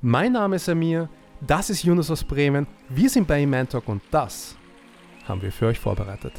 [0.00, 1.08] Mein Name ist Amir,
[1.40, 4.56] das ist Yunus aus Bremen, wir sind bei Iman Talk und das
[5.26, 6.34] haben wir für euch vorbereitet.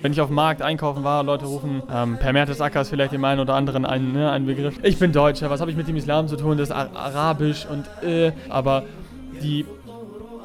[0.00, 3.24] Wenn ich auf dem Markt einkaufen war, Leute rufen, ähm, per Mertesacker ist vielleicht dem
[3.24, 4.78] einen oder anderen ein, ne, ein Begriff.
[4.84, 6.56] Ich bin Deutscher, was habe ich mit dem Islam zu tun?
[6.56, 8.84] Das ist Arabisch und äh, aber
[9.42, 9.66] die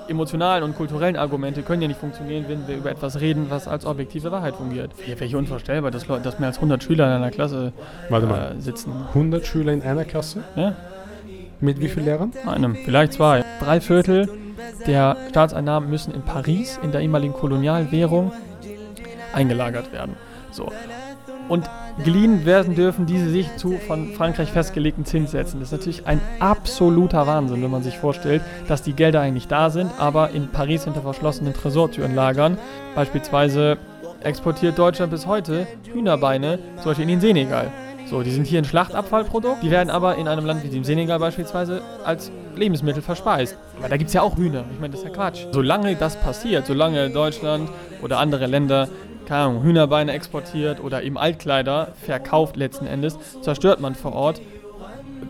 [0.08, 3.86] emotionalen und kulturellen Argumente können ja nicht funktionieren, wenn wir über etwas reden, was als
[3.86, 4.92] objektive Wahrheit fungiert.
[5.06, 7.74] Wäre hier unvorstellbar, dass, Leute, dass mehr als 100 Schüler in einer Klasse
[8.10, 8.56] Warte mal.
[8.58, 8.92] Äh, sitzen.
[9.10, 10.44] 100 Schüler in einer Klasse?
[10.56, 10.76] Ja?
[11.60, 12.32] Mit wie vielen Lehrern?
[12.46, 13.44] Einem, vielleicht zwei.
[13.60, 14.30] Drei Viertel
[14.88, 18.32] der Staatseinnahmen müssen in Paris, in der ehemaligen Kolonialwährung,
[19.34, 20.16] eingelagert werden.
[20.52, 20.72] So.
[21.48, 21.70] Und
[22.04, 25.60] geliehen werden dürfen diese sich zu von Frankreich festgelegten Zinssätzen.
[25.60, 29.70] Das ist natürlich ein absoluter Wahnsinn, wenn man sich vorstellt, dass die Gelder eigentlich da
[29.70, 32.58] sind, aber in Paris hinter verschlossenen Tresortüren lagern.
[32.96, 33.78] Beispielsweise
[34.22, 37.72] exportiert Deutschland bis heute Hühnerbeine, zum Beispiel in den Senegal.
[38.08, 41.18] So, die sind hier ein Schlachtabfallprodukt, die werden aber in einem Land wie dem Senegal
[41.18, 43.58] beispielsweise als Lebensmittel verspeist.
[43.80, 44.64] Weil da gibt es ja auch Hühner.
[44.72, 45.46] Ich meine, das ist ja Quatsch.
[45.52, 47.70] Solange das passiert, solange Deutschland
[48.04, 48.90] oder andere Länder
[49.26, 54.42] keine Ahnung, Hühnerbeine exportiert oder eben Altkleider verkauft letzten Endes, zerstört man vor Ort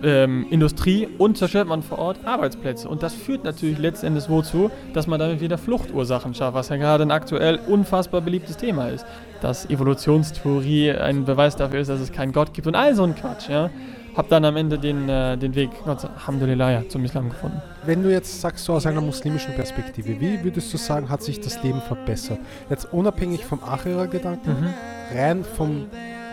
[0.04, 2.88] ähm, Industrie und zerstört man vor Ort Arbeitsplätze.
[2.88, 6.78] Und das führt natürlich letzten Endes wozu, dass man damit wieder Fluchtursachen schafft, was ja
[6.78, 9.06] gerade ein aktuell unfassbar beliebtes Thema ist.
[9.42, 13.16] Dass Evolutionstheorie ein Beweis dafür ist, dass es keinen Gott gibt und all so ein
[13.16, 13.70] Quatsch, ja
[14.16, 17.62] habe dann am Ende den, äh, den Weg, Gott, Alhamdulillah, ja, zum Islam gefunden.
[17.86, 21.40] Wenn du jetzt sagst, so aus einer muslimischen Perspektive, wie würdest du sagen, hat sich
[21.42, 22.40] das Leben verbessert?
[22.70, 25.18] Jetzt unabhängig vom Achira-Gedanken, mhm.
[25.18, 25.88] rein vom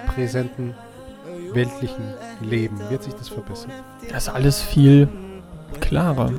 [0.06, 0.74] präsenten
[1.52, 2.04] weltlichen
[2.40, 3.72] Leben, wird sich das verbessern?
[4.10, 5.08] Das ist alles viel
[5.80, 6.30] klarer.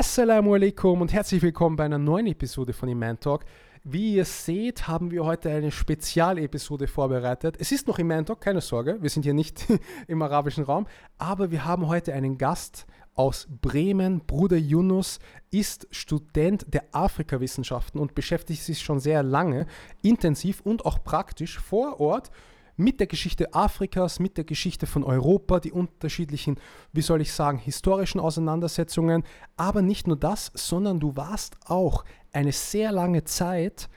[0.00, 3.44] Assalamu alaikum und herzlich willkommen bei einer neuen Episode von Iman Talk.
[3.84, 7.56] Wie ihr seht, haben wir heute eine Spezialepisode vorbereitet.
[7.58, 9.66] Es ist noch Iman Talk, keine Sorge, wir sind hier nicht
[10.08, 10.86] im arabischen Raum,
[11.18, 14.20] aber wir haben heute einen Gast aus Bremen.
[14.26, 15.18] Bruder Yunus
[15.50, 19.66] ist Student der Afrikawissenschaften und beschäftigt sich schon sehr lange,
[20.00, 22.30] intensiv und auch praktisch vor Ort
[22.80, 26.58] mit der Geschichte Afrikas, mit der Geschichte von Europa, die unterschiedlichen,
[26.92, 29.22] wie soll ich sagen, historischen Auseinandersetzungen.
[29.56, 33.88] Aber nicht nur das, sondern du warst auch eine sehr lange Zeit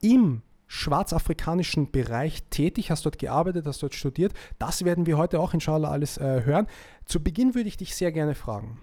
[0.00, 4.32] im schwarzafrikanischen Bereich tätig, hast dort gearbeitet, hast dort studiert.
[4.58, 6.66] Das werden wir heute auch inshallah alles äh, hören.
[7.04, 8.80] Zu Beginn würde ich dich sehr gerne fragen.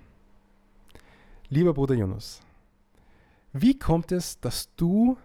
[1.49, 2.41] Lieber Bruder Jonas,
[3.53, 5.17] wie kommt es, dass du,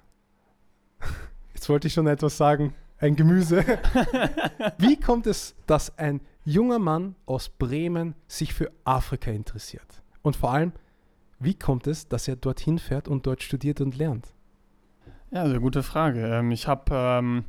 [1.54, 3.64] jetzt wollte ich schon etwas sagen, ein Gemüse.
[4.78, 10.02] Wie kommt es, dass ein junger Mann aus Bremen sich für Afrika interessiert?
[10.22, 10.72] Und vor allem,
[11.38, 14.32] wie kommt es, dass er dorthin fährt und dort studiert und lernt?
[15.30, 16.26] Ja, also gute Frage.
[16.26, 17.44] Ähm, ich habe, ähm,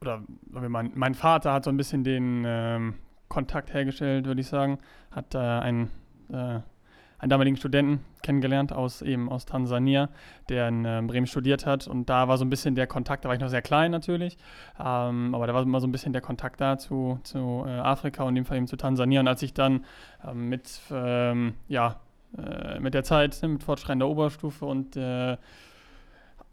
[0.00, 2.94] oder mein, mein, Vater hat so ein bisschen den ähm,
[3.28, 4.78] Kontakt hergestellt, würde ich sagen.
[5.12, 5.90] Hat äh, ein
[6.30, 6.60] äh,
[7.20, 10.08] einen damaligen Studenten kennengelernt aus eben aus Tansania,
[10.48, 11.86] der in äh, Bremen studiert hat.
[11.86, 14.38] Und da war so ein bisschen der Kontakt, da war ich noch sehr klein natürlich,
[14.78, 18.22] ähm, aber da war immer so ein bisschen der Kontakt da zu, zu äh, Afrika
[18.22, 19.20] und in dem Fall eben zu Tansania.
[19.20, 19.84] Und als ich dann
[20.26, 22.00] ähm, mit, ähm, ja,
[22.38, 25.36] äh, mit der Zeit, ne, mit fortschreitender Oberstufe und äh,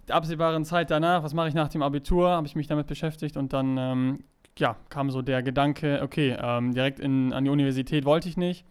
[0.07, 3.37] der absehbaren Zeit danach, was mache ich nach dem Abitur, habe ich mich damit beschäftigt
[3.37, 4.23] und dann ähm,
[4.57, 8.65] ja, kam so der Gedanke, okay, ähm, direkt in, an die Universität wollte ich nicht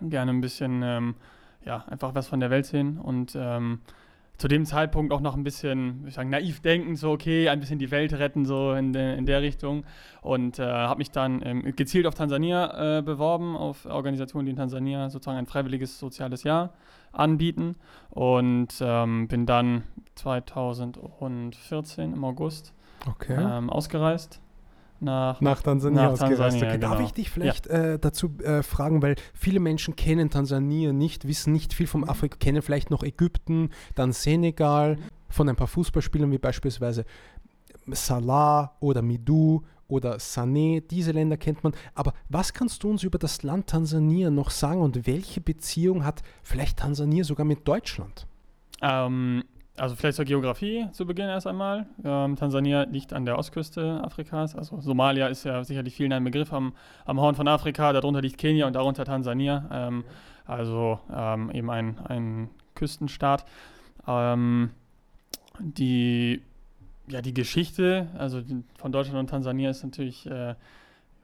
[0.00, 1.14] gerne ein bisschen, ähm,
[1.64, 3.80] ja, einfach was von der Welt sehen und ähm,
[4.42, 7.78] zu dem Zeitpunkt auch noch ein bisschen, ich sagen, naiv denken, so okay, ein bisschen
[7.78, 9.84] die Welt retten, so in, de, in der Richtung.
[10.20, 14.56] Und äh, habe mich dann ähm, gezielt auf Tansania äh, beworben, auf Organisationen, die in
[14.56, 16.72] Tansania sozusagen ein freiwilliges soziales Jahr
[17.12, 17.76] anbieten.
[18.10, 19.84] Und ähm, bin dann
[20.16, 22.74] 2014 im August
[23.06, 23.36] okay.
[23.38, 24.40] ähm, ausgereist
[25.02, 26.38] nach, nach Tansania nach ausgereist.
[26.38, 26.90] Tansania, genau.
[26.90, 27.94] Darf ich dich vielleicht ja.
[27.94, 32.36] äh, dazu äh, fragen, weil viele Menschen kennen Tansania nicht, wissen nicht viel vom Afrika,
[32.38, 34.96] kennen vielleicht noch Ägypten, dann Senegal,
[35.28, 37.04] von ein paar Fußballspielern wie beispielsweise
[37.86, 41.72] Salah oder Midu oder Sané, diese Länder kennt man.
[41.94, 46.22] Aber was kannst du uns über das Land Tansania noch sagen und welche Beziehung hat
[46.42, 48.26] vielleicht Tansania sogar mit Deutschland?
[48.80, 49.44] Ähm,
[49.76, 51.86] also vielleicht zur Geografie zu Beginn erst einmal.
[52.04, 54.54] Ähm, Tansania liegt an der Ostküste Afrikas.
[54.54, 56.74] Also Somalia ist ja sicherlich vielen ein Begriff am,
[57.06, 57.92] am Horn von Afrika.
[57.92, 59.68] Darunter liegt Kenia und darunter Tansania.
[59.72, 60.04] Ähm,
[60.44, 63.46] also ähm, eben ein, ein Küstenstaat.
[64.06, 64.70] Ähm,
[65.58, 66.42] die,
[67.08, 68.42] ja, die Geschichte also
[68.76, 70.54] von Deutschland und Tansania ist natürlich äh,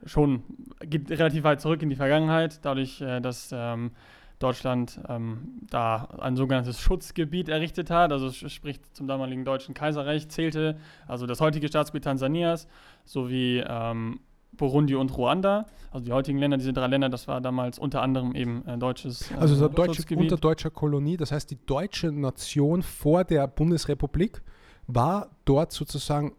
[0.05, 0.43] schon,
[0.81, 2.59] geht relativ weit zurück in die Vergangenheit.
[2.63, 3.91] Dadurch, äh, dass ähm,
[4.39, 10.77] Deutschland ähm, da ein sogenanntes Schutzgebiet errichtet hat, also sprich zum damaligen Deutschen Kaiserreich zählte,
[11.07, 12.67] also das heutige Staatsgebiet Tansanias
[13.03, 14.21] sowie ähm,
[14.53, 15.65] Burundi und Ruanda.
[15.91, 19.29] Also die heutigen Länder, diese drei Länder, das war damals unter anderem eben äh, deutsches.
[19.31, 24.41] Äh, also deutsche, unter deutscher Kolonie, das heißt die deutsche Nation vor der Bundesrepublik
[24.87, 26.33] war dort sozusagen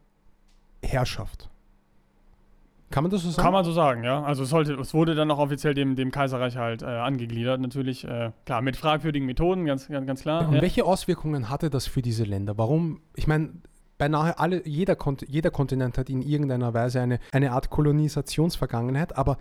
[0.83, 1.50] Herrschaft.
[2.91, 3.45] Kann man das so sagen?
[3.45, 4.23] Kann man so sagen, ja.
[4.23, 7.61] Also es, sollte, es wurde dann auch offiziell dem, dem Kaiserreich halt äh, angegliedert.
[7.61, 10.49] Natürlich, äh, klar, mit fragwürdigen Methoden, ganz, ganz, ganz klar.
[10.49, 10.63] Und ja.
[10.63, 12.59] welche Auswirkungen hatte das für diese Länder?
[12.59, 13.51] Warum, ich meine,
[13.97, 14.97] beinahe alle, jeder,
[15.29, 19.39] jeder Kontinent hat in irgendeiner Weise eine, eine Art Kolonisationsvergangenheit, aber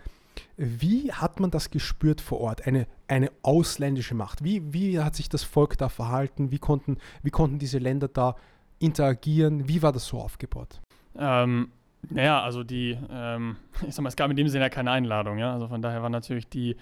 [0.56, 2.66] wie hat man das gespürt vor Ort?
[2.66, 4.44] Eine, eine ausländische Macht.
[4.44, 6.52] Wie, wie hat sich das Volk da verhalten?
[6.52, 8.36] Wie konnten, wie konnten diese Länder da
[8.78, 9.66] interagieren?
[9.66, 10.80] Wie war das so aufgebaut?
[11.18, 11.72] Ähm,
[12.08, 13.56] naja, also die, ähm,
[13.86, 15.52] ich sag mal, es gab in dem Sinne ja keine Einladung, ja.
[15.52, 16.76] Also von daher war natürlich die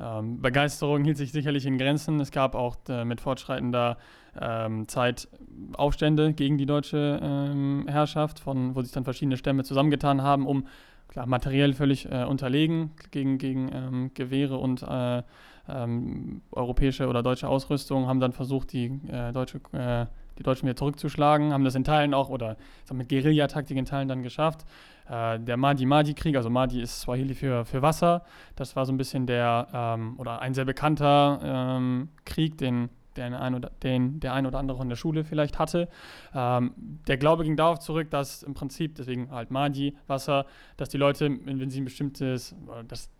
[0.00, 2.20] ähm, Begeisterung hielt sich sicherlich in Grenzen.
[2.20, 3.96] Es gab auch äh, mit fortschreitender
[4.40, 5.28] ähm, Zeit
[5.74, 10.66] Aufstände gegen die deutsche ähm, Herrschaft, von, wo sich dann verschiedene Stämme zusammengetan haben, um
[11.08, 15.22] klar, materiell völlig äh, unterlegen gegen, gegen ähm, Gewehre und äh,
[15.68, 20.06] ähm, europäische oder deutsche Ausrüstung, haben dann versucht, die äh, deutsche äh,
[20.38, 22.56] die Deutschen wieder zurückzuschlagen, haben das in Teilen auch oder
[22.92, 24.64] mit Guerillataktik in Teilen dann geschafft.
[25.08, 28.24] Äh, der Mahdi-Mahdi-Krieg, also Mahdi ist Swahili für, für Wasser,
[28.56, 33.40] das war so ein bisschen der, ähm, oder ein sehr bekannter ähm, Krieg, den der
[33.40, 35.88] ein, oder, den der ein oder andere in der Schule vielleicht hatte.
[36.34, 36.74] Ähm,
[37.06, 40.46] der Glaube ging darauf zurück, dass im Prinzip, deswegen halt Mahdi, Wasser,
[40.76, 42.54] dass die Leute, wenn, wenn sie ein bestimmtes,
[42.88, 43.10] dass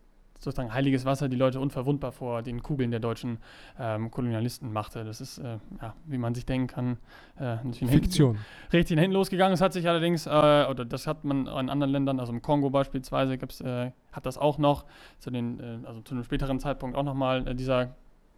[0.44, 3.38] sozusagen heiliges Wasser die Leute unverwundbar vor den Kugeln der deutschen
[3.78, 5.04] ähm, Kolonialisten machte.
[5.04, 6.98] Das ist, äh, ja, wie man sich denken kann,
[7.38, 7.56] äh,
[7.86, 8.38] Fiktion.
[8.72, 9.54] Richtig hinten losgegangen.
[9.54, 12.70] Es hat sich allerdings, äh, oder das hat man in anderen Ländern, also im Kongo
[12.70, 14.84] beispielsweise, gibt's, äh, hat das auch noch,
[15.18, 17.94] zu den, äh, also zu einem späteren Zeitpunkt auch nochmal äh, dieser,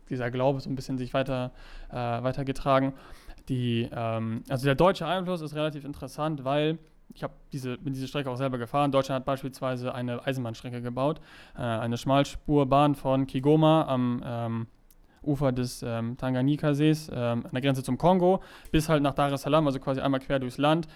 [0.08, 1.50] dieser Glaube so ein bisschen sich weiter,
[1.90, 2.92] weitergetragen.
[3.48, 6.78] Die, ähm, also der deutsche Einfluss ist relativ interessant, weil
[7.14, 8.92] ich habe diese, bin diese Strecke auch selber gefahren.
[8.92, 11.20] Deutschland hat beispielsweise eine Eisenbahnstrecke gebaut,
[11.56, 14.66] äh, eine Schmalspurbahn von Kigoma am ähm,
[15.22, 19.42] Ufer des ähm, Tanganyika-Sees, ähm, an der Grenze zum Kongo, bis halt nach Dar es
[19.42, 20.88] Salaam, also quasi einmal quer durchs Land,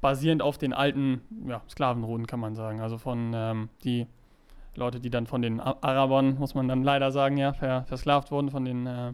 [0.00, 2.80] basierend auf den alten ja, Sklavenrouten, kann man sagen.
[2.80, 4.06] Also von ähm, die
[4.76, 8.64] Leute, die dann von den Arabern, muss man dann leider sagen, ja, versklavt wurden, von
[8.64, 9.12] den äh,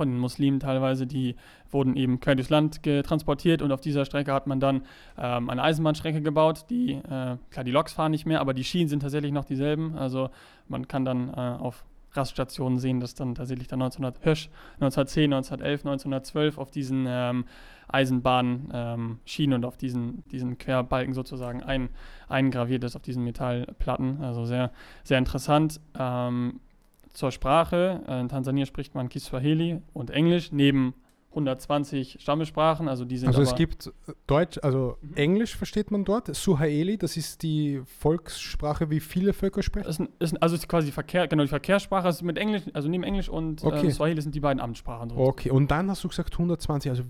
[0.00, 1.36] von den Muslimen teilweise, die
[1.70, 4.86] wurden eben quer durchs Land transportiert und auf dieser Strecke hat man dann
[5.18, 6.64] ähm, eine Eisenbahnstrecke gebaut.
[6.70, 9.98] Die, äh, klar, die Loks fahren nicht mehr, aber die Schienen sind tatsächlich noch dieselben.
[9.98, 10.30] Also
[10.68, 15.80] man kann dann äh, auf Raststationen sehen, dass dann tatsächlich dann 1900, Hirsch, 1910, 1911,
[15.80, 17.44] 1912 auf diesen ähm,
[17.88, 21.90] Eisenbahnschienen ähm, und auf diesen, diesen Querbalken sozusagen ein,
[22.26, 24.22] eingraviert ist, auf diesen Metallplatten.
[24.22, 24.72] Also sehr,
[25.04, 25.78] sehr interessant.
[25.98, 26.60] Ähm,
[27.12, 28.02] zur Sprache.
[28.08, 30.94] In Tansania spricht man Kiswahili und Englisch neben
[31.30, 33.92] 120 Stammesprachen, also die sind Also es gibt
[34.26, 35.14] Deutsch, also mhm.
[35.14, 39.88] Englisch versteht man dort, Suhaeli, das ist die Volkssprache, wie viele Völker sprechen.
[39.88, 43.28] Ist, ist, also ist quasi Verkehr, genau die Verkehrssprache, also mit Englisch, also neben Englisch
[43.28, 43.86] und okay.
[43.86, 45.12] äh, Swahili sind die beiden Amtssprachen.
[45.14, 47.04] Okay, und dann hast du gesagt 120, also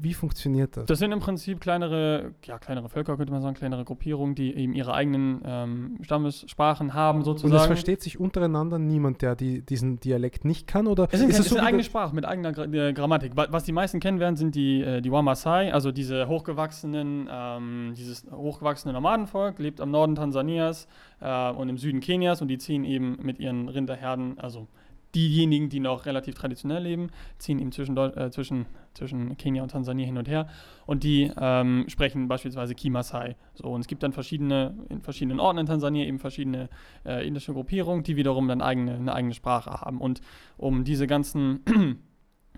[0.00, 0.86] wie funktioniert das?
[0.86, 4.74] Das sind im Prinzip kleinere, ja, kleinere Völker, könnte man sagen, kleinere Gruppierungen, die eben
[4.74, 7.54] ihre eigenen ähm, Stammessprachen haben, sozusagen.
[7.54, 10.86] Und es versteht sich untereinander niemand, der die, diesen Dialekt nicht kann?
[10.86, 13.32] Oder es, sind, ist es, es so eigene Sprache mit eigener Gra äh, Grammatik.
[13.34, 18.26] Was die meisten kennen werden, sind die, äh, die Wamasai, also diese hochgewachsenen, ähm, dieses
[18.30, 20.88] hochgewachsene Nomadenvolk, lebt am Norden Tansanias
[21.20, 24.68] äh, und im Süden Kenias und die ziehen eben mit ihren Rinderherden, also
[25.16, 27.08] diejenigen, die noch relativ traditionell leben,
[27.38, 30.46] ziehen eben zwischen, äh, zwischen, zwischen Kenia und Tansania hin und her
[30.84, 33.36] und die ähm, sprechen beispielsweise Kimasai.
[33.54, 36.68] So, und es gibt dann verschiedene, in verschiedenen Orten in Tansania eben verschiedene
[37.04, 40.00] äh, indische Gruppierungen, die wiederum dann eigene, eine eigene Sprache haben.
[40.00, 40.20] Und
[40.58, 41.64] um diese ganzen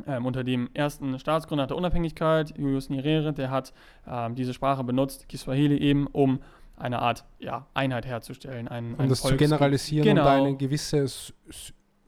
[0.06, 3.72] ähm, unter dem ersten Staatsgründer der Unabhängigkeit, Julius Nyerere, der hat
[4.06, 6.40] ähm, diese Sprache benutzt, Kiswahili eben, um
[6.76, 8.68] eine Art ja, Einheit herzustellen.
[8.68, 10.22] Ein, um das Volks zu generalisieren genau.
[10.22, 11.06] und eine gewisse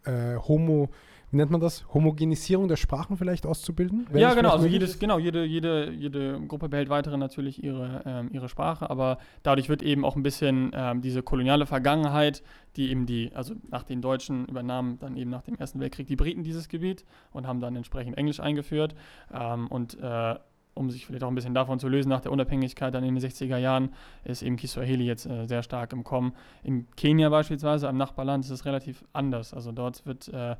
[0.04, 0.88] äh, Homo,
[1.30, 1.84] wie nennt man das?
[1.94, 4.08] Homogenisierung der Sprachen vielleicht auszubilden?
[4.14, 8.48] ja, genau, also jedes, genau, jede, jede, jede Gruppe behält weiterhin natürlich ihre, ähm, ihre
[8.48, 12.42] Sprache, aber dadurch wird eben auch ein bisschen ähm, diese koloniale Vergangenheit,
[12.74, 16.16] die eben die, also nach den Deutschen übernahmen dann eben nach dem Ersten Weltkrieg die
[16.16, 18.96] Briten dieses Gebiet und haben dann entsprechend Englisch eingeführt
[19.32, 20.34] ähm, und äh,
[20.80, 23.22] um sich vielleicht auch ein bisschen davon zu lösen, nach der Unabhängigkeit dann in den
[23.22, 23.90] 60er Jahren,
[24.24, 26.32] ist eben Kiswahili jetzt äh, sehr stark im Kommen.
[26.64, 29.54] In Kenia beispielsweise, am Nachbarland, ist es relativ anders.
[29.54, 30.56] Also dort wird äh,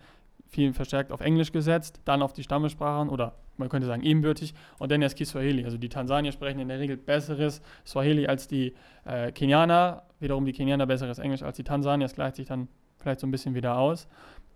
[0.46, 4.90] viel verstärkt auf Englisch gesetzt, dann auf die Stammesprachen oder man könnte sagen ebenbürtig und
[4.90, 5.64] dann erst Kiswahili.
[5.64, 8.74] Also die Tansanier sprechen in der Regel besseres Swahili als die
[9.04, 12.04] äh, Kenianer, wiederum die Kenianer besseres Englisch als die Tansanier.
[12.04, 14.08] Das gleicht sich dann vielleicht so ein bisschen wieder aus.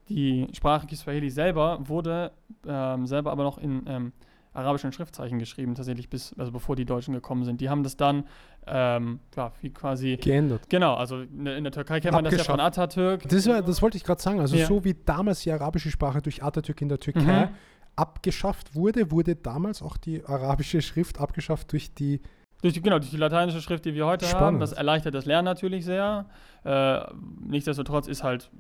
[0.09, 2.33] Die Sprache Kiswahili selber wurde
[2.67, 4.13] ähm, selber aber noch in ähm,
[4.55, 7.61] arabischen Schriftzeichen geschrieben, tatsächlich bis, also bevor die Deutschen gekommen sind.
[7.61, 8.25] Die haben das dann,
[8.67, 10.17] ähm, ja, wie quasi.
[10.17, 10.71] Geändert.
[10.71, 13.29] Genau, also in, der Türkei kennt man das ja von Atatürk.
[13.29, 14.41] Das, war, das wollte ich gerade sagen.
[14.41, 14.67] Also, Ja.
[14.67, 17.49] so wie damals die arabische Sprache durch Atatürk in der Türkei Mhm.
[17.97, 22.21] abgeschafft wurde, wurde damals auch die arabische Schrift abgeschafft durch die.
[22.63, 24.37] Durch die, genau, durch die lateinische Schrift, die wir heute haben.
[24.39, 24.63] Spannend.
[24.63, 26.27] Das erleichtert das Lernen natürlich sehr.
[26.65, 27.01] Äh,
[27.47, 28.51] nichtsdestotrotz ist halt,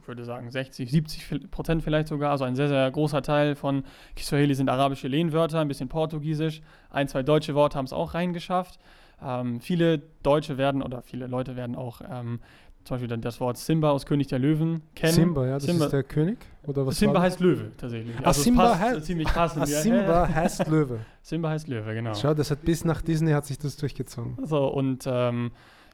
[0.00, 3.54] ich würde sagen, 60, 70 vi- Prozent vielleicht sogar, also ein sehr, sehr großer Teil
[3.54, 3.84] von
[4.16, 6.60] Kiswahili sind arabische Lehnwörter, ein bisschen Portugiesisch.
[6.90, 8.78] Ein, zwei deutsche Worte haben es auch reingeschafft.
[9.22, 12.40] Ähm, viele Deutsche werden oder viele Leute werden auch ähm,
[12.84, 15.12] zum Beispiel dann das Wort Simba aus König der Löwen kennen.
[15.12, 16.38] Simba, ja, das Simba- ist der König.
[16.66, 18.16] Oder was Simba heißt Löwe tatsächlich.
[18.22, 19.62] Ah, es Simba passt heißt- ziemlich passend.
[19.64, 19.80] Ah, ja.
[19.82, 21.00] Simba heißt Löwe.
[21.20, 22.14] Simba heißt Löwe, genau.
[22.14, 24.38] Schau, das hat bis nach Disney hat sich das durchgezogen.
[24.46, 25.50] So, und ähm,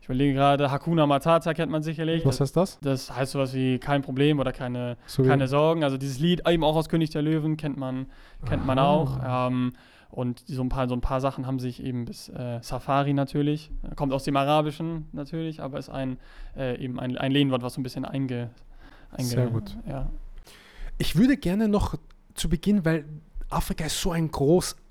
[0.06, 2.24] ich überlege gerade, Hakuna Matata kennt man sicherlich.
[2.24, 2.78] Was heißt das?
[2.78, 5.82] Das heißt sowas wie kein Problem oder keine, So keine Sorgen.
[5.82, 8.06] Also dieses Lied, eben auch aus König der Löwen, kennt man,
[8.48, 8.86] kennt man Aha.
[8.86, 9.48] auch.
[9.48, 9.72] Ähm,
[10.10, 13.72] und so ein, paar, so ein paar Sachen haben sich eben bis äh, Safari natürlich,
[13.96, 16.18] kommt aus dem Arabischen natürlich, aber ist ein,
[16.56, 18.50] äh, eben ein, ein Lehnwort, was so ein bisschen einge...
[19.10, 19.76] einge Sehr gut.
[19.88, 20.08] Ja.
[20.98, 21.96] Ich würde gerne noch
[22.34, 23.06] zu Beginn, weil
[23.50, 24.30] Afrika ist so ein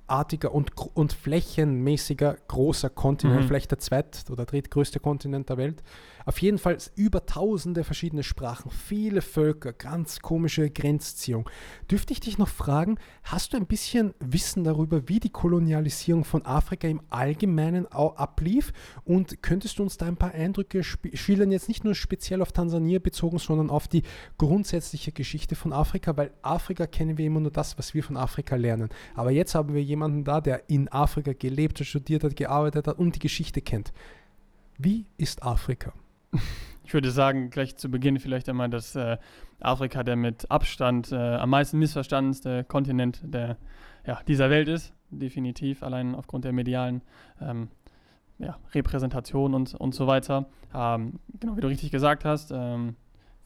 [0.07, 3.47] großartiger und, und flächenmäßiger großer Kontinent, Mhm.
[3.47, 5.83] vielleicht der zweit- oder drittgrößte Kontinent der Welt.
[6.25, 11.47] Auf jeden Fall über tausende verschiedene Sprachen, viele Völker, ganz komische Grenzziehung.
[11.89, 16.43] Dürfte ich dich noch fragen, hast du ein bisschen Wissen darüber, wie die Kolonialisierung von
[16.43, 18.73] Afrika im Allgemeinen ablief?
[19.03, 22.97] Und könntest du uns da ein paar Eindrücke schildern, jetzt nicht nur speziell auf Tansania
[22.97, 24.01] bezogen, sondern auf die
[24.39, 26.17] grundsätzliche Geschichte von Afrika?
[26.17, 28.89] Weil Afrika kennen wir immer nur das, was wir von Afrika lernen.
[29.13, 32.97] Aber jetzt haben wir jemanden da, der in Afrika gelebt hat, studiert hat, gearbeitet hat
[32.97, 33.93] und die Geschichte kennt.
[34.79, 35.93] Wie ist Afrika?
[36.83, 39.17] Ich würde sagen, gleich zu Beginn vielleicht einmal, dass äh,
[39.59, 43.57] Afrika der mit Abstand äh, am meisten missverstandenste Kontinent der,
[44.05, 44.93] ja, dieser Welt ist.
[45.09, 47.01] Definitiv, allein aufgrund der medialen
[47.41, 47.69] ähm,
[48.37, 50.47] ja, Repräsentation und, und so weiter.
[50.73, 52.95] Ähm, genau, wie du richtig gesagt hast, ähm,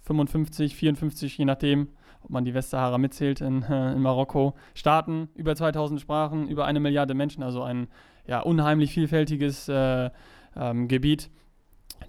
[0.01, 1.89] 55, 54, je nachdem,
[2.21, 6.79] ob man die Westsahara mitzählt in, äh, in Marokko, Staaten, über 2000 Sprachen, über eine
[6.79, 7.87] Milliarde Menschen, also ein
[8.25, 10.09] ja, unheimlich vielfältiges äh,
[10.55, 11.29] ähm, Gebiet.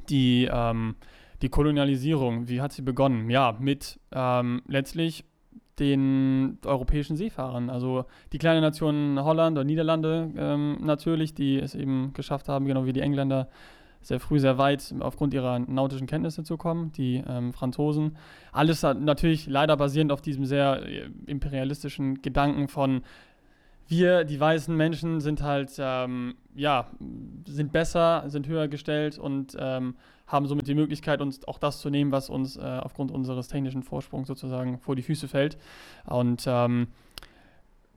[0.08, 0.96] Die, ähm,
[1.42, 3.30] die Kolonialisierung, wie hat sie begonnen?
[3.30, 5.24] Ja, mit ähm, letztlich
[5.78, 7.70] den europäischen Seefahrern.
[7.70, 12.84] Also die kleine Nation Holland oder Niederlande ähm, natürlich, die es eben geschafft haben, genau
[12.84, 13.48] wie die Engländer,
[14.02, 18.16] sehr früh, sehr weit aufgrund ihrer nautischen Kenntnisse zu kommen, die ähm, Franzosen.
[18.52, 23.02] Alles natürlich leider basierend auf diesem sehr äh, imperialistischen Gedanken von
[23.90, 26.86] wir, die weißen Menschen, sind halt, ähm, ja,
[27.46, 29.96] sind besser, sind höher gestellt und ähm,
[30.28, 33.82] haben somit die Möglichkeit, uns auch das zu nehmen, was uns äh, aufgrund unseres technischen
[33.82, 35.58] Vorsprungs sozusagen vor die Füße fällt.
[36.06, 36.86] Und ähm,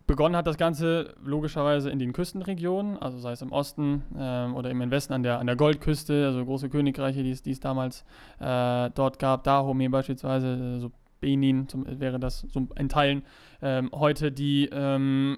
[0.07, 4.71] begonnen hat das Ganze logischerweise in den Küstenregionen, also sei es im Osten ähm, oder
[4.71, 8.03] im Westen an der, an der Goldküste, also große Königreiche, die es, damals
[8.39, 13.23] äh, dort gab, Dahomey beispielsweise, äh, so Benin zum, wäre das so in Teilen.
[13.61, 15.37] Ähm, heute die ähm,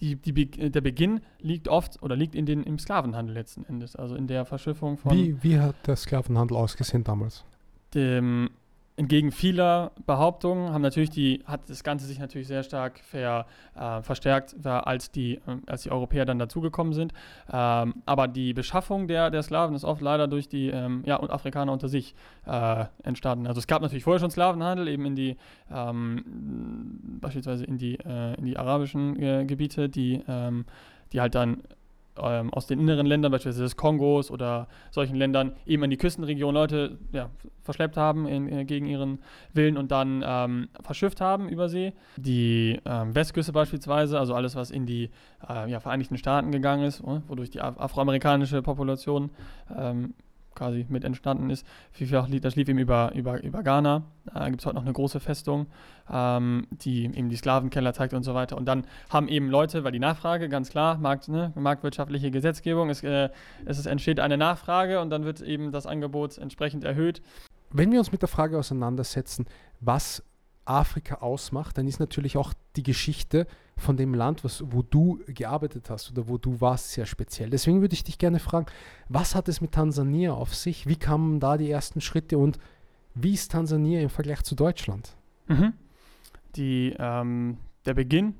[0.00, 3.96] die, die, Be- der Beginn liegt oft oder liegt in den, im Sklavenhandel letzten Endes,
[3.96, 7.44] also in der Verschiffung von Wie, wie hat der Sklavenhandel ausgesehen damals?
[7.94, 8.50] dem,
[9.00, 14.02] entgegen vieler Behauptungen haben natürlich die, hat das Ganze sich natürlich sehr stark ver, äh,
[14.02, 17.14] verstärkt, war, als, die, äh, als die Europäer dann dazugekommen sind.
[17.50, 21.30] Ähm, aber die Beschaffung der, der Sklaven ist oft leider durch die ähm, ja, und
[21.30, 22.14] Afrikaner unter sich
[22.46, 23.46] äh, entstanden.
[23.46, 25.36] Also es gab natürlich vorher schon Sklavenhandel, eben in die
[25.72, 26.22] ähm,
[27.22, 30.66] beispielsweise in die, äh, in die arabischen äh, Gebiete, die, ähm,
[31.14, 31.62] die halt dann
[32.18, 36.54] ähm, aus den inneren Ländern, beispielsweise des Kongos oder solchen Ländern, eben in die Küstenregion
[36.54, 37.30] Leute ja,
[37.62, 39.20] verschleppt haben in, äh, gegen ihren
[39.52, 41.92] Willen und dann ähm, verschifft haben über See.
[42.16, 45.10] Die ähm, Westküste beispielsweise, also alles, was in die
[45.48, 49.30] äh, ja, Vereinigten Staaten gegangen ist, äh, wodurch die af afroamerikanische Population
[49.76, 50.14] ähm,
[50.54, 51.66] quasi mit entstanden ist.
[51.92, 54.02] Vielfach das lief eben über, über, über Ghana.
[54.32, 55.66] Da gibt es heute noch eine große Festung,
[56.10, 58.56] ähm, die eben die Sklavenkeller zeigt und so weiter.
[58.56, 63.02] Und dann haben eben Leute, weil die Nachfrage, ganz klar, Markt, ne, marktwirtschaftliche Gesetzgebung, es,
[63.02, 63.30] äh,
[63.64, 67.22] es entsteht eine Nachfrage und dann wird eben das Angebot entsprechend erhöht.
[67.70, 69.46] Wenn wir uns mit der Frage auseinandersetzen,
[69.80, 70.24] was
[70.64, 73.46] Afrika ausmacht, dann ist natürlich auch die Geschichte
[73.80, 77.50] von dem Land, was, wo du gearbeitet hast oder wo du warst, sehr speziell.
[77.50, 78.66] Deswegen würde ich dich gerne fragen,
[79.08, 80.86] was hat es mit Tansania auf sich?
[80.86, 82.58] Wie kamen da die ersten Schritte und
[83.14, 85.16] wie ist Tansania im Vergleich zu Deutschland?
[85.48, 85.72] Mhm.
[86.56, 88.34] Die, ähm, der Beginn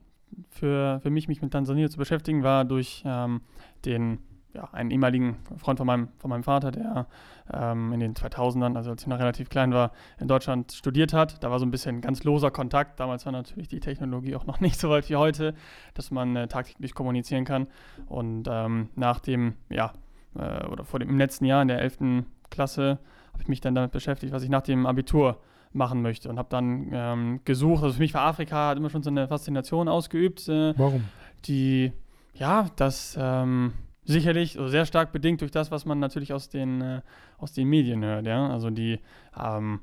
[0.49, 3.40] für, für mich, mich mit Tansania zu beschäftigen, war durch ähm,
[3.85, 4.18] den
[4.54, 7.07] ja, einen ehemaligen Freund von meinem, von meinem Vater, der
[7.52, 11.42] ähm, in den 2000ern, also als ich noch relativ klein war, in Deutschland studiert hat.
[11.42, 12.99] Da war so ein bisschen ganz loser Kontakt.
[12.99, 15.54] Damals war natürlich die Technologie auch noch nicht so weit wie heute,
[15.95, 17.66] dass man äh, tagtäglich kommunizieren kann.
[18.07, 19.92] Und ähm, nach dem, ja,
[20.37, 22.25] äh, oder vor dem im letzten Jahr in der 11.
[22.50, 22.99] Klasse
[23.33, 25.38] habe ich mich dann damit beschäftigt, was ich nach dem Abitur
[25.73, 27.85] machen möchte und habe dann ähm, gesucht.
[27.85, 30.49] Also für mich war Afrika hat immer schon so eine Faszination ausgeübt.
[30.49, 31.04] Äh, Warum?
[31.45, 31.92] Die,
[32.35, 33.73] ja, das ähm,
[34.04, 37.00] sicherlich also sehr stark bedingt durch das, was man natürlich aus den, äh,
[37.38, 38.26] aus den Medien hört.
[38.26, 38.49] Ja?
[38.49, 38.99] Also die
[39.38, 39.80] ähm,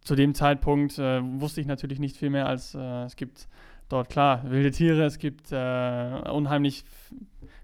[0.00, 3.48] zu dem Zeitpunkt äh, wusste ich natürlich nicht viel mehr als äh, es gibt
[3.88, 6.84] dort klar wilde Tiere, es gibt äh, unheimlich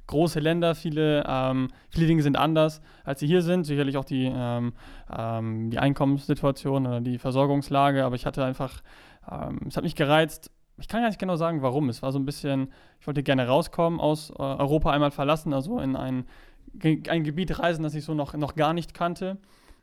[0.08, 3.64] große Länder, viele, ähm, viele Dinge sind anders, als sie hier sind.
[3.64, 4.72] Sicherlich auch die, ähm,
[5.16, 8.82] ähm, die Einkommenssituation oder die Versorgungslage, aber ich hatte einfach,
[9.30, 11.88] ähm, es hat mich gereizt, ich kann gar nicht genau sagen, warum.
[11.88, 15.80] Es war so ein bisschen, ich wollte gerne rauskommen aus äh, Europa, einmal verlassen, also
[15.80, 16.24] in ein,
[16.82, 19.38] ein Gebiet reisen, das ich so noch, noch gar nicht kannte.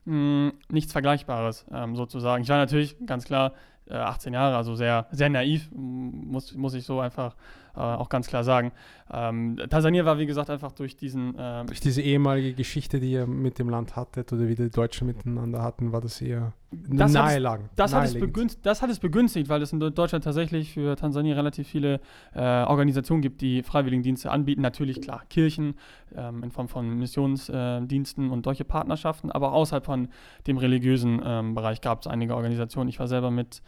[0.06, 2.42] Hm, nichts Vergleichbares ähm, sozusagen.
[2.42, 3.52] Ich war natürlich ganz klar
[3.94, 7.36] 18 Jahre, also sehr, sehr naiv, muss, muss ich so einfach
[7.76, 8.72] äh, auch ganz klar sagen.
[9.12, 11.34] Ähm, Tansania war, wie gesagt, einfach durch diesen.
[11.38, 15.06] Ähm, durch diese ehemalige Geschichte, die ihr mit dem Land hattet oder wie die Deutschen
[15.06, 17.68] miteinander hatten, war das eher das nahelang.
[17.76, 21.68] Das, hat es das hat es begünstigt, weil es in Deutschland tatsächlich für Tansania relativ
[21.68, 22.00] viele
[22.34, 24.62] äh, Organisationen gibt, die Freiwilligendienste anbieten.
[24.62, 25.74] Natürlich, klar, Kirchen
[26.16, 30.08] ähm, in Form von Missionsdiensten äh, und solche Partnerschaften, aber außerhalb von
[30.46, 32.88] dem religiösen ähm, Bereich gab es einige Organisationen.
[32.88, 33.60] Ich war selber mit äh,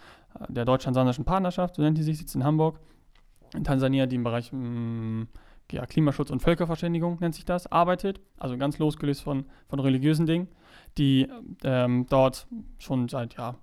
[0.49, 2.81] der Deutsch-Tansanischen Partnerschaft, so nennt die sich, sitzt in Hamburg.
[3.55, 5.29] In Tansania, die im Bereich mh, mm,
[5.73, 10.49] ja, Klimaschutz und Völkerverständigung nennt sich das, arbeitet, also ganz losgelöst von, von religiösen Dingen,
[10.97, 11.29] die
[11.65, 12.47] ähm, dort
[12.79, 13.57] schon seit, ja,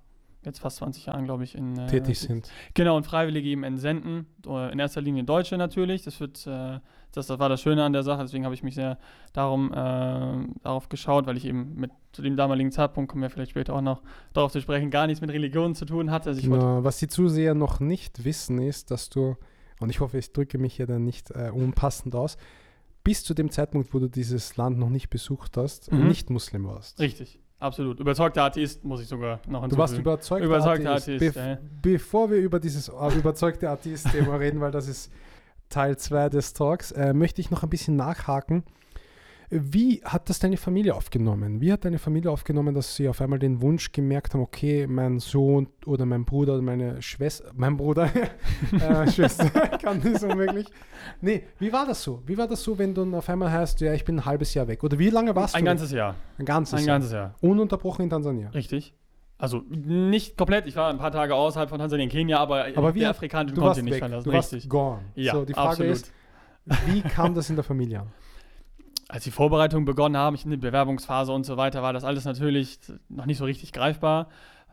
[0.44, 2.52] jetzt fast 20 Jahren, glaube ich, in, äh, tätig sind.
[2.76, 6.80] Genau, und Freiwillige eben entsenden, in erster Linie Deutsche natürlich, das wird, äh,
[7.16, 8.98] das, das war das Schöne an der Sache, deswegen habe ich mich sehr
[9.34, 9.76] darum, äh,
[10.64, 13.82] darauf geschaut, weil ich eben mit zu dem damaligen Zeitpunkt, kommen wir vielleicht später auch
[13.82, 14.02] noch
[14.34, 16.30] darauf zu sprechen, gar nichts mit Religion zu tun hatte.
[16.30, 19.36] Also genau, was die Zuseher noch nicht wissen, ist, dass du
[19.80, 22.38] und ich hoffe, ich drücke mich hier dann nicht äh, unpassend aus,
[23.04, 26.08] bis zu dem Zeitpunkt, wo du dieses Land noch nicht besucht hast, mhm.
[26.08, 27.00] nicht Muslim warst.
[27.00, 27.40] Richtig.
[27.60, 28.00] Absolut.
[28.00, 29.70] Überzeugter Atheist, muss ich sogar noch hinzufügen.
[29.70, 31.10] Du warst überzeugter, überzeugter Atheist.
[31.10, 31.58] Atheist Be ja.
[31.82, 35.12] Bevor wir über dieses äh, überzeugte Atheist-Thema reden, weil das ist
[35.70, 38.64] Teil 2 des Talks, äh, möchte ich noch ein bisschen nachhaken.
[39.50, 41.62] Wie hat das deine Familie aufgenommen?
[41.62, 45.20] Wie hat deine Familie aufgenommen, dass sie auf einmal den Wunsch gemerkt haben, okay, mein
[45.20, 48.10] Sohn oder mein Bruder oder meine Schwester, mein Bruder,
[48.72, 49.50] äh, Schwester,
[49.82, 50.68] kann das unmöglich.
[51.22, 52.24] Nee, wie war das so?
[52.26, 54.68] Wie war das so, wenn du auf einmal heißt, ja, ich bin ein halbes Jahr
[54.68, 54.84] weg?
[54.84, 55.70] Oder wie lange warst ein du?
[55.70, 56.16] Ein ganzes Jahr.
[56.40, 56.96] Ein ganzes ein Jahr.
[56.96, 57.36] ganzes Jahr.
[57.42, 58.50] Ununterbrochen in Tansania.
[58.50, 58.96] Richtig.
[59.38, 62.96] Also nicht komplett, ich war ein paar Tage außerhalb von Tansania in Kenia, aber, aber
[62.96, 64.30] wie der afrikanische Kontinent nicht verlassen.
[64.30, 64.64] Du Richtig.
[64.64, 65.02] warst gone.
[65.16, 65.92] Ja, so, die Frage absolut.
[65.92, 66.14] ist,
[66.86, 68.12] wie kam das in der Familie an?
[69.08, 72.26] als die Vorbereitungen begonnen haben, ich in der Bewerbungsphase und so weiter, war das alles
[72.26, 74.30] natürlich noch nicht so richtig greifbar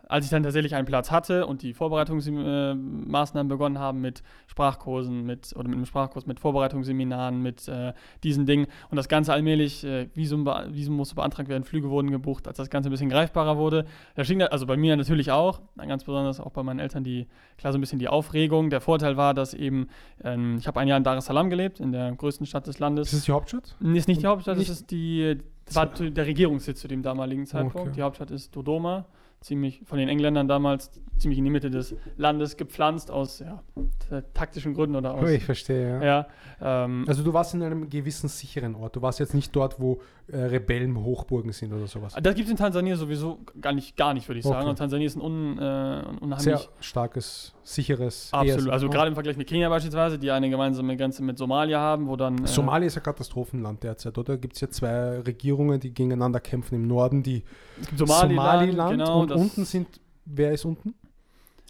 [0.07, 5.25] als ich dann tatsächlich einen Platz hatte und die Vorbereitungsmaßnahmen äh, begonnen haben mit Sprachkursen,
[5.25, 9.83] mit oder mit einem Sprachkurs, mit Vorbereitungsseminaren, mit äh, diesen Dingen und das Ganze allmählich,
[9.83, 13.57] äh, Visum, Visum musste beantragt werden, Flüge wurden gebucht, als das Ganze ein bisschen greifbarer
[13.57, 13.85] wurde.
[14.15, 17.71] Da ging also bei mir natürlich auch, ganz besonders auch bei meinen Eltern, die klar
[17.71, 18.69] so ein bisschen die Aufregung.
[18.69, 19.87] Der Vorteil war, dass eben,
[20.23, 22.79] ähm, ich habe ein Jahr in Dar es Salaam gelebt, in der größten Stadt des
[22.79, 23.07] Landes.
[23.07, 23.75] Ist das die Hauptstadt?
[23.81, 27.87] Ist nicht die Hauptstadt, das ist die, das war der Regierungssitz zu dem damaligen Zeitpunkt.
[27.87, 27.91] Okay.
[27.95, 29.05] Die Hauptstadt ist Dodoma
[29.43, 33.63] ziemlich von den Engländern damals ziemlich in die Mitte des Landes gepflanzt aus ja,
[34.33, 35.29] taktischen Gründen oder aus.
[35.33, 36.03] Ich verstehe, ja.
[36.03, 36.27] ja
[36.85, 38.95] ähm, also du warst in einem gewissen sicheren Ort.
[38.95, 42.15] Du warst jetzt nicht dort, wo äh, Rebellen Hochburgen sind oder sowas.
[42.21, 44.55] Das gibt es in Tansania sowieso gar nicht, gar nicht würde ich okay.
[44.55, 44.69] sagen.
[44.69, 48.29] Und Tansania ist ein, un, äh, unheimlich sehr starkes, sicheres.
[48.31, 48.69] Absolut.
[48.69, 52.15] Also gerade im Vergleich mit Kenia beispielsweise, die eine gemeinsame Grenze mit Somalia haben, wo
[52.15, 52.43] dann.
[52.43, 54.37] Äh, Somalia ist ein Katastrophenland derzeit, oder?
[54.37, 57.43] Gibt es ja zwei Regierungen, die gegeneinander kämpfen im Norden, die
[57.95, 59.87] Somaliland, Somaliland genau, und unten sind.
[60.25, 60.93] Wer ist unten?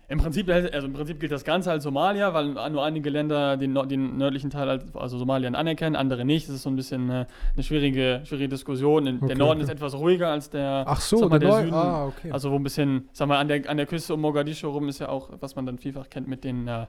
[0.09, 3.73] Im Prinzip, also im Prinzip gilt das Ganze als Somalia, weil nur einige Länder den,
[3.87, 6.47] den nördlichen Teil, als, also Somalia, anerkennen, andere nicht.
[6.47, 9.07] Das ist so ein bisschen eine, eine schwierige, schwierige Diskussion.
[9.07, 9.63] Okay, der Norden okay.
[9.63, 11.73] ist etwas ruhiger als der, Ach so, mal, der, der Süden.
[11.73, 12.31] Ah, okay.
[12.31, 14.99] Also wo ein bisschen, sag mal, an der, an der Küste um Mogadischu rum ist
[14.99, 16.85] ja auch, was man dann vielfach kennt mit den äh,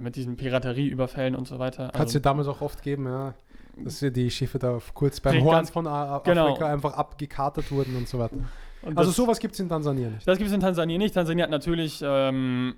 [0.00, 1.88] mit diesen Piraterieüberfällen und so weiter.
[1.88, 3.34] Hat es also, ja damals auch oft gegeben, ja,
[3.76, 6.48] dass wir die Schiffe da kurz beim Horn von genau.
[6.48, 8.36] Afrika einfach abgekatert wurden und so weiter.
[8.84, 10.26] Und also sowas gibt es in Tansania nicht.
[10.26, 11.14] Das gibt es in Tansania nicht.
[11.14, 12.74] Tansania hat natürlich, ähm,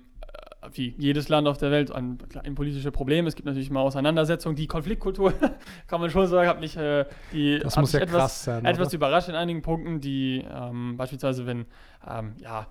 [0.73, 3.27] wie jedes Land auf der Welt, ein, ein politische Problem.
[3.27, 4.55] Es gibt natürlich mal Auseinandersetzungen.
[4.55, 5.33] Die Konfliktkultur,
[5.87, 8.93] kann man schon sagen, hat mich, äh, die, das muss ja etwas, krass sein, etwas
[8.93, 11.65] überrascht in einigen Punkten, die ähm, beispielsweise, wenn,
[12.09, 12.67] ähm, ja,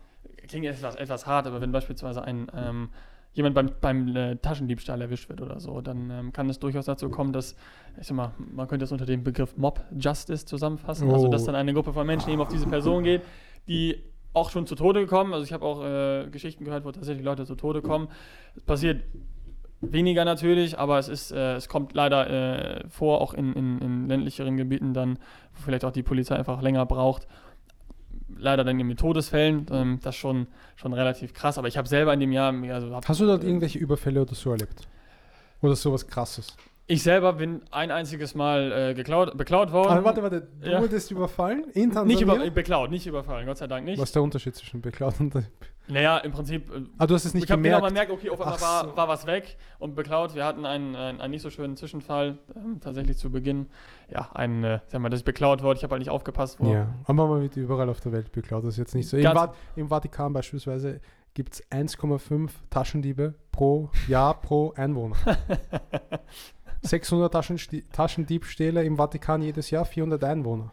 [0.49, 2.89] klingt etwas, etwas hart, aber wenn beispielsweise ein, ähm,
[3.37, 7.11] jemand beim, beim äh, Taschendiebstahl erwischt wird oder so, dann ähm, kann es durchaus dazu
[7.11, 7.55] kommen, dass,
[8.01, 11.47] ich sag mal, man könnte es unter dem Begriff Mob Justice zusammenfassen, also dass Oh.
[11.47, 13.23] dann eine Gruppe von Menschen eben auf diese Person geht,
[13.69, 17.25] die auch schon zu Tode gekommen, also ich habe auch äh, Geschichten gehört, wo tatsächlich
[17.25, 18.09] Leute zu Tode kommen.
[18.55, 19.03] Es passiert
[19.81, 22.29] weniger natürlich, aber es ist, äh, es kommt leider
[22.85, 25.19] äh, vor, auch in, in, in ländlicheren Gebieten dann,
[25.55, 27.27] wo vielleicht auch die Polizei einfach länger braucht.
[28.39, 31.89] Leider dann eben mit Todesfällen, ähm, das ist schon, schon relativ krass, aber ich habe
[31.89, 34.87] selber in dem Jahr, also hab, Hast du dort irgendwelche Überfälle oder so erlebt?
[35.63, 36.55] Oder sowas krasses?
[36.89, 39.91] Ich selber bin ein einziges Mal äh, geklaut, beklaut worden.
[39.99, 40.81] Ah, warte, warte, du Ja.
[40.81, 42.05] wurdest überfallen in Tansania?
[42.07, 43.99] nicht über, beklaut, nicht überfallen, Gott sei Dank nicht.
[44.01, 45.35] Was ist der Unterschied zwischen beklaut und...
[45.89, 47.95] Naja, im Prinzip äh, Ah, du hast es nicht ich habe genau gemerkt.
[47.95, 48.97] gemerkt, okay, auf einmal war, so.
[48.97, 50.35] war was weg und beklaut.
[50.35, 53.69] Wir hatten einen, einen, einen nicht so schönen Zwischenfall, ähm, tatsächlich zu Beginn.
[54.13, 55.79] Ja, ein, äh, sag mal, dass ich beklaut wurde.
[55.79, 56.59] Ich habe halt nicht aufgepasst.
[56.59, 58.65] Wo, Ja, aber man wird überall auf der Welt beklaut.
[58.65, 59.17] Das ist jetzt nicht so.
[59.17, 61.01] Im, Vat Im Vatikan beispielsweise
[61.35, 65.15] gibt es 1,5 Taschendiebe pro Jahr pro Einwohner.
[66.87, 70.73] 600 Taschensti Taschendiebstähle im Vatikan jedes Jahr, 400 Einwohner.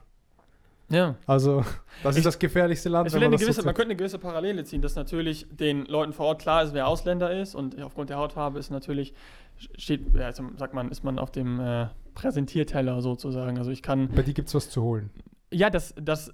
[0.90, 1.16] ja.
[1.26, 1.64] Also,
[2.04, 3.12] das Ich- ist das gefährlichste Land.
[3.12, 6.28] Man das so gewisse, man könnte eine gewisse Parallele ziehen, dass natürlich den Leuten vor
[6.28, 9.14] Ort klar ist, wer Ausländer ist und aufgrund der Hautfarbe ist natürlich,
[9.78, 13.58] steht, ja, also sagt man, ist man auf dem äh, Präsentierteller sozusagen.
[13.58, 15.10] Also ich kann, Bei dir gibt es was zu holen.
[15.52, 16.32] ja, das, das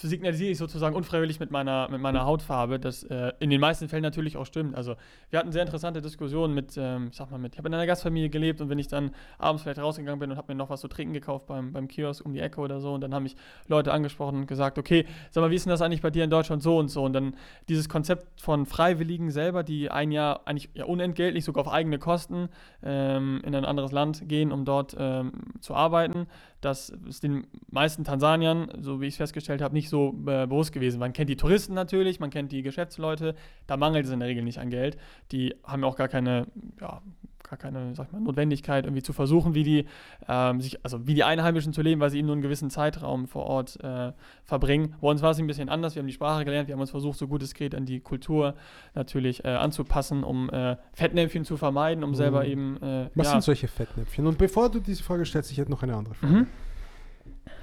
[0.00, 4.02] signalisiere ich sozusagen unfreiwillig mit meiner, mit meiner Hautfarbe, das äh, in den meisten Fällen
[4.02, 4.74] natürlich auch stimmt.
[4.74, 4.96] Also
[5.30, 7.86] wir hatten sehr interessante Diskussionen mit, ähm, ich sag mal, mit, ich habe in einer
[7.86, 10.80] Gastfamilie gelebt und wenn ich dann abends vielleicht rausgegangen bin und habe mir noch was
[10.80, 13.36] zu trinken gekauft beim, beim Kiosk um die Ecke oder so und dann haben mich
[13.68, 16.30] Leute angesprochen und gesagt, okay, sag mal, wie ist denn das eigentlich bei dir in
[16.30, 17.04] Deutschland so und so?
[17.04, 17.34] Und dann
[17.68, 22.48] dieses Konzept von Freiwilligen selber, die ein Jahr eigentlich ja, unentgeltlich, sogar auf eigene Kosten
[22.82, 26.26] ähm, in ein anderes Land gehen, um dort ähm, zu arbeiten,
[26.66, 30.72] das ist den meisten Tansaniern, so wie ich es festgestellt habe, nicht so äh, bewusst
[30.72, 30.98] gewesen.
[30.98, 34.42] Man kennt die Touristen natürlich, man kennt die Geschäftsleute, da mangelt es in der Regel
[34.42, 34.98] nicht an Geld.
[35.30, 36.48] Die haben auch gar keine,
[36.80, 37.00] ja,
[37.48, 39.86] gar keine, sag mal, Notwendigkeit, irgendwie zu versuchen, wie die,
[40.28, 43.26] ähm, sich, also wie die Einheimischen zu leben, weil sie eben nur einen gewissen Zeitraum
[43.26, 44.12] vor Ort äh,
[44.44, 44.94] verbringen.
[45.00, 45.94] Bei uns war es ein bisschen anders.
[45.94, 48.00] Wir haben die Sprache gelernt, wir haben uns versucht, so gut es geht, an die
[48.00, 48.54] Kultur
[48.94, 52.50] natürlich äh, anzupassen, um äh, Fettnäpfchen zu vermeiden, um selber Mhm.
[52.50, 52.76] eben.
[52.82, 54.26] Äh, Was ja, sind solche Fettnäpfchen?
[54.26, 56.32] Und bevor du diese Frage stellst, ich hätte noch eine andere Frage.
[56.32, 56.46] Mhm.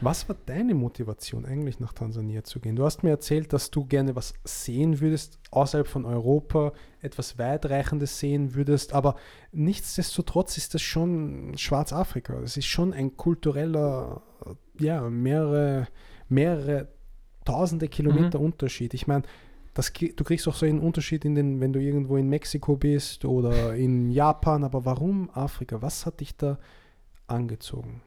[0.02, 2.76] Was war deine Motivation eigentlich nach Tansania zu gehen?
[2.76, 8.20] Du hast mir erzählt, dass du gerne was sehen würdest außerhalb von Europa, etwas weitreichendes
[8.20, 9.16] sehen würdest, aber
[9.52, 12.40] nichtsdestotrotz ist das schon Schwarzafrika.
[12.42, 14.24] Es ist schon ein kultureller,
[14.80, 15.88] ja, mehrere,
[16.28, 16.90] mehrere
[17.46, 18.94] tausende Kilometer Unterschied.
[18.94, 19.24] Ich meine,
[19.74, 23.26] das, du kriegst auch so einen Unterschied, in den, wenn du irgendwo in Mexiko bist
[23.26, 25.82] oder in Japan, aber warum Afrika?
[25.82, 26.60] Was hat dich da
[27.28, 28.02] angezogen?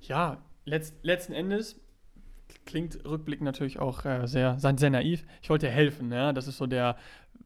[0.00, 1.80] Ja, letzt, letzten Endes
[2.66, 5.24] klingt rückblickend natürlich auch äh, sehr, sehr naiv.
[5.40, 6.32] Ich wollte helfen, ja.
[6.32, 6.96] Das ist so der,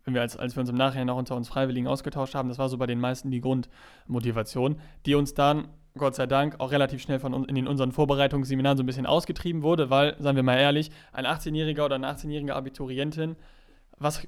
[0.05, 2.59] wenn wir als, als wir uns im Nachhinein auch unter uns Freiwilligen ausgetauscht haben, das
[2.59, 7.03] war so bei den meisten die Grundmotivation, die uns dann, Gott sei Dank, auch relativ
[7.03, 10.59] schnell von in den, unseren Vorbereitungsseminaren so ein bisschen ausgetrieben wurde, weil, sagen wir mal
[10.59, 13.37] ehrlich, ein 18-Jähriger oder eine 18-jährige Abiturientin,
[13.99, 14.27] was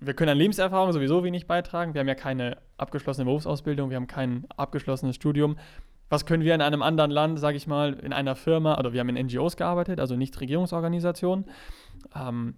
[0.00, 1.94] wir können an Lebenserfahrung sowieso wenig beitragen.
[1.94, 5.56] Wir haben ja keine abgeschlossene Berufsausbildung, wir haben kein abgeschlossenes Studium
[6.14, 9.00] was können wir in einem anderen Land, sage ich mal, in einer Firma, oder wir
[9.00, 11.46] haben in NGOs gearbeitet, also Nichtregierungsorganisationen.
[12.14, 12.54] Ähm,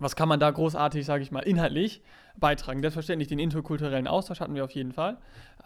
[0.00, 2.02] was kann man da großartig, sage ich mal, inhaltlich
[2.36, 2.80] beitragen?
[2.80, 5.18] Selbstverständlich den interkulturellen Austausch hatten wir auf jeden Fall.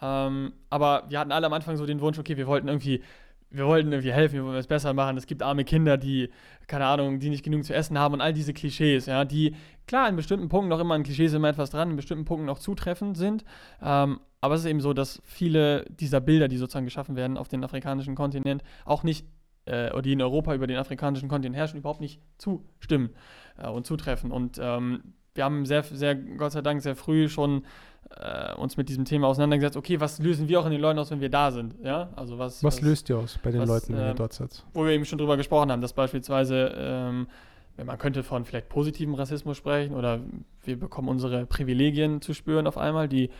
[0.02, 3.02] Ähm, aber wir hatten alle am Anfang so den Wunsch, okay, wir wollten irgendwie,
[3.48, 5.16] wir wollten irgendwie helfen, wir wollten es besser machen.
[5.16, 6.29] Es gibt arme Kinder, die,
[6.66, 10.07] keine Ahnung, die nicht genug zu essen haben und all diese Klischees, ja, die, klar,
[10.07, 13.16] in bestimmten Punkten noch immer an Klischees immer etwas dran, in bestimmten Punkten auch zutreffend
[13.16, 13.42] sind.
[13.83, 17.48] Ähm, aber es ist eben so, dass viele dieser Bilder, die sozusagen geschaffen werden auf
[17.48, 19.26] den afrikanischen Kontinent, auch nicht,
[19.64, 23.11] äh, oder die in Europa über den afrikanischen Kontinent herrschen, überhaupt nicht zustimmen
[23.59, 24.30] äh, und zutreffen.
[24.30, 27.64] Und ähm, wir haben sehr, sehr, Gott sei Dank, sehr früh schon
[28.16, 29.76] äh, uns mit diesem Thema auseinandergesetzt.
[29.76, 31.74] Okay, was lösen wir auch in den Leuten aus, wenn wir da sind?
[31.82, 32.62] Ja, also was.
[32.62, 34.64] Was löst ihr aus bei den was, Leuten, wenn ihr ähm, dort seid?
[34.74, 37.26] wo wir eben schon drüber gesprochen haben, dass beispielsweise, ähm,
[37.74, 40.20] wenn man könnte von vielleicht positivem Rassismus sprechen oder
[40.62, 43.30] wir bekommen unsere Privilegien zu spüren auf einmal, die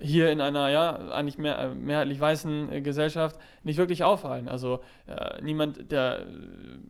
[0.00, 4.48] hier in einer ja eigentlich mehr, mehrheitlich weißen äh, Gesellschaft nicht wirklich auffallen.
[4.48, 6.24] Also äh, niemand, der äh,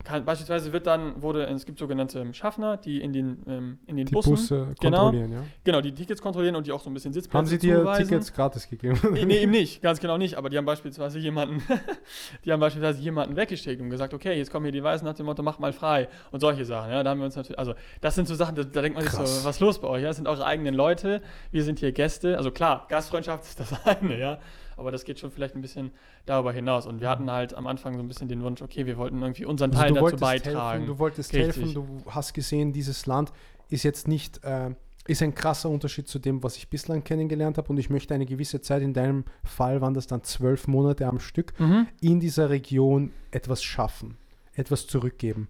[0.04, 3.96] kann, beispielsweise wird dann wurde es gibt sogenannte ähm, Schaffner, die in den ähm, in
[3.96, 4.98] den Die Bussen Busse genau.
[4.98, 5.42] kontrollieren, ja?
[5.64, 8.08] genau die Tickets kontrollieren und die auch so ein bisschen Sitzplätze Haben sie dir zuweisen.
[8.08, 8.98] Tickets gratis gegeben?
[9.12, 10.36] Nee, eben nicht, ganz genau nicht.
[10.36, 11.62] Aber die haben beispielsweise jemanden,
[12.44, 15.26] die haben beispielsweise jemanden weggeschickt und gesagt, okay, jetzt kommen hier die Weißen nach dem
[15.26, 16.90] Motto, mach mal frei und solche Sachen.
[16.90, 19.04] Ja, da haben wir uns natürlich, also das sind so Sachen, da, da denkt man
[19.04, 19.42] sich Krass.
[19.42, 20.02] so, was ist los bei euch?
[20.02, 22.36] Ja, das sind eure eigenen Leute, wir sind hier Gäste.
[22.36, 24.38] Also klar, Gastfreundschaft ist das eine, ja.
[24.76, 25.90] Aber das geht schon vielleicht ein bisschen
[26.26, 26.86] darüber hinaus.
[26.86, 29.44] Und wir hatten halt am Anfang so ein bisschen den Wunsch, okay, wir wollten irgendwie
[29.44, 30.78] unseren Also Teil du dazu beitragen.
[30.80, 31.56] Helfen, du wolltest Richtig.
[31.56, 33.32] helfen, du hast gesehen, dieses Land
[33.68, 34.70] ist jetzt nicht äh,
[35.06, 37.68] ist ein krasser Unterschied zu dem, was ich bislang kennengelernt habe.
[37.70, 41.18] Und ich möchte eine gewisse Zeit, in deinem Fall waren das dann zwölf Monate am
[41.20, 41.88] Stück, Mhm.
[42.00, 44.16] in dieser Region etwas schaffen,
[44.54, 45.48] etwas zurückgeben.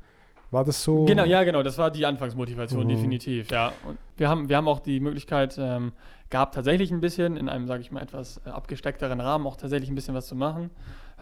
[0.50, 1.04] War das so?
[1.04, 1.62] Genau, ja, genau.
[1.62, 2.88] Das war die Anfangsmotivation, Mhm.
[2.88, 3.72] definitiv, ja.
[3.86, 5.92] Und wir haben, wir haben auch die Möglichkeit ähm,
[6.28, 9.90] gehabt, tatsächlich ein bisschen in einem, sage ich mal, etwas äh, abgesteckteren Rahmen auch tatsächlich
[9.90, 10.70] ein bisschen was zu machen.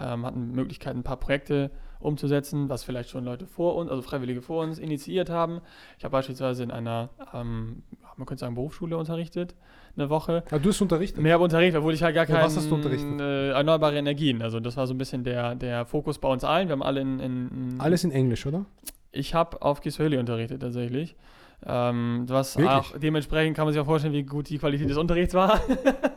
[0.01, 4.41] Ähm, hatten Möglichkeit, ein paar Projekte umzusetzen, was vielleicht schon Leute vor uns, also Freiwillige
[4.41, 5.61] vor uns, initiiert haben.
[5.99, 7.83] Ich habe beispielsweise in einer, ähm,
[8.17, 9.57] man könnte sagen, Berufsschule unterrichtet,
[9.97, 10.45] eine Woche.
[10.53, 11.21] Ah, du hast unterrichtet.
[11.21, 13.21] Mehr habe unterrichtet, obwohl ich halt gar Ja, keinen was hast du unterrichtet?
[13.21, 14.41] Äh, erneuerbare Energien.
[14.43, 16.69] Also das war so ein bisschen der, der Fokus bei uns allen.
[16.69, 18.65] Wir haben alle in, in, in Alles in Englisch, oder?
[19.13, 21.17] Ich habe auf Kiswahili unterrichtet tatsächlich.
[21.67, 22.73] Ähm, was Wirklich?
[22.73, 25.61] auch dementsprechend kann man sich auch vorstellen, wie gut die Qualität des Unterrichts war.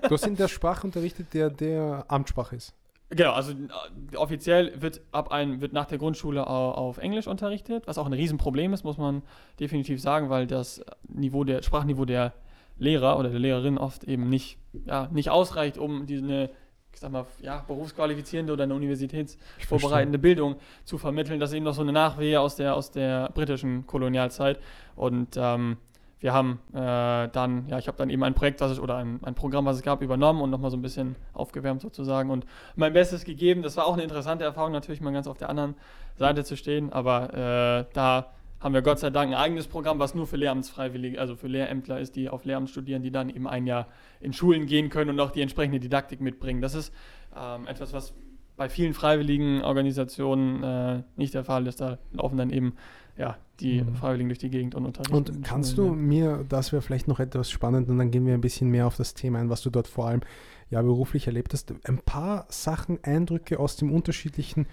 [0.08, 2.74] Du hast in der Sprache unterrichtet, der der Amtssprache ist.
[3.10, 7.88] genau, also äh, offiziell wird ab ein, wird nach der Grundschule au- auf Englisch unterrichtet,
[7.88, 9.22] was auch ein Riesenproblem ist, muss man
[9.60, 12.34] definitiv sagen, weil das Niveau der Sprachniveau der
[12.78, 16.50] Lehrer oder der Lehrerin oft eben nicht, ja, nicht ausreicht, um diese
[16.94, 21.40] ich sag mal, ja, berufsqualifizierende oder eine universitätsvorbereitende Bildung zu vermitteln.
[21.40, 24.60] Das ist eben noch so eine Nachwehe aus der, aus der britischen Kolonialzeit.
[24.96, 25.78] Und ähm,
[26.22, 29.20] wir haben äh, dann, ja, ich habe dann eben ein Projekt, was ich, oder ein,
[29.24, 32.94] ein Programm, was es gab, übernommen und nochmal so ein bisschen aufgewärmt sozusagen und mein
[32.94, 33.64] Bestes gegeben.
[33.64, 35.76] Das war auch eine interessante Erfahrung, natürlich mal ganz auf der anderen
[36.18, 40.16] Seite zu stehen, aber äh, da haben wir Gott sei Dank ein eigenes Programm, was
[40.16, 43.68] nur für Lehramtsfreiwillige, also für Lehrämtler ist, die auf Lehramt studieren, die dann eben ein
[43.68, 43.88] Jahr
[44.20, 46.62] in Schulen gehen können und auch die entsprechende Didaktik mitbringen.
[46.62, 46.94] Das ist
[47.36, 48.14] ähm, etwas, was
[48.58, 51.82] bei vielen freiwilligen Organisationen äh, nicht der Fall ist.
[51.82, 52.76] Da laufen dann eben
[53.18, 53.96] ja, die Mhm.
[53.96, 55.16] Freiwilligen durch die Gegend und unterrichten.
[55.16, 58.34] Und kannst du Schulen, mir, das wäre vielleicht noch etwas spannend, und dann gehen wir
[58.36, 60.22] ein bisschen mehr auf das Thema ein, was du dort vor allem
[60.70, 61.74] ja beruflich erlebt hast.
[61.84, 64.68] Ein paar Sachen, Eindrücke aus dem unterschiedlichen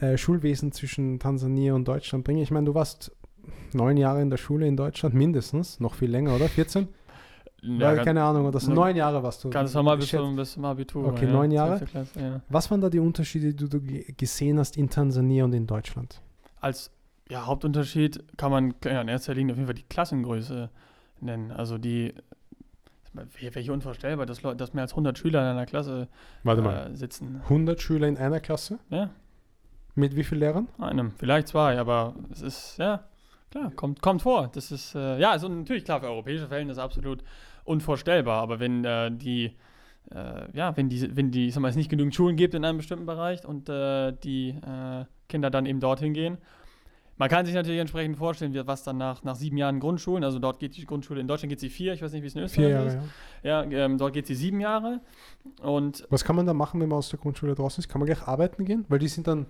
[0.00, 2.42] äh, Schulwesen zwischen Tansania und Deutschland bringen.
[2.42, 3.12] Ich meine, du warst
[3.72, 6.48] neun Jahre in der Schule in Deutschland, mindestens, noch viel länger, oder?
[6.48, 6.88] 14?
[7.62, 9.50] ja, ganz, keine Ahnung, das ne- neun Jahre warst du.
[9.50, 11.06] ganz normal bis zum, bis zum Abitur.
[11.08, 11.76] Okay, ja, neun Jahre?
[11.78, 11.90] 12.
[11.90, 12.40] Klasse, ja.
[12.48, 16.20] Was waren da die Unterschiede, die du ge- gesehen hast in Tansania und in Deutschland?
[16.60, 16.90] Als
[17.28, 20.70] ja, Hauptunterschied kann man ja, in erster Linie auf jeden Fall die Klassengröße
[21.20, 21.52] nennen.
[21.52, 22.14] Also die,
[23.36, 26.08] hier unvorstellbar, dass, Leute, dass mehr als 100 Schüler in einer Klasse
[26.44, 27.40] Warte mal, äh, sitzen.
[27.44, 28.78] 100 Schüler in einer Klasse?
[28.88, 29.10] Ja,
[29.94, 30.68] Mit wie vielen Lehrern?
[30.78, 33.04] einem, vielleicht zwei, aber es ist, ja,
[33.50, 34.50] klar, kommt, kommt vor.
[34.52, 37.22] Das ist, äh, ja, also natürlich klar, für europäische Verhältnisse absolut
[37.64, 39.52] unvorstellbar, aber wenn äh, die,
[40.10, 42.64] äh, ja, wenn die, wenn die, ich sag mal, es nicht genügend Schulen gibt in
[42.64, 46.38] einem bestimmten Bereich und äh, die äh, Kinder dann eben dorthin gehen,
[47.16, 50.58] man kann sich natürlich entsprechend vorstellen, was dann nach, nach sieben Jahren Grundschulen, also dort
[50.58, 52.66] geht die Grundschule, in Deutschland geht sie vier, ich weiß nicht, wie es in Österreich
[52.66, 52.98] Vier Jahre, ist.
[53.42, 53.62] ja.
[53.62, 55.00] Ja, ähm, dort geht sie sieben Jahre
[55.60, 57.88] und Was kann man da machen, wenn man aus der Grundschule draußen ist?
[57.88, 58.86] Kann man gleich arbeiten gehen?
[58.88, 59.44] Weil die sind dann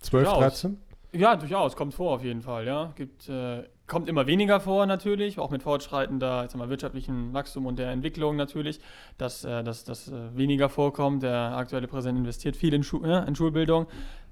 [0.00, 0.62] 12, Durchaus.
[0.62, 0.78] 13.
[1.14, 2.92] Ja, durchaus, kommt vor auf jeden Fall, ja.
[2.96, 7.92] Gibt, äh, kommt immer weniger vor natürlich, auch mit fortschreitender mal, wirtschaftlichen Wachstum und der
[7.92, 8.80] Entwicklung natürlich,
[9.16, 11.22] dass äh, das äh, weniger vorkommt.
[11.22, 13.86] Der aktuelle Präsident investiert viel in, Schu ja, in Schulbildung.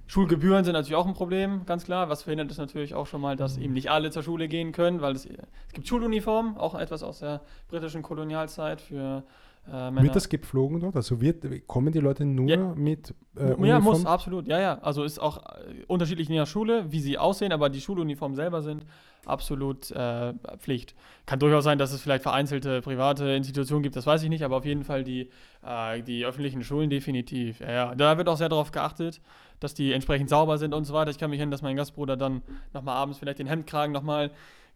[0.09, 2.09] Schulgebühren sind natürlich auch ein Problem, ganz klar.
[2.09, 5.01] Was verhindert es natürlich auch schon mal, dass eben nicht alle zur Schule gehen können,
[5.01, 9.23] weil es, es gibt Schuluniformen, auch etwas aus der britischen Kolonialzeit für.
[9.65, 10.97] Wird das gepflogen dort?
[10.97, 12.75] Also wird, kommen die Leute nur Ja.
[12.75, 14.49] mit äh, ja, muss, absolut.
[14.49, 14.79] Ja, ja.
[14.83, 18.61] Also ist auch äh, unterschiedlich in der Schule, wie sie aussehen, aber die Schuluniformen selber
[18.61, 18.85] sind
[19.25, 20.95] absolut äh, Pflicht.
[21.27, 24.57] Kann durchaus sein, dass es vielleicht vereinzelte private Institutionen gibt, das weiß ich nicht, aber
[24.57, 25.31] auf jeden Fall die,
[25.65, 27.61] äh, die öffentlichen Schulen definitiv.
[27.61, 27.95] Ja, ja.
[27.95, 29.21] Da wird auch sehr darauf geachtet,
[29.61, 31.11] dass die entsprechend sauber sind und so weiter.
[31.13, 32.43] Ich kann mich erinnern, dass mein Gastbruder dann
[32.75, 34.33] nochmal abends vielleicht den Hemdkragen nochmal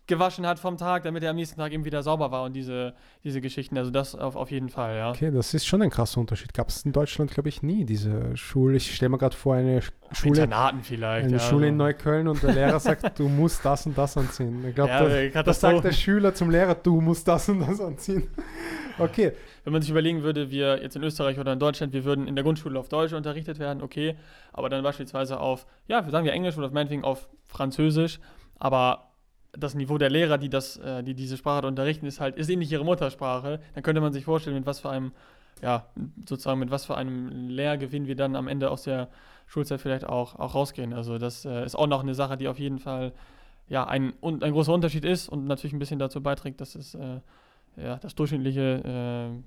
[0.07, 2.95] gewaschen hat vom Tag, damit er am nächsten Tag eben wieder sauber war und diese,
[3.25, 3.77] diese Geschichten.
[3.77, 5.11] Also das auf, auf jeden Fall, ja.
[5.11, 6.55] Okay, das ist schon ein krasser Unterschied.
[6.55, 8.77] Gab es in Deutschland, glaube ich, nie diese Schule.
[8.77, 11.25] Ich stelle mir gerade vor, eine Sch- Auf Schule, Internaten vielleicht.
[11.27, 11.85] eine ja, Schule in also.
[11.85, 14.64] Neukölln und der Lehrer sagt, du musst das und das anziehen.
[14.69, 17.81] Ich glaube, Ja, das, das sagt der Schüler zum Lehrer, du musst das und das
[17.81, 18.29] anziehen.
[18.99, 19.33] Okay,
[19.64, 22.35] Wenn man sich überlegen würde, wir jetzt in Österreich oder in Deutschland, wir würden in
[22.35, 24.16] der Grundschule auf Deutsch unterrichtet werden, okay,
[24.55, 28.21] aber dann beispielsweise auf, ja, sagen wir Englisch oder meinetwegen auf Französisch,
[28.59, 29.11] aber
[29.59, 32.61] das Niveau der Lehrer, die das, äh, die diese Sprache unterrichten, ist halt, ist eben
[32.61, 35.12] nicht ihre Muttersprache, dann könnte man sich vorstellen, mit was für einem,
[35.62, 35.87] ja,
[36.29, 39.09] sozusagen mit was für einem Lehrgewinn wir dann am Ende aus der
[39.47, 40.92] Schulzeit vielleicht auch, auch rausgehen.
[40.92, 43.12] Also das äh, ist auch noch eine Sache, die auf jeden Fall
[43.69, 46.95] ja, ein, un- ein großer Unterschied ist und natürlich ein bisschen dazu beiträgt, dass es
[46.95, 47.21] äh,
[47.77, 49.42] ja, das durchschnittliche äh,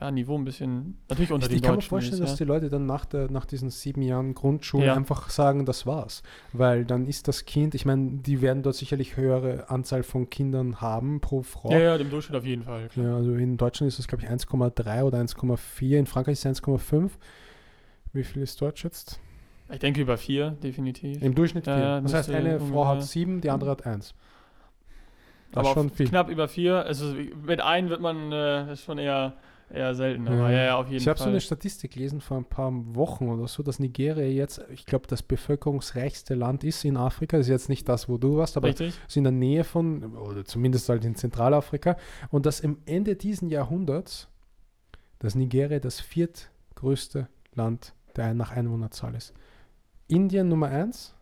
[0.00, 2.44] ja, Niveau ein bisschen natürlich unter ich, den ich kann mir vorstellen, ist, dass ja.
[2.44, 4.94] die Leute dann nach, der, nach diesen sieben Jahren Grundschule Ja.
[4.94, 6.22] einfach sagen, das war's.
[6.52, 10.80] Weil dann ist das Kind, ich meine, die werden dort sicherlich höhere Anzahl von Kindern
[10.80, 11.70] haben pro Frau.
[11.70, 12.88] ja, ja, im Durchschnitt auf jeden Fall.
[12.88, 13.06] Klar.
[13.06, 15.98] Ja, also in Deutschland ist es, glaube ich, 1,3 oder 1,4.
[15.98, 17.10] In Frankreich ist es 1,5.
[18.12, 19.20] Wie viel ist dort jetzt?
[19.72, 21.22] Ich denke über vier, definitiv.
[21.22, 21.78] Im Durchschnitt 4.
[21.78, 24.14] ja, das heißt, eine Frau hat 7, die andere hat 1.
[25.50, 26.08] Das aber ist schon viel.
[26.08, 26.84] knapp über vier.
[26.84, 27.14] Also
[27.46, 29.34] mit einem wird man äh, ist schon eher,
[29.70, 30.28] eher selten.
[30.28, 31.32] Aber ja, ja, auf jeden ich habe so Fall.
[31.32, 35.22] eine Statistik gelesen vor ein paar Wochen oder so, dass Nigeria jetzt, ich glaube, das
[35.22, 37.36] bevölkerungsreichste Land ist in Afrika.
[37.36, 38.94] Das ist jetzt nicht das, wo du warst, aber Richtig?
[39.06, 41.96] ist in der Nähe von, oder zumindest halt in Zentralafrika.
[42.30, 44.28] Und dass im Ende diesen Jahrhunderts,
[45.18, 49.34] dass Nigeria das viertgrößte Land der nach Einwohnerzahl ist.
[50.06, 51.14] Indien Nummer 1,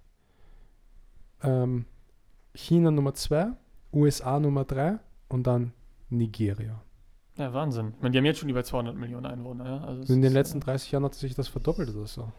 [1.43, 1.87] ähm,
[2.55, 3.53] China Nummer 2,
[3.93, 5.73] USA Nummer 3 und dann
[6.11, 6.83] Nigeria.
[7.43, 7.93] Ja, Wahnsinn.
[7.97, 9.65] Ich meine, die haben jetzt schon über 200 Millionen Einwohner.
[9.65, 9.85] Ja?
[9.85, 12.31] Also In den letzten äh, 30 Jahren hat sich das verdoppelt oder so.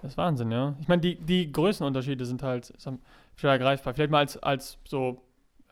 [0.00, 0.76] Das ist Wahnsinn, ja.
[0.80, 2.72] Ich meine, die, die Größenunterschiede sind halt
[3.34, 3.94] schwer greifbar.
[3.94, 5.22] Vielleicht mal als, als so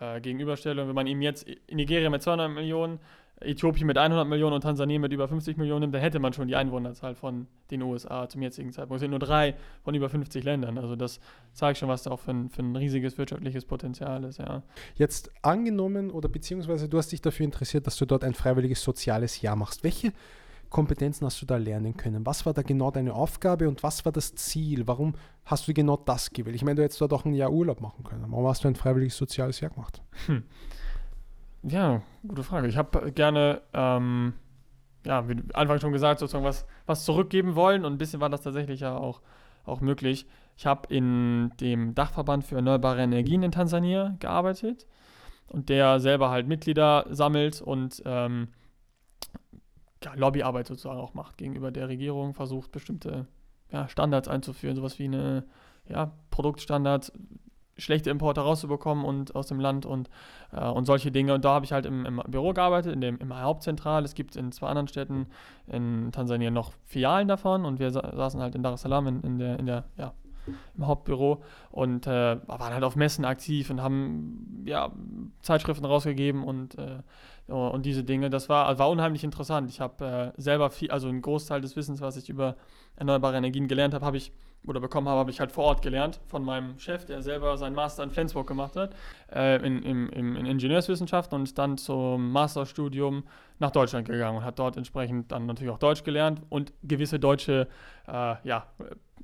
[0.00, 2.98] äh, Gegenüberstellung, wenn man ihm jetzt in Nigeria mit 200 Millionen,
[3.44, 6.48] Äthiopien mit 100 Millionen und Tansania mit über 50 Millionen nimmt, dann hätte man schon
[6.48, 8.96] die Einwohnerzahl von den USA zum jetzigen Zeitpunkt.
[8.96, 10.78] Es sind nur drei von über 50 Ländern.
[10.78, 11.20] Also das
[11.52, 14.62] zeigt schon, was da auch für ein, für ein riesiges wirtschaftliches Potenzial ist, ja.
[14.96, 19.40] Jetzt angenommen oder beziehungsweise du hast dich dafür interessiert, dass du dort ein freiwilliges soziales
[19.40, 19.84] Jahr machst.
[19.84, 20.12] Welche
[20.72, 22.24] Kompetenzen hast du da lernen können?
[22.24, 24.86] Was war da genau deine Aufgabe und was war das Ziel?
[24.86, 26.56] Warum hast du genau das gewählt?
[26.56, 28.24] Ich meine, du hättest dort auch ein Jahr Urlaub machen können.
[28.28, 30.00] Warum hast du ein freiwilliges soziales Jahr gemacht?
[31.62, 32.66] Ja, gute Frage.
[32.66, 34.34] Ich habe gerne, ähm,
[35.06, 38.42] ja, wie Anfang schon gesagt, sozusagen was, was zurückgeben wollen und ein bisschen war das
[38.42, 39.20] tatsächlich ja auch,
[39.64, 40.26] auch möglich.
[40.56, 44.86] Ich habe in dem Dachverband für erneuerbare Energien in Tansania gearbeitet
[45.46, 48.48] und der selber halt Mitglieder sammelt und ähm,
[50.02, 53.26] ja, Lobbyarbeit sozusagen auch macht gegenüber der Regierung, versucht bestimmte
[53.70, 55.44] ja, Standards einzuführen, sowas wie eine
[55.88, 57.12] ja, Produktstandards,
[57.78, 60.10] schlechte Importe rauszubekommen und aus dem Land und,
[60.52, 61.34] äh, und solche Dinge.
[61.34, 64.04] Und da habe ich halt im, im Büro gearbeitet, in dem, im Hauptzentral.
[64.04, 65.26] Es gibt in zwei anderen Städten
[65.66, 69.20] in Tansania noch Filialen davon und wir sa saßen halt in Dar es Salaam in,
[69.22, 70.12] in der, in der ja,
[70.76, 74.90] im Hauptbüro und äh, waren halt auf Messen aktiv und haben ja,
[75.40, 78.30] Zeitschriften rausgegeben und, äh, und diese Dinge.
[78.30, 79.70] Das war, war unheimlich interessant.
[79.70, 82.56] Ich habe äh, selber viel, also einen Großteil des Wissens, was ich über
[82.96, 84.32] erneuerbare Energien gelernt habe, habe ich
[84.66, 87.74] oder bekommen habe, habe ich halt vor Ort gelernt von meinem Chef, der selber seinen
[87.74, 88.94] Master in Flensburg gemacht hat,
[89.34, 93.24] äh, in, in, in, in Ingenieurswissenschaften und ist dann zum Masterstudium
[93.58, 97.68] nach Deutschland gegangen und hat dort entsprechend dann natürlich auch Deutsch gelernt und gewisse deutsche
[98.06, 98.66] äh, ja,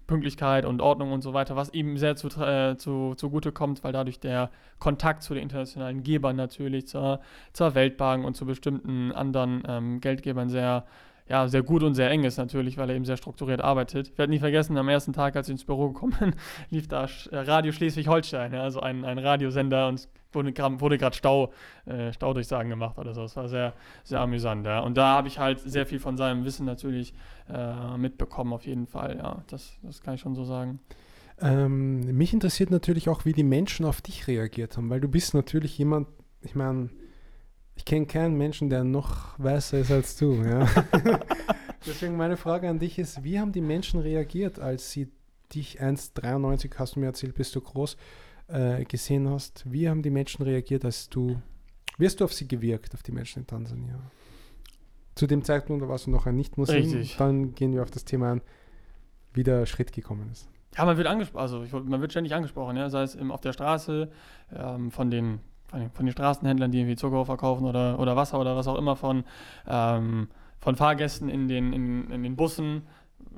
[0.09, 3.93] Pünktlichkeit und Ordnung und so weiter, was ihm sehr zu, äh, zu, zugute kommt, weil
[3.93, 7.21] dadurch der Kontakt zu den internationalen Gebern natürlich, zur,
[7.53, 10.85] zur Weltbank und zu bestimmten anderen ähm, Geldgebern sehr,
[11.29, 14.09] ja, sehr gut und sehr eng ist natürlich, weil er eben sehr strukturiert arbeitet.
[14.09, 16.35] Ich werde nie vergessen, am ersten Tag, als ich ins Büro gekommen bin,
[16.71, 21.53] lief da äh, Radio Schleswig-Holstein, ja, also ein, ein Radiosender und es wurde gerade Stau,
[21.87, 23.23] äh, Staudurchsagen gemacht oder so.
[23.23, 24.81] Das war sehr, sehr amüsant, ja.
[24.81, 27.15] Und da habe ich halt sehr viel von seinem Wissen natürlich
[27.49, 29.43] äh, mitbekommen, auf jeden Fall, ja.
[29.49, 30.81] Das, das kann ich schon so sagen.
[31.41, 35.35] Ähm, mich interessiert natürlich auch, wie die Menschen auf dich reagiert haben, weil du bist
[35.35, 36.09] natürlich jemand,
[36.43, 36.91] ich meine,
[37.79, 40.43] ich kenne keinen Menschen, der noch weißer ist als du.
[40.43, 40.67] Ja?
[41.87, 45.13] Deswegen meine Frage an dich ist, wie haben die Menschen reagiert, als sie
[45.55, 47.97] dich 1,93, hast du mir erzählt, bist du groß,
[48.49, 49.65] äh, gesehen hast?
[49.71, 51.41] Wie haben die Menschen reagiert, als du,
[51.99, 54.01] wie hast du auf sie gewirkt, auf die Menschen in Tansania?
[55.15, 56.83] Zu dem Zeitpunkt, da warst du noch ein Nicht-Muslim.
[56.83, 57.17] Richtig.
[57.17, 58.41] Dann gehen wir auf das Thema an,
[59.35, 60.49] wie der Schritt gekommen ist.
[60.77, 63.41] Ja, man wird angesprochen, also ich, man wird ständig angesprochen, ja, sei es im, auf
[63.41, 64.11] der Straße,
[64.53, 65.39] ähm, von, den,
[65.69, 68.77] von, den, von den Straßenhändlern, die irgendwie Zucker verkaufen oder, oder Wasser oder was auch
[68.77, 69.25] immer, von,
[69.67, 70.29] ähm,
[70.59, 72.83] von Fahrgästen in den, in, in den Bussen,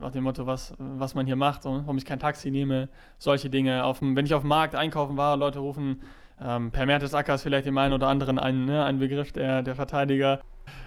[0.01, 2.89] nach dem Motto, was, was man hier macht, und warum ich kein Taxi nehme,
[3.19, 3.85] solche Dinge.
[3.85, 6.01] Auf dem, wenn ich auf dem Markt einkaufen war, Leute rufen,
[6.43, 9.75] ähm, per Mertesacker ist vielleicht dem einen oder anderen ein, ne, ein Begriff der, der
[9.75, 10.41] Verteidiger.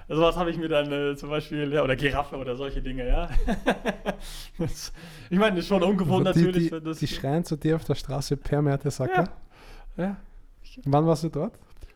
[0.08, 3.30] Sowas habe ich mir dann äh, zum Beispiel, ja, oder Giraffe oder solche Dinge, ja.
[4.58, 4.94] das,
[5.30, 6.72] ich meine, das ist schon ungewohnt Also die, natürlich.
[6.72, 9.30] Die, das, die schreien zu dir auf der Straße per Mertesacker.
[9.98, 10.18] ja,
[10.86, 11.54] Wann warst du dort?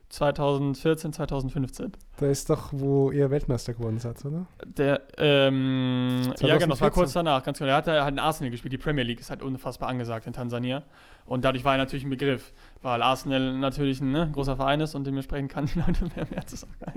[0.10, 1.92] 2014, 2015.
[2.18, 4.48] Da ist doch, wo ihr Weltmeister geworden seid, oder?
[4.66, 6.92] Der, ähm, ja genau, das war 2014.
[6.94, 7.72] kurz danach, ganz genau.
[7.72, 10.84] Er hat, hat in Arsenal gespielt, die Premier League ist halt unfassbar angesagt in Tansania.
[11.26, 14.96] Und dadurch war er natürlich ein Begriff, weil Arsenal natürlich ein ne, großer Verein ist
[14.96, 16.74] und dementsprechend kann die Leute mehr mehr zu sagen.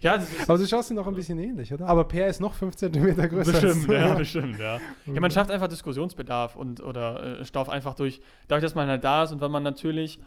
[0.00, 1.86] Ja, ja ist Aber du schaust ihn noch ein bisschen ähnlich, oder?
[1.86, 4.78] Aber Per ist noch 5 cm größer bestimmt, als ja, bestimmt, ja.
[5.06, 9.02] Ja, man schafft einfach Diskussionsbedarf und oder äh, Stoff einfach durch, dadurch, dass man halt
[9.02, 10.20] da ist und weil man natürlich,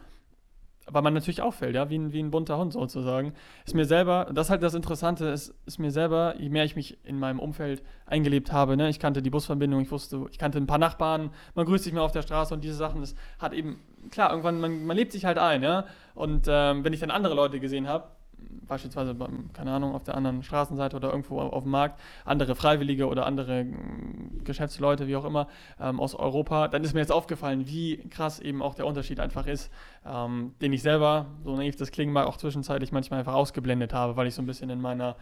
[0.87, 3.33] weil man natürlich auffällt, ja, wie ein, wie ein bunter Hund sozusagen.
[3.65, 6.75] Ist mir selber, das ist halt das Interessante, ist, ist mir selber, je mehr ich
[6.75, 10.57] mich in meinem Umfeld eingelebt habe, ne, ich kannte die Busverbindung, ich wusste, ich kannte
[10.57, 13.53] ein paar Nachbarn, man grüßt sich mal auf der Straße und diese Sachen, das hat
[13.53, 13.81] eben,
[14.11, 15.85] klar, irgendwann, man, man lebt sich halt ein, ja.
[16.15, 18.09] Und ähm, wenn ich dann andere Leute gesehen habe,
[18.67, 23.07] beispielsweise beim, keine Ahnung, auf der anderen Straßenseite oder irgendwo auf dem Markt, andere Freiwillige
[23.07, 25.47] oder andere mm, Geschäftsleute, wie auch immer,
[25.79, 29.47] ähm, aus Europa, dann ist mir jetzt aufgefallen, wie krass eben auch der Unterschied einfach
[29.47, 29.71] ist,
[30.05, 34.15] ähm, den ich selber, so naiv das klingen mag, auch zwischenzeitlich manchmal einfach ausgeblendet habe,
[34.15, 35.15] weil ich so ein bisschen in meiner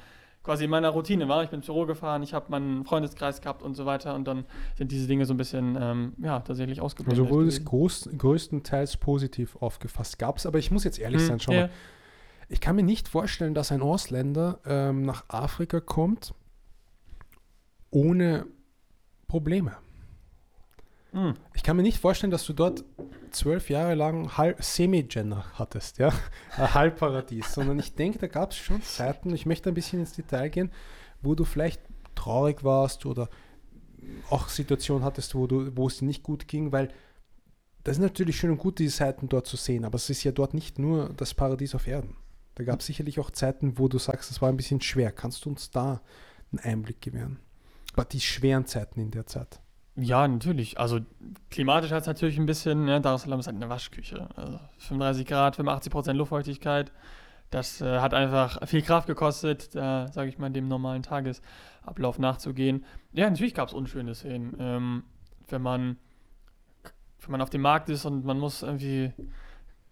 [0.44, 1.44] quasi in meiner Routine war.
[1.44, 4.46] Ich bin ins Büro gefahren, ich habe meinen Freundeskreis gehabt und so weiter und dann
[4.76, 7.24] sind diese Dinge so ein bisschen ähm, ja, tatsächlich ausgeblendet.
[7.24, 10.18] Also wurde es größtenteils positiv aufgefasst.
[10.18, 11.62] Gab es, aber ich muss jetzt ehrlich hm, sein, schau ja.
[11.62, 11.70] mal.
[12.52, 16.34] Ich kann mir nicht vorstellen, dass ein Ausländer ähm, nach Afrika kommt
[17.92, 18.46] ohne
[19.30, 19.78] Probleme.
[21.14, 21.36] Hm.
[21.54, 22.84] Ich kann mir nicht vorstellen, dass du dort
[23.32, 24.30] zwölf Jahre lang
[24.60, 26.12] Semi-Gender hattest, ja,
[26.58, 30.50] Halbparadies, sondern ich denke, da gab es schon Zeiten, ich möchte ein bisschen ins Detail
[30.50, 30.72] gehen,
[31.22, 31.82] wo du vielleicht
[32.16, 33.30] traurig warst oder
[34.30, 36.90] auch Situationen hattest, wo, du, wo es dir nicht gut ging, weil
[37.86, 40.34] das ist natürlich schön und gut, diese Seiten dort zu sehen, aber es ist ja
[40.34, 42.18] dort nicht nur das Paradies auf Erden.
[42.62, 45.12] Da gab es sicherlich auch Zeiten, wo du sagst, es war ein bisschen schwer.
[45.12, 46.00] Kannst du uns da
[46.52, 47.40] einen Einblick gewähren?
[47.94, 49.60] Aber die schweren Zeiten in der Zeit.
[49.96, 50.80] Ja, natürlich.
[50.80, 51.00] Also
[51.50, 54.30] klimatisch hat es natürlich ein bisschen, ne, Dar es Salaam ist halt eine Waschküche.
[54.36, 56.92] Also 35 Grad, 85 Prozent Luftfeuchtigkeit.
[57.50, 62.86] Das äh, hat einfach viel Kraft gekostet, da sage ich mal, dem normalen Tagesablauf nachzugehen.
[63.12, 64.56] Ja, natürlich gab es unschöne Szenen.
[64.60, 65.04] Ähm,
[65.50, 65.98] wenn man
[67.22, 69.14] wenn man auf dem Markt ist und man muss irgendwie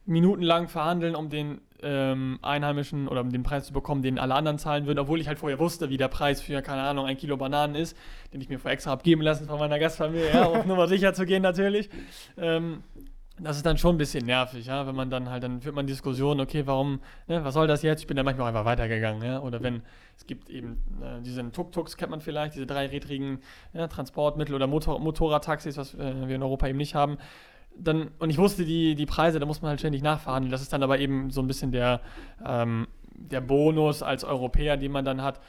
[0.09, 4.57] minutenlang verhandeln, um den ähm, Einheimischen oder um den Preis zu bekommen, den alle anderen
[4.57, 7.37] zahlen würden, obwohl ich halt vorher wusste, wie der Preis für, keine Ahnung, ein Kilo
[7.37, 7.95] Bananen ist,
[8.33, 11.13] den ich mir vor extra abgeben lassen von meiner Gastfamilie, ja, um nur mal sicher
[11.13, 11.89] zu gehen natürlich.
[12.37, 12.83] Ähm,
[13.41, 15.87] das ist dann schon ein bisschen nervig, ja, wenn man dann halt, dann führt man
[15.87, 18.01] Diskussionen, okay, warum, ne, was soll das jetzt?
[18.01, 19.81] Ich bin dann manchmal auch einfach weitergegangen, ja, oder wenn,
[20.17, 23.39] es gibt eben äh, diese Tuk-Tuks, kennt man vielleicht, diese dreirädrigen
[23.71, 27.17] ja, Transportmittel oder Motor Motorradtaxis, was äh, wir in Europa eben nicht haben,
[27.79, 30.51] dann, und ich wusste die, die Preise, da muss man halt ständig nachverhandeln.
[30.51, 32.01] Das ist dann aber eben so ein bisschen der,
[32.45, 35.39] ähm, der Bonus als Europäer, den man dann hat.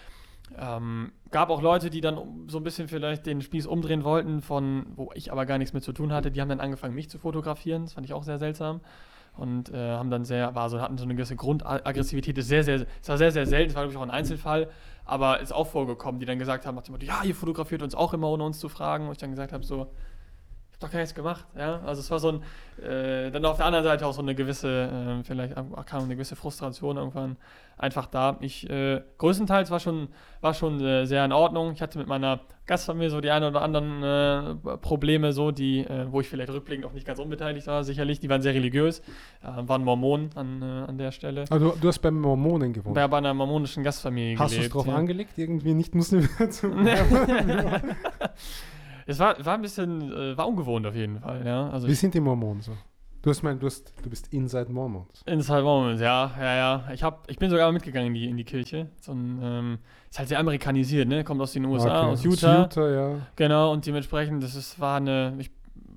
[0.58, 2.18] Ähm, gab auch Leute, die dann
[2.48, 5.84] so ein bisschen vielleicht den Spieß umdrehen wollten, von wo ich aber gar nichts mit
[5.84, 6.30] zu tun hatte.
[6.30, 7.84] Die haben dann angefangen, mich zu fotografieren.
[7.84, 8.80] Das fand ich auch sehr seltsam.
[9.36, 12.36] Und äh, haben dann sehr, war so, hatten so eine gewisse Grundaggressivität.
[12.36, 13.70] Das sehr, sehr, es war sehr, sehr selten.
[13.70, 14.68] Es war, glaube ich, auch ein Einzelfall.
[15.04, 18.44] Aber ist auch vorgekommen, die dann gesagt haben, ja, ihr fotografiert uns auch immer, ohne
[18.44, 19.06] uns zu fragen.
[19.06, 19.92] Und ich dann gesagt habe, so,
[20.80, 21.44] doch gar nichts gemacht.
[21.56, 21.80] Ja?
[21.84, 22.42] Also es war so ein,
[22.82, 25.54] äh, dann auf der anderen Seite auch so eine gewisse, äh, vielleicht
[25.86, 27.36] kam eine gewisse Frustration irgendwann
[27.76, 28.38] einfach da.
[28.40, 30.08] Ich, äh, größtenteils war schon,
[30.40, 31.72] war schon äh, sehr in Ordnung.
[31.72, 36.06] Ich hatte mit meiner Gastfamilie so die ein oder anderen äh, Probleme, so, die, äh,
[36.10, 38.20] wo ich vielleicht rückblickend auch nicht ganz unbeteiligt war, sicherlich.
[38.20, 39.02] Die waren sehr religiös,
[39.42, 41.44] waren Mormonen an, an der Stelle.
[41.50, 42.94] Also du hast bei Mormonen gewohnt?
[42.94, 44.94] Bei, bei einer mormonischen Gastfamilie Hast du es drauf ja.
[44.94, 46.68] angelegt, irgendwie nicht Muslim zu
[49.10, 51.68] Es war, war ein bisschen, äh, war ungewohnt auf jeden Fall, ja.
[51.70, 52.72] Also Wie sind die Mormonen so?
[53.22, 55.22] Du hast mein, du, hast, du bist Inside Mormons.
[55.26, 56.84] Inside Mormons, ja, ja, ja.
[56.94, 58.86] Ich, hab, ich bin sogar mitgegangen in die, in die Kirche.
[59.00, 61.24] So ein, ähm, ist halt sehr amerikanisiert, ne?
[61.24, 62.12] Kommt aus den USA, okay.
[62.12, 62.64] aus Utah.
[62.64, 63.26] Aus Utah, ja.
[63.34, 65.50] Genau, und dementsprechend, das ist, war eine, ich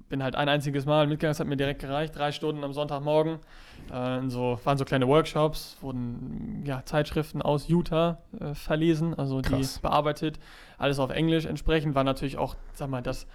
[0.09, 2.15] bin halt ein einziges Mal mitgegangen, das hat mir direkt gereicht.
[2.15, 3.37] Drei Stunden am Sonntagmorgen.
[3.93, 9.75] Äh, so, waren so kleine Workshops, wurden ja, Zeitschriften aus Utah äh, verlesen, also Krass.
[9.75, 10.39] die bearbeitet.
[10.77, 11.93] Alles auf Englisch entsprechend.
[11.93, 13.27] War natürlich auch, sag mal, das,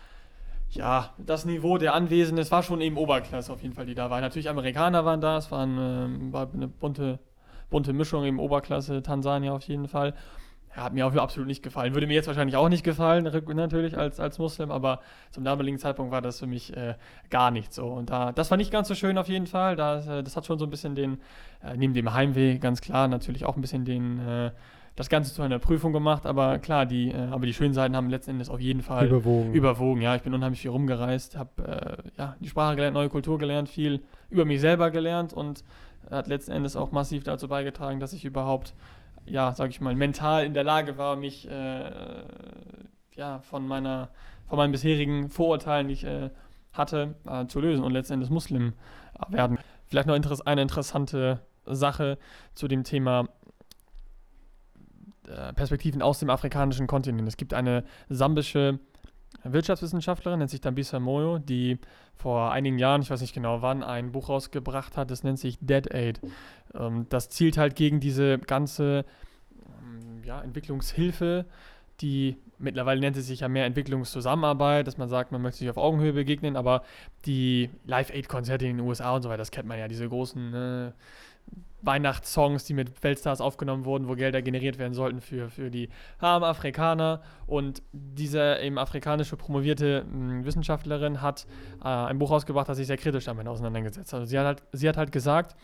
[0.71, 4.11] ja, das Niveau der Anwesenden, es war schon eben Oberklasse auf jeden Fall, die da
[4.11, 4.21] waren.
[4.21, 7.21] Natürlich Amerikaner waren da, es waren, äh, war eine bunte,
[7.71, 10.15] bunte Mischung eben Oberklasse, Tansania auf jeden Fall.
[10.77, 11.95] Ja, hat mir auch absolut nicht gefallen.
[11.95, 15.01] Würde mir jetzt wahrscheinlich auch nicht gefallen, natürlich als, als Muslim, aber
[15.31, 16.95] zum damaligen Zeitpunkt war das für mich äh,
[17.31, 17.87] gar nicht so.
[17.87, 19.77] Und da, das war nicht ganz so schön auf jeden Fall.
[19.77, 21.19] Das, äh, das hat schon so ein bisschen den,
[21.62, 24.51] äh, neben dem Heimweh ganz klar, natürlich auch ein bisschen den, äh,
[24.99, 26.27] das Ganze zu einer Prüfung gemacht.
[26.27, 29.53] Aber klar, die, äh, aber die schönen Seiten haben letzten Endes auf jeden Fall überwogen.
[29.55, 30.03] überwogen.
[30.03, 33.69] Ja, ich bin unheimlich viel rumgereist, habe äh, ja, die Sprache gelernt, neue Kultur gelernt,
[33.69, 35.64] viel über mich selber gelernt und
[36.11, 38.75] hat letzten Endes auch massiv dazu beigetragen, dass ich überhaupt
[39.31, 41.91] ja, sag ich mal, mental in der Lage war, mich äh,
[43.14, 44.11] ja, von, meiner,
[44.49, 46.31] von meinen bisherigen Vorurteilen, die ich äh,
[46.72, 48.74] hatte, äh, zu lösen und letztendlich Muslim
[49.29, 49.59] werden.
[49.87, 52.18] Vielleicht noch interess eine interessante Sache
[52.55, 53.29] zu dem Thema
[55.26, 57.26] äh, Perspektiven aus dem afrikanischen Kontinent.
[57.26, 58.79] Es gibt eine sambische
[59.45, 61.78] Wirtschaftswissenschaftlerin, nennt sich Dambisa Moyo, die
[62.16, 65.59] vor einigen Jahren, ich weiß nicht genau wann, ein Buch rausgebracht hat, das nennt sich
[65.61, 66.20] Dead Aid.
[66.74, 69.05] Ähm, das zielt halt gegen diese ganze
[69.82, 71.47] ähm, ja, Entwicklungshilfe,
[72.01, 75.76] die mittlerweile nennt es sich ja mehr Entwicklungszusammenarbeit, dass man sagt, man möchte sich auf
[75.76, 76.82] Augenhöhe begegnen, aber
[77.24, 80.93] die Live-Aid-Konzerte in den USA und so weiter, das kennt man ja, diese großen äh,
[81.81, 85.89] Weihnachtssongs, die mit Weltstars aufgenommen wurden, wo Gelder generiert werden sollten für, für die
[86.19, 87.23] armen Afrikaner.
[87.47, 91.47] Und diese eben afrikanische promovierte mh, hm, Wissenschaftlerin hat
[91.83, 94.21] äh, ein Buch rausgebracht, das sich sehr kritisch damit auseinandergesetzt hat.
[94.21, 95.57] Also sie hat halt, sie hat halt gesagt,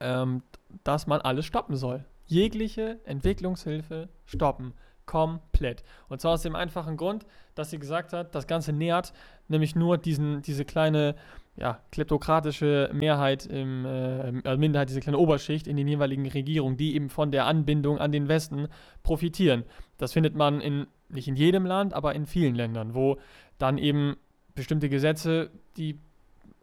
[0.00, 0.42] ähm,
[0.84, 2.04] dass man alles stoppen soll.
[2.26, 4.72] Jegliche Entwicklungshilfe stoppen.
[5.04, 5.82] Komplett.
[6.08, 7.26] Und zwar aus dem einfachen Grund,
[7.56, 9.12] dass sie gesagt hat, das Ganze nährt
[9.48, 11.16] nämlich nur diesen, diese kleine
[11.60, 17.10] ja, kleptokratische Mehrheit, im, äh, Minderheit, diese kleine Oberschicht in den jeweiligen Regierungen, die eben
[17.10, 18.68] von der Anbindung an den Westen
[19.02, 19.64] profitieren.
[19.98, 23.18] Das findet man in, nicht in jedem Land, aber in vielen Ländern, wo
[23.58, 24.16] dann eben
[24.54, 25.98] bestimmte Gesetze die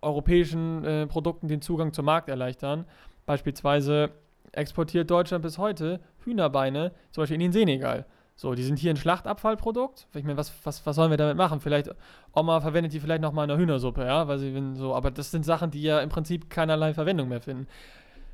[0.02, 2.86] europäischen äh, Produkten den Zugang zum Markt erleichtern.
[3.26, 4.12] Beispielsweise
[4.52, 8.06] exportiert Deutschland bis heute Hühnerbeine, zum Beispiel in den Senegal.
[8.40, 10.08] So, die sind hier ein Schlachtabfallprodukt.
[10.14, 11.60] Ich meine, was, was, was sollen wir damit machen?
[11.60, 11.90] Vielleicht,
[12.34, 15.44] Oma verwendet die vielleicht nochmal in der Hühnersuppe, ja, weil sie so, aber das sind
[15.44, 17.68] Sachen, die ja im Prinzip keinerlei Verwendung mehr finden.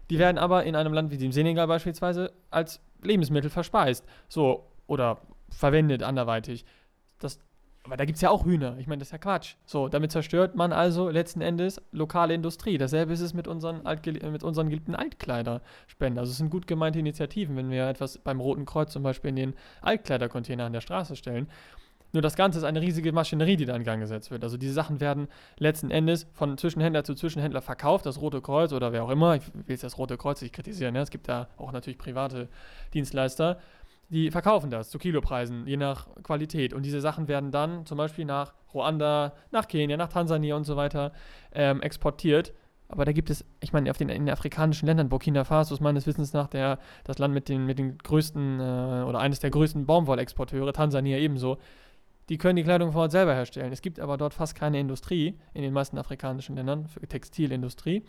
[0.10, 4.06] Die werden aber in einem Land wie dem Senegal beispielsweise als Lebensmittel verspeist.
[4.28, 6.66] So, oder verwendet anderweitig.
[7.20, 7.40] Das
[7.86, 8.78] aber da gibt es ja auch Hühner.
[8.80, 9.56] Ich meine, das ist ja Quatsch.
[9.66, 12.78] So, damit zerstört man also letzten Endes lokale Industrie.
[12.78, 13.82] Dasselbe ist es mit unseren,
[14.32, 16.18] mit unseren geliebten Altkleiderspenden.
[16.18, 19.36] Also es sind gut gemeinte Initiativen, wenn wir etwas beim Roten Kreuz zum Beispiel in
[19.36, 21.48] den Altkleidercontainer an der Straße stellen.
[22.14, 24.44] Nur das Ganze ist eine riesige Maschinerie, die da in Gang gesetzt wird.
[24.44, 25.28] Also diese Sachen werden
[25.58, 28.06] letzten Endes von Zwischenhändler zu Zwischenhändler verkauft.
[28.06, 30.96] Das Rote Kreuz oder wer auch immer, ich will jetzt das Rote Kreuz nicht kritisieren,
[30.96, 32.50] ja, es gibt da auch natürlich private
[32.94, 33.60] Dienstleister,
[34.10, 36.74] die verkaufen das zu Kilopreisen, je nach Qualität.
[36.74, 40.76] Und diese Sachen werden dann zum Beispiel nach Ruanda, nach Kenia, nach Tansania und so
[40.76, 41.14] weiter
[41.54, 42.54] ähm, exportiert.
[42.88, 45.80] Aber da gibt es, ich meine, auf den, in den afrikanischen Ländern, Burkina Faso ist
[45.82, 49.50] meines Wissens nach der, das Land mit den, mit den größten äh, oder eines der
[49.50, 51.58] größten Baumwollexporteure, Tansania ebenso.
[52.30, 53.74] Die können die Kleidung vor Ort selber herstellen.
[53.74, 58.04] Es gibt aber dort fast keine Industrie in den meisten afrikanischen Ländern für Textilindustrie.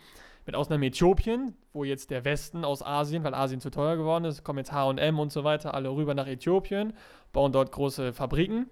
[0.45, 4.43] Mit Ausnahme Äthiopien, wo jetzt der Westen aus Asien, weil Asien zu teuer geworden ist,
[4.43, 6.93] kommen jetzt HM und so weiter alle rüber nach Äthiopien,
[7.33, 8.69] bauen dort große Fabriken.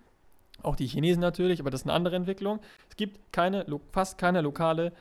[0.61, 2.59] Auch die Chinesen natürlich, aber das ist eine andere Entwicklung.
[2.89, 4.93] Es gibt keine, fast keine lokale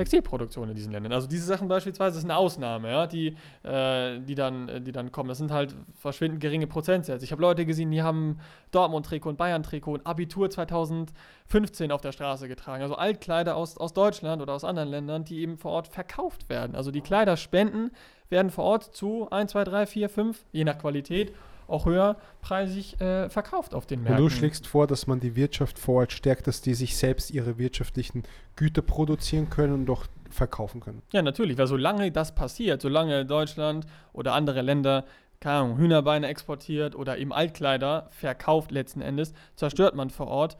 [0.00, 1.12] Textilproduktion in diesen Ländern.
[1.12, 5.12] Also diese Sachen beispielsweise ist eine Ausnahme, ja, die, äh, die, dann, äh, die dann
[5.12, 5.28] kommen.
[5.28, 7.22] Das sind halt verschwindend geringe Prozentsätze.
[7.22, 8.38] Ich habe Leute gesehen, die haben
[8.70, 12.82] Dortmund-Trikot und Bayern-Trikot und Abitur 2015 auf der Straße getragen.
[12.82, 16.74] Also Altkleider aus, aus Deutschland oder aus anderen Ländern, die eben vor Ort verkauft werden.
[16.74, 17.90] Also die Kleiderspenden
[18.30, 21.34] werden vor Ort zu 1, 2, 3, 4, 5, je nach Qualität,
[21.70, 24.24] auch höherpreisig äh, verkauft auf den Märkten.
[24.24, 27.30] Und du schlägst vor, dass man die Wirtschaft vor Ort stärkt, dass die sich selbst
[27.30, 28.24] ihre wirtschaftlichen
[28.56, 31.02] Güter produzieren können und doch verkaufen können.
[31.12, 35.04] Ja, natürlich, weil solange das passiert, solange Deutschland oder andere Länder
[35.40, 40.58] keine Ahnung, Hühnerbeine exportiert oder eben Altkleider verkauft letzten Endes, zerstört man vor Ort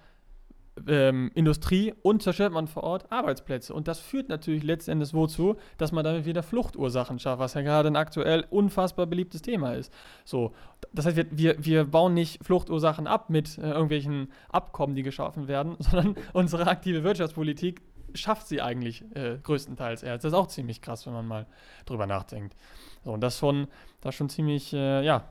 [0.89, 3.75] ähm, Industrie und zerstört man vor Ort Arbeitsplätze.
[3.75, 7.89] Und das führt natürlich letztendlich wozu, dass man damit wieder Fluchtursachen schafft, was ja gerade
[7.89, 9.93] ein aktuell unfassbar beliebtes Thema ist.
[10.25, 10.53] So,
[10.93, 15.77] das heißt, wir, wir, bauen nicht Fluchtursachen ab mit äh, irgendwelchen Abkommen, die geschaffen werden,
[15.79, 17.83] sondern unsere aktive Wirtschaftspolitik
[18.15, 20.25] schafft sie eigentlich äh, größtenteils erst.
[20.25, 21.47] Das ist auch ziemlich krass, wenn man mal
[21.87, 22.57] drüber nachdenkt.
[23.05, 23.69] So, und das schon,
[24.01, 25.25] das schon ziemlich, äh, ja,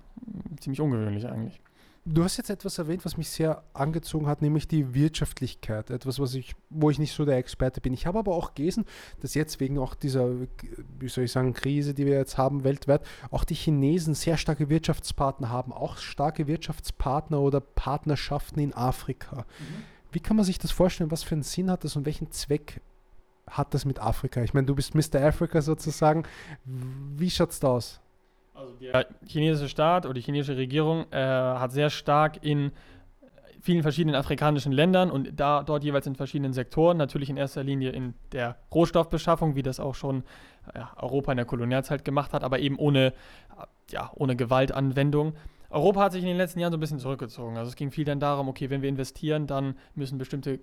[0.60, 1.62] ziemlich ungewöhnlich eigentlich.
[2.12, 5.92] Du hast jetzt etwas erwähnt, was mich sehr angezogen hat, nämlich die Wirtschaftlichkeit.
[5.92, 7.94] Etwas, was ich, wo ich nicht so der Experte bin.
[7.94, 8.86] Ich habe aber auch gelesen,
[9.22, 10.28] dass jetzt wegen auch dieser,
[10.98, 14.70] wie soll ich sagen, Krise, die wir jetzt haben weltweit, auch die Chinesen sehr starke
[14.70, 19.46] Wirtschaftspartner haben, auch starke Wirtschaftspartner oder Partnerschaften in Afrika.
[19.60, 19.84] Mhm.
[20.12, 21.12] Wie kann man sich das vorstellen?
[21.12, 22.82] Was für einen Sinn hat das und welchen Zweck
[23.48, 24.42] hat das mit Afrika?
[24.42, 25.22] Ich meine, du bist Mr.
[25.22, 26.24] Africa sozusagen.
[26.66, 28.02] Wie schaut es da aus?
[28.60, 32.72] Also der chinesische Staat oder die chinesische Regierung äh, hat sehr stark in
[33.62, 37.92] vielen verschiedenen afrikanischen Ländern und da dort jeweils in verschiedenen Sektoren, natürlich in erster Linie
[37.92, 40.24] in der Rohstoffbeschaffung, wie das auch schon
[40.74, 43.14] ja, Europa in der Kolonialzeit gemacht hat, aber eben ohne,
[43.92, 45.34] ja, ohne Gewaltanwendung.
[45.70, 47.58] Europa hat sich in den letzten Jahren so ein bisschen zurückgezogen.
[47.58, 50.60] Also es ging viel dann darum, okay, wenn wir investieren, dann müssen bestimmte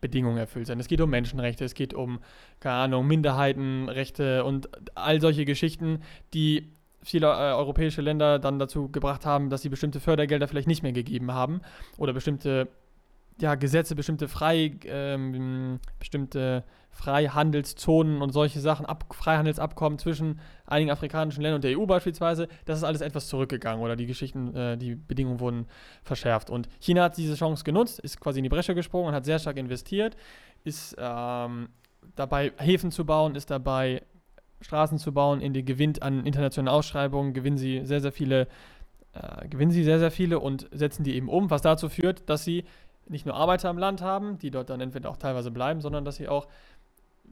[0.00, 0.78] Bedingungen erfüllt sein.
[0.80, 2.18] Es geht um Menschenrechte, es geht um,
[2.60, 6.00] keine Ahnung, Minderheitenrechte und all solche Geschichten,
[6.34, 6.74] die
[7.04, 10.92] viele äh, europäische Länder dann dazu gebracht haben, dass sie bestimmte Fördergelder vielleicht nicht mehr
[10.92, 11.60] gegeben haben
[11.98, 12.68] oder bestimmte
[13.40, 21.42] ja, Gesetze, bestimmte Frei, ähm, bestimmte Freihandelszonen und solche Sachen, Ab Freihandelsabkommen zwischen einigen afrikanischen
[21.42, 24.94] Ländern und der EU beispielsweise, das ist alles etwas zurückgegangen oder die Geschichten, äh, die
[24.94, 25.66] Bedingungen wurden
[26.04, 26.50] verschärft.
[26.50, 29.40] Und China hat diese Chance genutzt, ist quasi in die Bresche gesprungen und hat sehr
[29.40, 30.16] stark investiert,
[30.62, 31.68] ist ähm,
[32.14, 34.02] dabei Häfen zu bauen, ist dabei
[34.64, 38.48] Straßen zu bauen, in die gewinnt an internationalen Ausschreibungen, gewinnen sie sehr, sehr viele,
[39.12, 42.44] äh, gewinnen sie sehr, sehr viele und setzen die eben um, was dazu führt, dass
[42.44, 42.64] sie
[43.06, 46.16] nicht nur Arbeiter im Land haben, die dort dann entweder auch teilweise bleiben, sondern dass
[46.16, 46.48] sie auch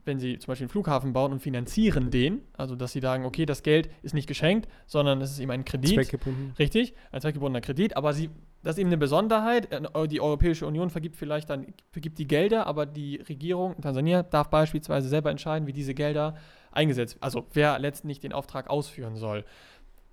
[0.05, 3.45] wenn sie zum Beispiel einen Flughafen bauen und finanzieren den, also dass sie sagen, okay,
[3.45, 5.93] das Geld ist nicht geschenkt, sondern es ist eben ein Kredit.
[5.93, 6.53] Zweckgebunden.
[6.59, 8.29] Richtig, ein zweckgebundener Kredit, aber sie,
[8.63, 9.71] das ist eben eine Besonderheit.
[9.71, 14.23] Äh, die Europäische Union vergibt vielleicht dann, vergibt die Gelder, aber die Regierung in Tansania
[14.23, 16.35] darf beispielsweise selber entscheiden, wie diese Gelder
[16.73, 19.45] eingesetzt, also wer letztendlich den Auftrag ausführen soll.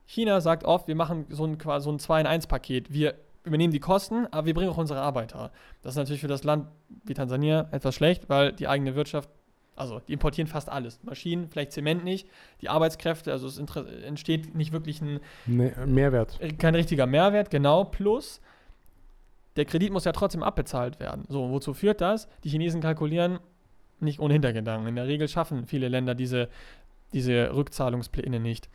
[0.06, 2.92] China sagt oft, wir machen so ein, so ein 2-in-1-Paket.
[2.92, 5.52] Wir übernehmen die Kosten, aber wir bringen auch unsere Arbeiter.
[5.82, 6.66] Das ist natürlich für das Land
[7.04, 9.30] wie Tansania etwas schlecht, weil die eigene Wirtschaft,
[9.76, 11.00] also die importieren fast alles.
[11.04, 12.28] Maschinen, vielleicht Zement nicht,
[12.60, 16.38] die Arbeitskräfte, also es entsteht nicht wirklich ein nee, Mehrwert.
[16.40, 17.84] Äh, kein richtiger Mehrwert, genau.
[17.84, 18.40] Plus,
[19.56, 21.24] der Kredit muss ja trotzdem abbezahlt werden.
[21.28, 22.28] So, wozu führt das?
[22.44, 23.38] Die Chinesen kalkulieren
[24.02, 24.88] nicht ohne Hintergedanken.
[24.88, 26.48] In der Regel schaffen viele Länder diese,
[27.12, 28.68] diese Rückzahlungspläne nicht.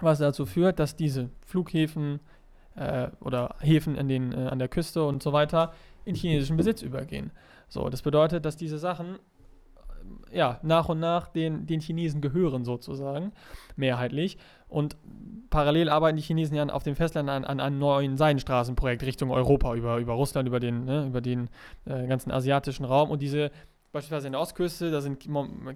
[0.00, 2.20] Was dazu führt, dass diese Flughäfen,
[2.76, 5.72] äh, oder Häfen an, den, äh, an der Küste und so weiter
[6.04, 7.30] in chinesischen Besitz übergehen.
[7.68, 9.16] So, das bedeutet, dass diese Sachen
[10.32, 13.32] äh, ja, nach und nach den, den Chinesen gehören sozusagen,
[13.76, 14.38] mehrheitlich.
[14.68, 14.96] Und
[15.50, 19.74] parallel arbeiten die Chinesen ja auf dem Festland an, an einem neuen Seidenstraßenprojekt Richtung Europa,
[19.74, 21.50] über, über Russland, über den, ne, über den
[21.84, 23.10] äh, ganzen asiatischen Raum.
[23.10, 23.50] Und diese
[23.92, 25.26] beispielsweise in der Ostküste, da sind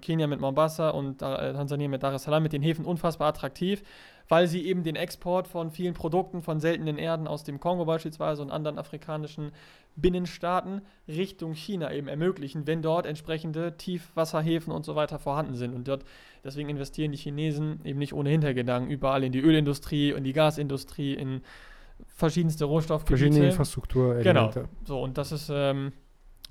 [0.01, 3.83] Kenia mit Mombasa und äh, Tansania mit Dar es Salaam mit den Häfen unfassbar attraktiv
[4.27, 8.41] weil sie eben den Export von vielen Produkten, von seltenen Erden aus dem Kongo beispielsweise
[8.41, 9.51] und anderen afrikanischen
[9.95, 15.73] Binnenstaaten Richtung China eben ermöglichen, wenn dort entsprechende Tiefwasserhäfen und so weiter vorhanden sind.
[15.73, 16.03] Und dort
[16.43, 21.13] deswegen investieren die Chinesen eben nicht ohne Hintergedanken überall in die Ölindustrie, in die Gasindustrie,
[21.13, 21.41] in
[22.07, 23.17] verschiedenste Rohstoffgebiete.
[23.17, 24.15] Verschiedene Infrastruktur.
[24.15, 24.51] Genau.
[24.83, 25.93] So, und das ist ähm,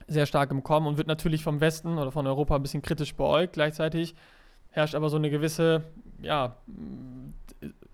[0.07, 3.15] sehr stark im Kommen und wird natürlich vom Westen oder von Europa ein bisschen kritisch
[3.15, 3.55] beäugt.
[3.55, 4.15] Gleichzeitig
[4.71, 5.85] herrscht aber so eine gewisse,
[6.21, 6.57] ja,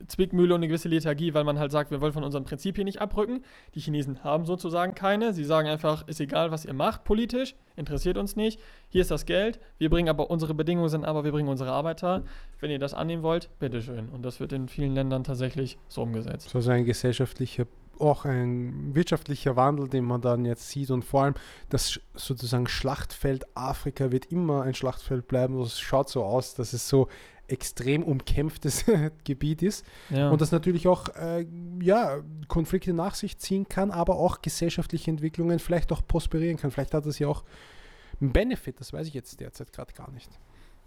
[0.06, 2.84] Zwickmühle und eine gewisse Lethargie, weil man halt sagt, wir wollen von unserem Prinzip hier
[2.84, 3.44] nicht abrücken.
[3.74, 5.32] Die Chinesen haben sozusagen keine.
[5.32, 8.60] Sie sagen einfach, ist egal, was ihr macht politisch, interessiert uns nicht.
[8.88, 9.60] Hier ist das Geld.
[9.78, 12.24] Wir bringen aber, unsere Bedingungen sind aber, wir bringen unsere Arbeiter.
[12.58, 14.08] Wenn ihr das annehmen wollt, bitteschön.
[14.08, 16.50] Und das wird in vielen Ländern tatsächlich so umgesetzt.
[16.50, 17.66] So ein gesellschaftlicher
[18.00, 21.34] auch ein wirtschaftlicher Wandel, den man dann jetzt sieht und vor allem
[21.68, 25.60] das sozusagen Schlachtfeld Afrika wird immer ein Schlachtfeld bleiben.
[25.60, 27.08] Es schaut so aus, dass es so
[27.48, 28.84] extrem umkämpftes
[29.24, 30.30] Gebiet ist ja.
[30.30, 31.46] und das natürlich auch äh,
[31.82, 36.70] ja, Konflikte nach sich ziehen kann, aber auch gesellschaftliche Entwicklungen vielleicht auch prosperieren kann.
[36.70, 37.44] Vielleicht hat das ja auch
[38.20, 40.30] einen Benefit, das weiß ich jetzt derzeit gerade gar nicht.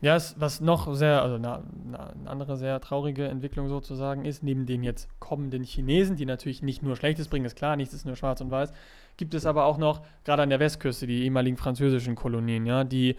[0.04, 4.66] Ja, es, was noch sehr, also eine, eine, andere sehr traurige Entwicklung sozusagen ist, neben
[4.66, 8.18] den jetzt kommenden Chinesen, die natürlich nicht nur Schlechtes bringen, ist klar, nichts ist nur
[8.18, 8.74] schwarz und weiß,
[9.16, 13.16] gibt es aber auch noch, gerade an der Westküste, die ehemaligen französischen Kolonien, ja, die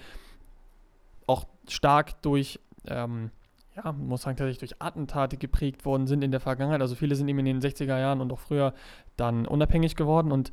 [1.26, 3.30] auch stark durch ähm,
[3.76, 6.82] ja, man muss sagen, tatsächlich durch Attentate geprägt worden sind in der Vergangenheit.
[6.82, 8.74] Also viele sind eben in den 60er Jahren und auch früher
[9.16, 10.32] dann unabhängig geworden.
[10.32, 10.52] Und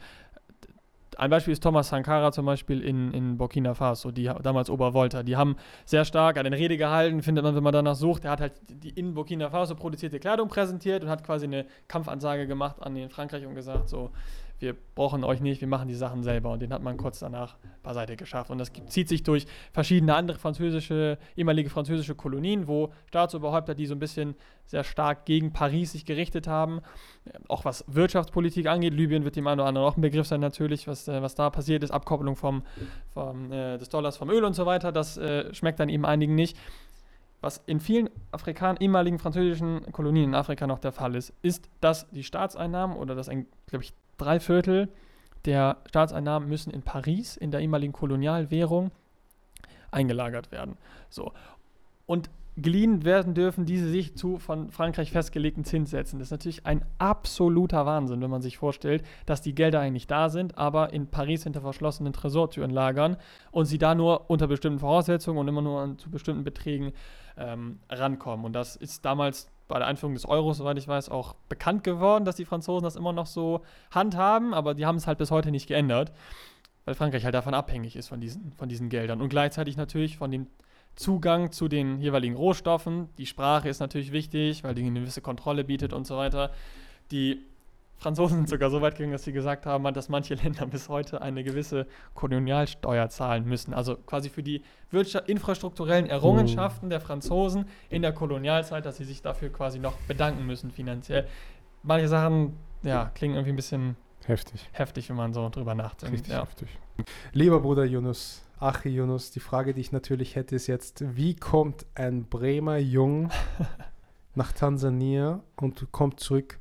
[1.21, 5.21] ein Beispiel ist Thomas Sankara zum Beispiel in, in Burkina Faso, die damals Obervolta.
[5.21, 5.55] Die haben
[5.85, 8.25] sehr stark eine Rede gehalten, findet man, wenn man danach sucht.
[8.25, 12.47] Er hat halt die in Burkina Faso produzierte Kleidung präsentiert und hat quasi eine Kampfansage
[12.47, 14.09] gemacht an den Frankreich und gesagt, so,
[14.61, 16.51] wir brauchen euch nicht, wir machen die Sachen selber.
[16.51, 18.51] Und den hat man kurz danach beiseite geschafft.
[18.51, 23.95] Und das zieht sich durch verschiedene andere französische, ehemalige französische Kolonien, wo Staatsoberhäupter, die so
[23.95, 24.35] ein bisschen
[24.65, 26.81] sehr stark gegen Paris sich gerichtet haben,
[27.47, 28.93] auch was Wirtschaftspolitik angeht.
[28.93, 31.49] Libyen wird dem einen oder anderen auch ein Begriff sein, natürlich, was, äh, was da
[31.49, 32.63] passiert ist, Abkopplung vom,
[33.13, 34.91] vom äh, des Dollars vom Öl und so weiter.
[34.91, 36.57] Das äh, schmeckt dann eben einigen nicht.
[37.41, 42.07] Was in vielen Afrikan ehemaligen französischen Kolonien in Afrika noch der Fall ist, ist, dass
[42.11, 44.89] die Staatseinnahmen oder dass ein, glaube ich, drei Viertel
[45.45, 48.91] der Staatseinnahmen müssen in Paris, in der ehemaligen Kolonialwährung,
[49.91, 50.77] eingelagert werden.
[51.09, 51.33] So.
[52.05, 56.19] Und geliehen werden dürfen diese sich zu von Frankreich festgelegten Zinssätzen.
[56.19, 60.29] Das ist natürlich ein absoluter Wahnsinn, wenn man sich vorstellt, dass die Gelder eigentlich da
[60.29, 63.17] sind, aber in Paris hinter verschlossenen Tresortüren lagern
[63.51, 66.91] und sie da nur unter bestimmten Voraussetzungen und immer nur an, zu bestimmten Beträgen
[67.37, 68.45] ähm, rankommen.
[68.45, 72.25] Und das ist damals bei der Einführung des Euros, soweit ich weiß, auch bekannt geworden,
[72.25, 75.49] dass die Franzosen das immer noch so handhaben, aber die haben es halt bis heute
[75.49, 76.11] nicht geändert,
[76.85, 79.21] weil Frankreich halt davon abhängig ist, von diesen, von diesen Geldern.
[79.21, 80.47] Und gleichzeitig natürlich von dem
[80.95, 83.09] Zugang zu den jeweiligen Rohstoffen.
[83.17, 86.51] Die Sprache ist natürlich wichtig, weil die eine gewisse Kontrolle bietet und so weiter.
[87.11, 87.45] Die
[88.01, 91.21] Franzosen sind sogar so weit gegangen, dass sie gesagt haben, dass manche Länder bis heute
[91.21, 91.85] eine gewisse
[92.15, 93.75] Kolonialsteuer zahlen müssen.
[93.75, 99.21] Also quasi für die Wirtschaft, infrastrukturellen Errungenschaften der Franzosen in der Kolonialzeit, dass sie sich
[99.21, 101.27] dafür quasi noch bedanken müssen finanziell.
[101.83, 103.95] Manche Sachen, ja, klingen irgendwie ein bisschen
[104.25, 106.15] heftig, heftig wenn man so drüber nachdenkt.
[106.15, 106.41] Richtig ja.
[106.41, 106.69] heftig.
[107.33, 111.85] Lieber Bruder Yunus, Achi Yunus, die Frage, die ich natürlich hätte, ist jetzt, wie kommt
[111.93, 113.29] ein Bremer Jung
[114.33, 116.60] nach Tansania und kommt zurück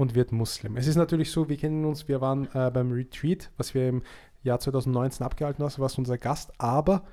[0.00, 0.78] und wird Muslim.
[0.78, 4.02] Es ist natürlich so, wir kennen uns, wir waren äh, beim Retreat, was wir im
[4.42, 7.04] Jahr 2019 abgehalten haben, warst unser Gast, aber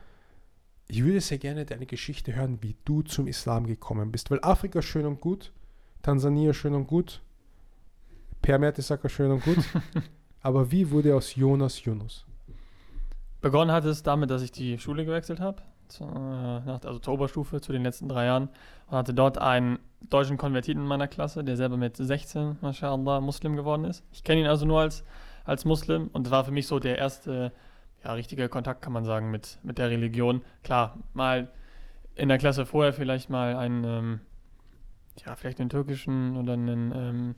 [0.88, 4.82] ich würde sehr gerne deine Geschichte hören, wie du zum Islam gekommen bist, weil Afrika
[4.82, 5.52] schön und gut,
[6.02, 7.22] Tansania schön und gut,
[8.42, 9.58] Permertesacker schön und gut,
[10.42, 12.26] aber wie wurde aus Jonas Yunus?
[13.42, 15.62] Begonnen hat es damit, dass ich die Schule gewechselt habe.
[15.88, 18.50] Zu, nach, also zur Oberstufe, zu den letzten drei Jahren.
[18.88, 19.80] Und hatte dort einen
[20.10, 24.04] deutschen Konvertiten in meiner Klasse, der selber mit 16, mashallah, Muslim geworden ist.
[24.12, 25.04] Ich kenne ihn also nur als,
[25.44, 27.52] als Muslim und das war für mich so der erste
[28.04, 30.42] ja, richtige Kontakt, kann man sagen, mit, mit der Religion.
[30.64, 31.50] Klar, mal
[32.16, 34.20] in der Klasse vorher vielleicht mal einen, ähm,
[35.26, 37.36] ja, vielleicht einen türkischen oder einen, ähm,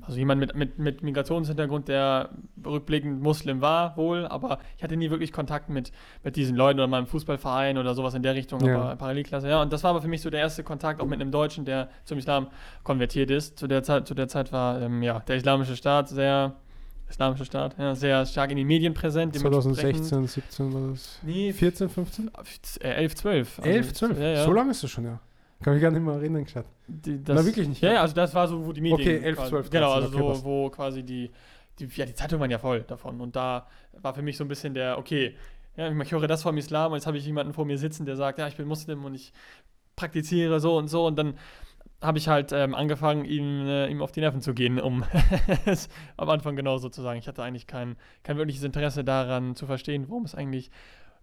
[0.00, 2.30] also jemand mit, mit, mit Migrationshintergrund, der
[2.64, 5.92] rückblickend Muslim war, wohl, aber ich hatte nie wirklich Kontakt mit,
[6.24, 8.80] mit diesen Leuten oder meinem Fußballverein oder sowas in der Richtung, Ja.
[8.80, 9.60] aber Parallelklasse, ja.
[9.60, 11.88] Und das war aber für mich so der erste Kontakt auch mit einem Deutschen, der
[12.04, 12.46] zum Islam
[12.84, 13.58] konvertiert ist.
[13.58, 16.54] Zu der Zeit, zu der Zeit war ähm, ja, der Islamische Staat sehr,
[17.10, 19.34] Islamische Staat, ja, sehr stark in den Medien präsent.
[19.34, 21.18] dementsprechend- 2016, 17 war das.
[21.22, 22.30] Nee, 14, 15?
[22.80, 23.58] äh, 11, 12.
[23.58, 24.18] Also, 11, 12?
[24.18, 24.44] Ja, ja.
[24.44, 25.20] So lange ist das schon, ja.
[25.62, 26.66] Kann mich gar nicht mehr erinnern, gescheit.
[26.86, 27.80] Die, das, Na, wirklich nicht.
[27.82, 29.00] Ja, ja, also das war so, wo die Medien.
[29.00, 30.44] Okay, 11, quasi- 12, Genau, 13, also okay, so, passt.
[30.44, 31.30] wo quasi die,
[31.78, 33.20] die, ja, die Zeitungen waren ja voll davon.
[33.20, 33.66] Und da
[34.00, 35.36] war für mich so ein bisschen der, okay,
[35.76, 38.16] ja, ich höre das vom Islam und jetzt habe ich jemanden vor mir sitzen, der
[38.16, 39.32] sagt, ja, ich bin Muslim und ich
[39.96, 41.06] praktiziere so und so.
[41.06, 41.34] Und dann
[42.02, 45.04] habe ich halt ähm, angefangen, ihm, äh, ihm auf die Nerven zu gehen, um
[45.66, 47.18] es am Anfang genauso zu sagen.
[47.18, 50.70] Ich hatte eigentlich kein, kein wirkliches Interesse daran zu verstehen, worum es eigentlich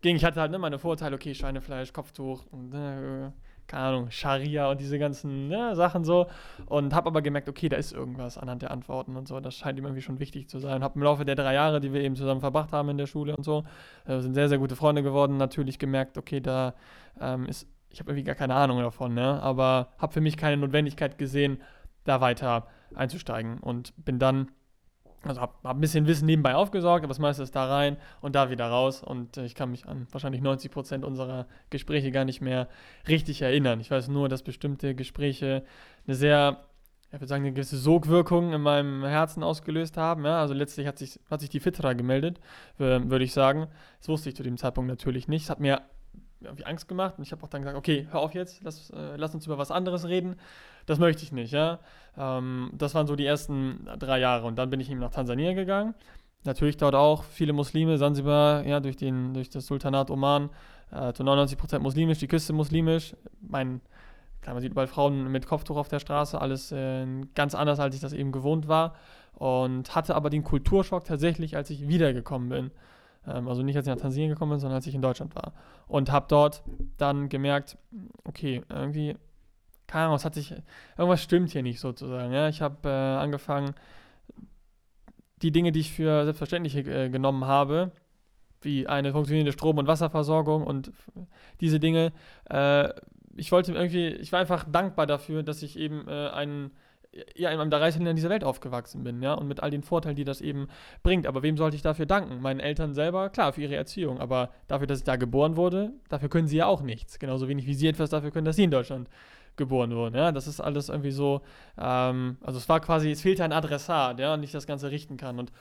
[0.01, 0.15] ging.
[0.15, 3.29] Ich hatte halt ne, meine Vorurteile, okay, Schweinefleisch, Kopftuch und äh,
[3.69, 6.27] keine Ahnung, Scharia und diese ganzen ne, Sachen so.
[6.65, 9.39] Und habe aber gemerkt, okay, da ist irgendwas anhand der Antworten und so.
[9.39, 10.83] Das scheint ihm irgendwie schon wichtig zu sein.
[10.83, 13.37] Habe im Laufe der drei Jahre, die wir eben zusammen verbracht haben in der Schule
[13.37, 13.63] und so,
[14.05, 15.37] äh, sind sehr, sehr gute Freunde geworden.
[15.37, 16.73] Natürlich gemerkt, okay, da
[17.21, 19.41] ähm, ist, ich habe irgendwie gar keine Ahnung davon, ne?
[19.41, 21.61] aber habe für mich keine Notwendigkeit gesehen,
[22.03, 24.49] da weiter einzusteigen und bin dann
[25.23, 28.35] also habe hab ein bisschen Wissen nebenbei aufgesorgt, aber das meiste ist da rein und
[28.35, 29.03] da wieder raus.
[29.03, 32.67] Und äh, ich kann mich an wahrscheinlich 90 Prozent unserer Gespräche gar nicht mehr
[33.07, 33.79] richtig erinnern.
[33.79, 35.63] Ich weiß nur, dass bestimmte Gespräche
[36.07, 36.63] eine sehr,
[37.07, 40.23] ich würde sagen, eine gewisse Sogwirkung in meinem Herzen ausgelöst haben.
[40.25, 40.39] Ja?
[40.39, 42.39] Also letztlich hat sich, hat sich die Fitra gemeldet,
[42.77, 43.67] äh, würde ich sagen.
[43.99, 45.43] Das wusste ich zu dem Zeitpunkt natürlich nicht.
[45.43, 45.81] Es hat mir
[46.41, 49.15] irgendwie Angst gemacht und ich habe auch dann gesagt, okay, hör auf jetzt, lass, äh,
[49.17, 50.35] lass uns über was anderes reden.
[50.85, 51.79] Das möchte ich nicht, ja.
[52.17, 55.53] Ähm, das waren so die ersten drei Jahre und dann bin ich eben nach Tansania
[55.53, 55.93] gegangen.
[56.45, 60.49] Natürlich dort auch viele Muslime, Sansibar, ja, durch, den, durch das Sultanat Oman,
[60.91, 63.15] äh, zu 99% muslimisch, die Küste muslimisch.
[63.41, 63.81] Mein,
[64.41, 67.95] klar, man sieht überall Frauen mit Kopftuch auf der Straße, alles äh, ganz anders, als
[67.95, 68.95] ich das eben gewohnt war.
[69.33, 72.71] Und hatte aber den Kulturschock tatsächlich, als ich wiedergekommen bin.
[73.27, 75.53] Ähm, also nicht, als ich nach Tansania gekommen bin, sondern als ich in Deutschland war.
[75.87, 76.63] Und habe dort
[76.97, 77.77] dann gemerkt,
[78.23, 79.15] okay, irgendwie,
[79.87, 80.53] keine Ahnung, es hat sich,
[80.97, 82.31] irgendwas stimmt hier nicht sozusagen.
[82.33, 82.47] Ja?
[82.49, 83.73] Ich habe äh, angefangen,
[85.41, 87.91] die Dinge, die ich für selbstverständlich äh, genommen habe,
[88.61, 90.91] wie eine funktionierende Strom- und Wasserversorgung und
[91.61, 92.11] diese Dinge,
[92.49, 92.89] äh,
[93.35, 96.71] ich wollte irgendwie, ich war einfach dankbar dafür, dass ich eben äh, einen
[97.35, 99.83] ja, in einem der reichsten Länder dieser Welt aufgewachsen bin, ja, und mit all den
[99.83, 100.67] Vorteilen, die das eben
[101.01, 101.25] bringt.
[101.25, 102.41] Aber wem sollte ich dafür danken?
[102.41, 106.29] Meinen Eltern selber, klar, für ihre Erziehung, aber dafür, dass ich da geboren wurde, dafür
[106.29, 107.19] können sie ja auch nichts.
[107.19, 109.09] Genauso wenig wie sie etwas dafür können, dass sie in Deutschland
[109.55, 110.31] geboren wurden, ja.
[110.31, 111.41] Das ist alles irgendwie so,
[111.77, 115.17] ähm, also es war quasi, es fehlte ein Adressat, ja, und ich das Ganze richten
[115.17, 115.39] kann.
[115.39, 115.51] Und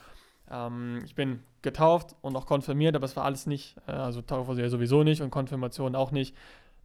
[0.51, 4.59] ähm, ich bin getauft und auch konfirmiert, aber es war alles nicht, äh, also Taufe
[4.61, 6.35] ja sowieso nicht und Konfirmation auch nicht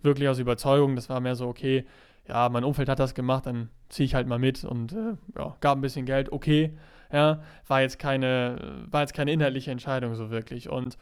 [0.03, 0.97] wirklich aus Überzeugung.
[0.97, 1.85] Das war mehr so, okay,
[2.29, 5.57] ja, mein Umfeld hat das gemacht, dann ziehe ich halt mal mit und äh, ja,
[5.61, 6.77] gab ein bisschen Geld, okay,
[7.13, 10.97] ja, war jetzt keine, war jetzt keine inhaltliche Entscheidung so wirklich und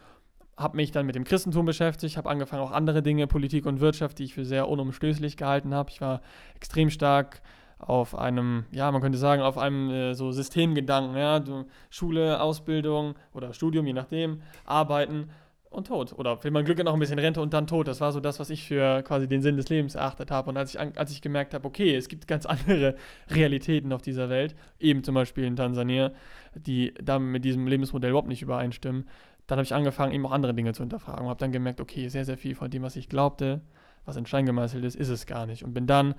[0.56, 4.18] habe mich dann mit dem Christentum beschäftigt, habe angefangen auch andere Dinge, Politik und Wirtschaft,
[4.18, 5.90] die ich für sehr unumstößlich gehalten habe.
[5.90, 6.20] Ich war
[6.54, 7.40] extrem stark
[7.78, 11.42] auf einem, ja, man könnte sagen, auf einem äh, so Systemgedanken, ja,
[11.90, 15.30] Schule, Ausbildung oder Studium, je nachdem, Arbeiten
[15.74, 16.12] und Tod.
[16.12, 17.88] Oder wenn man Glück noch ein bisschen Rente und dann Tod.
[17.88, 20.50] Das war so das, was ich für quasi den Sinn des Lebens erachtet habe.
[20.50, 22.96] Und als ich, als ich gemerkt habe, okay, es gibt ganz andere
[23.30, 26.12] Realitäten auf dieser Welt, eben zum Beispiel in Tansania,
[26.54, 29.08] die da mit diesem Lebensmodell überhaupt nicht übereinstimmen,
[29.46, 31.24] dann habe ich angefangen, eben auch andere Dinge zu hinterfragen.
[31.24, 33.60] Und habe dann gemerkt, okay, sehr, sehr viel von dem, was ich glaubte,
[34.04, 35.64] was in Stein gemeißelt ist, ist es gar nicht.
[35.64, 36.14] Und bin dann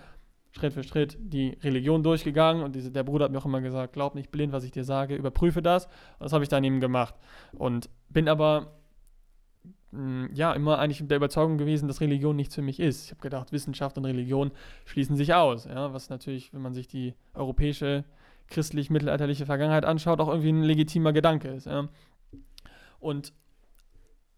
[0.53, 3.93] Schritt für Schritt die Religion durchgegangen und diese, der Bruder hat mir auch immer gesagt,
[3.93, 5.85] glaub nicht blind, was ich dir sage, überprüfe das.
[5.85, 7.15] Und das habe ich dann eben gemacht.
[7.53, 8.73] Und bin aber
[10.33, 13.05] ja immer eigentlich der Überzeugung gewesen, dass Religion nichts für mich ist.
[13.05, 14.51] Ich habe gedacht, Wissenschaft und Religion
[14.85, 15.65] schließen sich aus.
[15.65, 15.93] Ja?
[15.93, 18.03] Was natürlich, wenn man sich die europäische
[18.47, 21.65] christlich-mittelalterliche Vergangenheit anschaut, auch irgendwie ein legitimer Gedanke ist.
[21.65, 21.87] Ja?
[22.99, 23.33] Und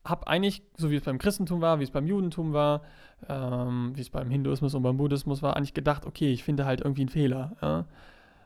[0.04, 2.82] habe eigentlich, so wie es beim Christentum war, wie es beim Judentum war,
[3.28, 6.82] ähm, wie es beim Hinduismus und beim Buddhismus war, eigentlich gedacht, okay, ich finde halt
[6.82, 7.86] irgendwie einen Fehler, ja?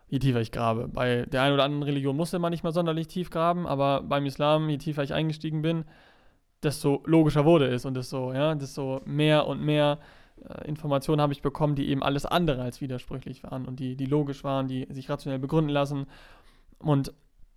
[0.07, 0.87] je tiefer ich grabe.
[0.87, 4.25] Bei der einen oder anderen Religion musste man nicht mal sonderlich tief graben, aber beim
[4.25, 5.85] Islam, je tiefer ich eingestiegen bin,
[6.63, 9.99] desto logischer wurde es und desto, ja, desto mehr und mehr
[10.47, 14.05] äh, Informationen habe ich bekommen, die eben alles andere als widersprüchlich waren und die, die
[14.05, 16.07] logisch waren, die sich rationell begründen lassen.
[16.79, 17.13] Und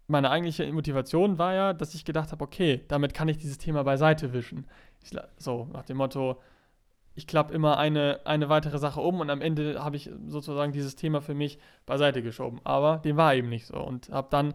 [0.06, 3.82] meine eigentliche Motivation war ja, dass ich gedacht habe, okay, damit kann ich dieses Thema
[3.84, 4.66] beiseite wischen.
[5.02, 6.40] Ich, so, nach dem Motto,
[7.14, 10.96] ich klappe immer eine, eine weitere Sache um und am Ende habe ich sozusagen dieses
[10.96, 12.60] Thema für mich beiseite geschoben.
[12.64, 14.54] Aber dem war eben nicht so und habe dann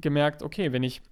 [0.00, 1.02] gemerkt, okay, wenn ich,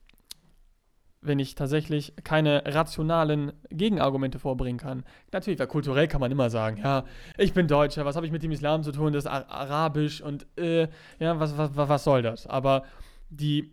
[1.22, 6.78] wenn ich tatsächlich keine rationalen Gegenargumente vorbringen kann, natürlich, weil kulturell kann man immer sagen,
[6.82, 7.04] ja,
[7.38, 10.46] ich bin Deutscher, was habe ich mit dem Islam zu tun, das ist Arabisch und
[10.58, 12.46] äh, ja, was, was, was soll das?
[12.46, 12.82] Aber
[13.30, 13.72] die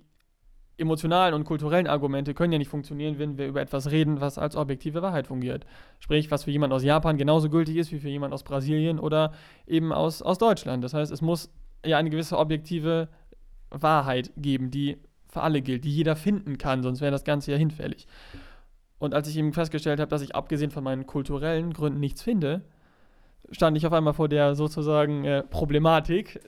[0.77, 4.55] emotionalen und kulturellen Argumente können ja nicht funktionieren, wenn wir über etwas reden, was als
[4.55, 5.65] objektive Wahrheit fungiert.
[5.99, 9.33] Sprich, was für jemand aus Japan genauso gültig ist wie für jemand aus Brasilien oder
[9.67, 10.83] eben aus, aus Deutschland.
[10.83, 11.51] Das heißt, es muss
[11.85, 13.09] ja eine gewisse objektive
[13.71, 14.97] Wahrheit geben, die
[15.29, 18.07] für alle gilt, die jeder finden kann, sonst wäre das Ganze ja hinfällig.
[18.97, 22.61] Und als ich eben festgestellt habe, dass ich abgesehen von meinen kulturellen Gründen nichts finde,
[23.51, 26.39] stand ich auf einmal vor der sozusagen äh, Problematik,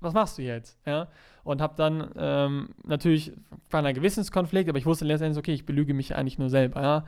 [0.00, 0.78] was machst du jetzt?
[0.84, 1.08] Ja?
[1.44, 3.32] Und habe dann ähm, natürlich,
[3.70, 6.82] war ein Gewissenskonflikt, aber ich wusste letztendlich, okay, ich belüge mich eigentlich nur selber.
[6.82, 7.04] Ja?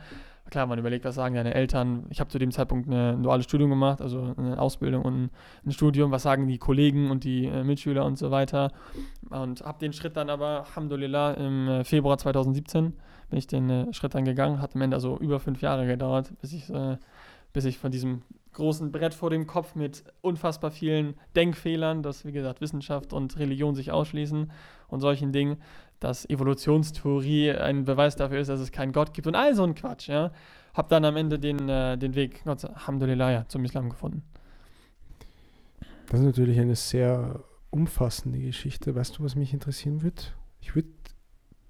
[0.51, 2.05] Klar, man überlegt, was sagen deine Eltern.
[2.09, 5.31] Ich habe zu dem Zeitpunkt eine, ein duales Studium gemacht, also eine Ausbildung und
[5.65, 6.11] ein Studium.
[6.11, 8.71] Was sagen die Kollegen und die äh, Mitschüler und so weiter.
[9.31, 12.93] Und habe den Schritt dann aber, Alhamdulillah, im äh, Februar 2017
[13.29, 14.61] bin ich den äh, Schritt dann gegangen.
[14.61, 16.97] Hat am Ende also über fünf Jahre gedauert, bis ich, äh,
[17.51, 18.21] bis ich von diesem
[18.53, 23.75] großen Brett vor dem Kopf mit unfassbar vielen Denkfehlern, dass, wie gesagt, Wissenschaft und Religion
[23.75, 24.51] sich ausschließen
[24.87, 25.57] und solchen Dingen,
[25.99, 29.75] dass Evolutionstheorie ein Beweis dafür ist, dass es keinen Gott gibt und all so ein
[29.75, 30.31] Quatsch, ja.
[30.73, 34.23] Hab dann am Ende den, äh, den Weg, Gott, Alhamdulillah, ja, zum Islam gefunden.
[36.09, 38.93] Das ist natürlich eine sehr umfassende Geschichte.
[38.93, 40.35] Weißt du, was mich interessieren wird?
[40.59, 40.89] Ich würde,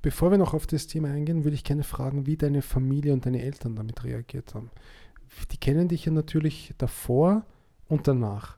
[0.02, 3.26] bevor wir noch auf das Thema eingehen, würde ich gerne fragen, wie deine Familie und
[3.26, 4.72] deine Eltern damit reagiert haben
[5.52, 7.46] die kennen dich ja natürlich davor
[7.88, 8.58] und danach.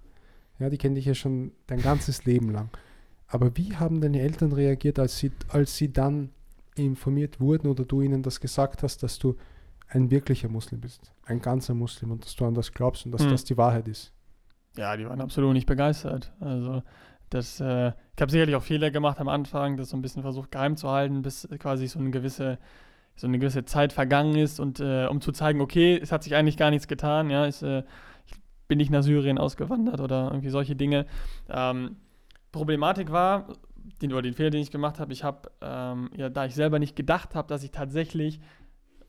[0.59, 2.69] Ja, die kennen dich ja schon dein ganzes Leben lang.
[3.27, 6.29] Aber wie haben deine Eltern reagiert, als sie, als sie dann
[6.75, 9.35] informiert wurden oder du ihnen das gesagt hast, dass du
[9.89, 13.23] ein wirklicher Muslim bist, ein ganzer Muslim und dass du an das glaubst und dass
[13.23, 13.31] hm.
[13.31, 14.13] das die Wahrheit ist?
[14.77, 16.31] Ja, die waren absolut nicht begeistert.
[16.39, 16.83] Also
[17.29, 20.51] das, äh, ich habe sicherlich auch Fehler gemacht am Anfang, das so ein bisschen versucht
[20.51, 22.57] geheim zu halten, bis quasi so eine gewisse
[23.17, 26.35] so eine gewisse Zeit vergangen ist und äh, um zu zeigen, okay, es hat sich
[26.35, 27.79] eigentlich gar nichts getan, ja, ich, äh,
[28.27, 28.33] ich
[28.67, 31.07] bin nicht nach Syrien ausgewandert oder irgendwie solche Dinge.
[31.49, 31.97] Ähm,
[32.51, 33.47] Problematik war,
[34.01, 36.79] den, oder den Fehler, den ich gemacht habe, ich habe, ähm, ja, da ich selber
[36.79, 38.39] nicht gedacht habe, dass ich tatsächlich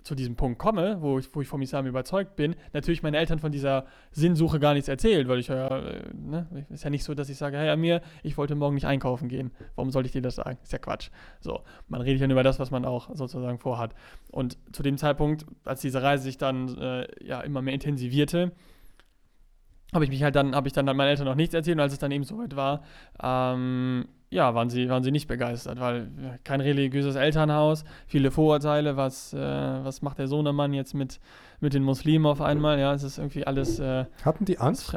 [0.09, 3.39] zu diesem Punkt komme, wo ich, wo ich vom Islam überzeugt bin, natürlich meine Eltern
[3.39, 7.15] von dieser Sinnsuche gar nichts erzählt, weil ich ja, äh, ne, ist ja nicht so,
[7.15, 9.51] dass ich sage, hey Amir, ich wollte morgen nicht einkaufen gehen.
[9.77, 10.57] Warum soll ich dir das sagen?
[10.63, 11.11] Ist ja Quatsch.
[11.41, 13.95] So, man redet ja nur über das, was man auch sozusagen vorhat.
[14.31, 18.53] Und zu dem Zeitpunkt, als diese Reise sich dann äh, ja immer mehr intensivierte,
[19.93, 21.93] habe ich mich halt dann, habe ich dann meinen Eltern noch nichts erzählt und als
[21.93, 22.83] es dann eben soweit war,
[23.23, 26.11] ähm, ja, waren sie, waren sie nicht begeistert, weil
[26.45, 31.21] kein religiöses Elternhaus, viele Vorurteile, was, äh, was macht der Sohnemann jetzt mit,
[31.61, 34.95] mit den Muslimen auf einmal, ja, es ist irgendwie alles äh, Hatten die Angst?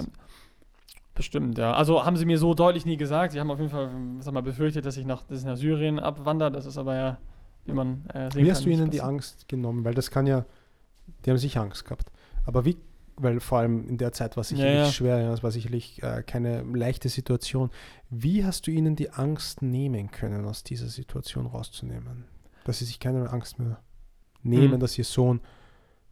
[1.13, 1.73] Bestimmt, ja.
[1.73, 3.33] Also haben sie mir so deutlich nie gesagt.
[3.33, 3.89] Sie haben auf jeden Fall,
[4.19, 6.51] sag mal, befürchtet, dass ich nach, dass ich nach Syrien abwandere.
[6.51, 7.17] Das ist aber ja,
[7.65, 9.83] wie man äh, sehen Wie hast du ihnen die Angst genommen?
[9.83, 10.45] Weil das kann ja,
[11.25, 12.05] die haben sicher Angst gehabt.
[12.45, 12.77] Aber wie
[13.21, 14.91] weil vor allem in der Zeit war es sicherlich ja, ja.
[14.91, 17.69] schwer, ja, es war sicherlich äh, keine leichte Situation.
[18.09, 22.25] Wie hast du ihnen die Angst nehmen können, aus dieser Situation rauszunehmen?
[22.65, 23.79] Dass sie sich keine Angst mehr
[24.43, 24.79] nehmen, mhm.
[24.79, 25.41] dass ihr Sohn,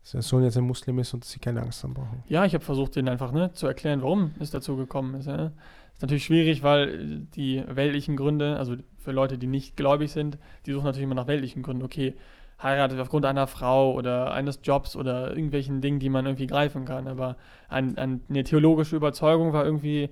[0.03, 2.23] dass ihr Sohn jetzt ein Muslim ist und dass sie keine Angst haben brauchen.
[2.27, 5.27] Ja, ich habe versucht, ihnen einfach ne, zu erklären, warum es dazu gekommen ist.
[5.27, 5.51] Ja.
[5.93, 10.71] Ist natürlich schwierig, weil die weltlichen Gründe, also für Leute, die nicht gläubig sind, die
[10.71, 11.83] suchen natürlich immer nach weltlichen Gründen.
[11.83, 12.15] Okay,
[12.61, 17.07] heiratet aufgrund einer Frau oder eines Jobs oder irgendwelchen Dingen, die man irgendwie greifen kann.
[17.07, 17.37] Aber
[17.69, 20.09] ein, ein, eine theologische Überzeugung war irgendwie,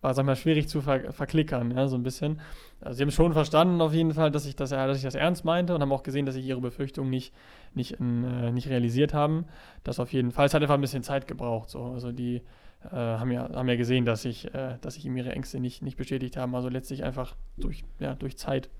[0.00, 2.40] war sag mal, schwierig zu ver verklickern, ja, so ein bisschen.
[2.80, 5.44] Also sie haben schon verstanden auf jeden Fall, dass ich das, dass ich das ernst
[5.44, 7.34] meinte und haben auch gesehen, dass ich ihre Befürchtungen nicht,
[7.74, 9.46] nicht, äh, nicht realisiert haben.
[9.84, 10.46] Das auf jeden Fall.
[10.46, 11.68] Es hat einfach ein bisschen Zeit gebraucht.
[11.70, 11.84] So.
[11.84, 12.42] Also die
[12.84, 15.82] äh, haben, ja, haben ja gesehen, dass ich, äh, dass ich ihm ihre Ängste nicht,
[15.82, 16.54] nicht bestätigt haben.
[16.54, 18.70] Also letztlich einfach durch, ja, durch Zeit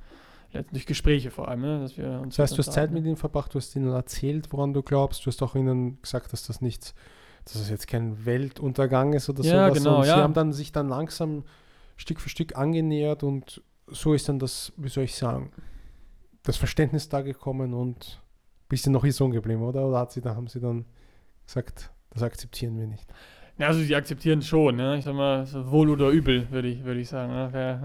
[0.53, 1.61] durch Gespräche vor allem.
[1.61, 3.93] Ne, dass wir uns das heißt, du hast Zeit mit ihnen verbracht, du hast ihnen
[3.93, 6.95] erzählt, woran du glaubst, du hast auch ihnen gesagt, dass das nichts,
[7.45, 9.79] dass das jetzt kein Weltuntergang ist oder ja, sowas.
[9.79, 10.17] Genau, und ja.
[10.17, 11.45] sie haben dann sich dann langsam
[11.97, 15.53] Stück für Stück angenähert und so ist dann das, wie soll ich sagen,
[16.43, 18.23] das Verständnis da gekommen und
[18.69, 19.87] bist du noch hier so geblieben, oder?
[19.87, 20.87] Oder hat sie, da haben sie dann
[21.45, 23.07] gesagt, das akzeptieren wir nicht?
[23.61, 24.97] Ja, also sie akzeptieren schon, ne?
[24.97, 27.33] Ich sag mal, wohl oder übel, würde ich, würd ich sagen.
[27.33, 27.51] Ne?
[27.53, 27.83] Wär,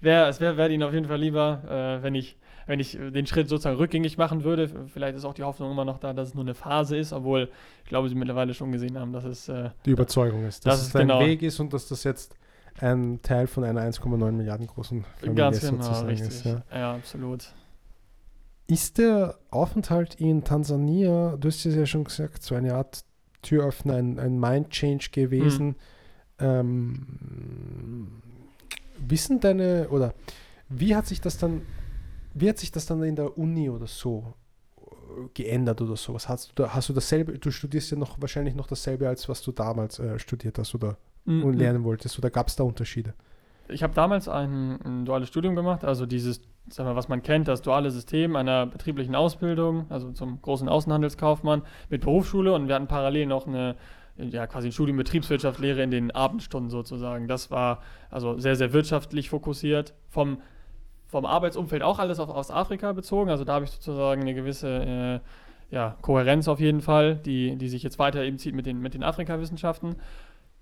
[0.00, 2.36] wär, es wäre wär ihnen auf jeden Fall lieber, äh, wenn ich
[2.66, 4.70] wenn ich den Schritt sozusagen rückgängig machen würde.
[4.86, 7.50] Vielleicht ist auch die Hoffnung immer noch da, dass es nur eine Phase ist, obwohl
[7.82, 10.86] ich glaube, sie mittlerweile schon gesehen haben, dass es äh, die Überzeugung ist, dass, dass
[10.86, 12.34] es dein genau, Weg ist und dass das jetzt
[12.80, 16.28] ein Teil von einer 1,9 Milliarden großen Familie Ganz genau, richtig.
[16.28, 16.44] ist.
[16.46, 16.62] Ja.
[16.72, 17.52] ja, absolut.
[18.66, 23.04] Ist der Aufenthalt in Tansania, du hast es ja schon gesagt, so eine Art
[23.44, 25.66] Türöffner, ein, ein Mind-Change gewesen?
[25.66, 25.74] Mhm.
[26.40, 28.22] Ähm,
[28.98, 30.14] wissen deine, oder
[30.68, 31.62] wie hat sich das dann,
[32.34, 34.34] wie hat sich das dann in der Uni oder so
[34.78, 36.28] äh, geändert oder sowas?
[36.28, 39.42] Hast du, da, hast du dasselbe, du studierst ja noch wahrscheinlich noch dasselbe, als was
[39.42, 41.52] du damals äh, studiert hast oder mhm.
[41.52, 43.14] lernen wolltest, oder gab es da Unterschiede?
[43.68, 47.48] Ich habe damals ein, ein duales Studium gemacht, also dieses sagen wir, was man kennt,
[47.48, 52.86] das duale System einer betrieblichen Ausbildung, also zum großen Außenhandelskaufmann mit Berufsschule und wir hatten
[52.86, 53.76] parallel noch eine
[54.16, 57.26] ja, quasi ein Studium Betriebswirtschaftslehre in den Abendstunden sozusagen.
[57.26, 59.94] Das war also sehr, sehr wirtschaftlich fokussiert.
[60.08, 60.40] Vom,
[61.06, 63.30] vom Arbeitsumfeld auch alles auf Ostafrika bezogen.
[63.30, 64.68] Also da habe ich sozusagen eine gewisse
[65.70, 68.80] äh, ja, Kohärenz auf jeden Fall, die, die sich jetzt weiter eben zieht mit den,
[68.80, 69.96] mit den Afrikawissenschaften.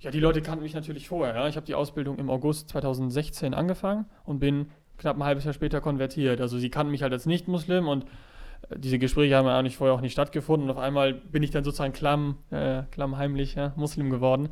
[0.03, 1.35] Ja, die Leute kannten mich natürlich vorher.
[1.35, 1.49] Ja.
[1.49, 4.67] Ich habe die Ausbildung im August 2016 angefangen und bin
[4.99, 6.41] knapp ein halbes Jahr später konvertiert.
[6.41, 9.95] Also sie kannten mich halt als Nicht-Muslim und äh, diese Gespräche haben ja eigentlich vorher
[9.95, 10.69] auch nicht stattgefunden.
[10.69, 14.49] Und auf einmal bin ich dann sozusagen klamm, äh, klammheimlich ja, Muslim geworden.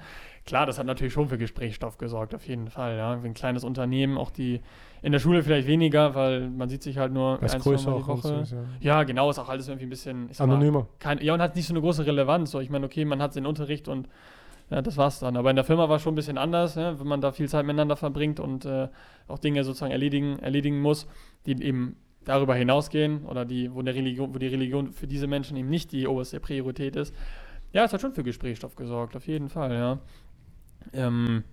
[0.46, 2.96] Klar, das hat natürlich schon für Gesprächsstoff gesorgt, auf jeden Fall.
[2.96, 3.12] Ja.
[3.12, 4.60] Ein kleines Unternehmen, auch die
[5.02, 8.06] in der Schule vielleicht weniger, weil man sieht sich halt nur das ein, größer die
[8.06, 8.44] Woche.
[8.44, 8.62] So, ja.
[8.80, 9.02] ja.
[9.02, 10.86] genau, ist auch alles irgendwie ein bisschen anonymer.
[11.00, 12.52] Kein, ja, und hat nicht so eine große Relevanz.
[12.52, 14.08] So, ich meine, okay, man hat den Unterricht und
[14.70, 15.36] ja, das war's dann.
[15.36, 17.48] Aber in der Firma war es schon ein bisschen anders, ja, wenn man da viel
[17.48, 18.88] Zeit miteinander verbringt und äh,
[19.26, 21.08] auch Dinge sozusagen erledigen, erledigen muss,
[21.46, 25.68] die eben darüber hinausgehen oder die, wo, Religion, wo die Religion für diese Menschen eben
[25.68, 27.14] nicht die oberste Priorität ist.
[27.72, 29.98] Ja, es hat schon für Gesprächsstoff gesorgt, auf jeden Fall, ja.
[30.92, 31.44] Ähm,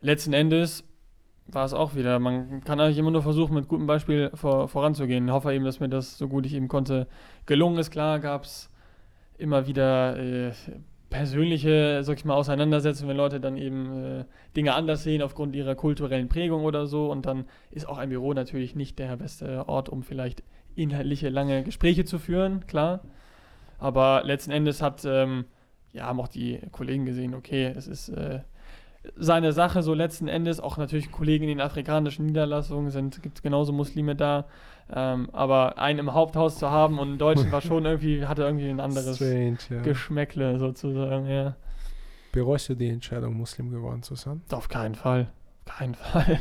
[0.00, 0.84] letzten Endes
[1.46, 5.26] war es auch wieder, man kann eigentlich immer nur versuchen, mit gutem Beispiel vor, voranzugehen.
[5.26, 7.08] Ich hoffe eben, dass mir das so gut ich eben konnte
[7.46, 7.90] gelungen ist.
[7.90, 8.70] Klar gab es
[9.38, 10.52] immer wieder äh,
[11.10, 14.24] persönliche, sag ich mal, Auseinandersetzungen, wenn Leute dann eben äh,
[14.56, 17.10] Dinge anders sehen aufgrund ihrer kulturellen Prägung oder so.
[17.10, 20.42] Und dann ist auch ein Büro natürlich nicht der beste Ort, um vielleicht
[20.74, 23.00] inhaltliche lange Gespräche zu führen, klar.
[23.78, 25.46] Aber letzten Endes hat, ähm,
[25.92, 28.40] ja, haben auch die Kollegen gesehen, okay, es ist äh,
[29.16, 30.60] seine Sache so letzten Endes.
[30.60, 34.46] Auch natürlich Kollegen in den afrikanischen Niederlassungen sind, gibt es genauso Muslime da.
[34.90, 38.70] Ähm, aber einen im Haupthaus zu haben und einen Deutschen war schon irgendwie, hatte irgendwie
[38.70, 39.82] ein anderes Strange, ja.
[39.82, 41.56] Geschmäckle sozusagen, ja.
[42.32, 44.42] Bereust du die Entscheidung, Muslim geworden zu sein?
[44.50, 45.28] Auf keinen Fall.
[45.64, 46.40] Keinen Fall.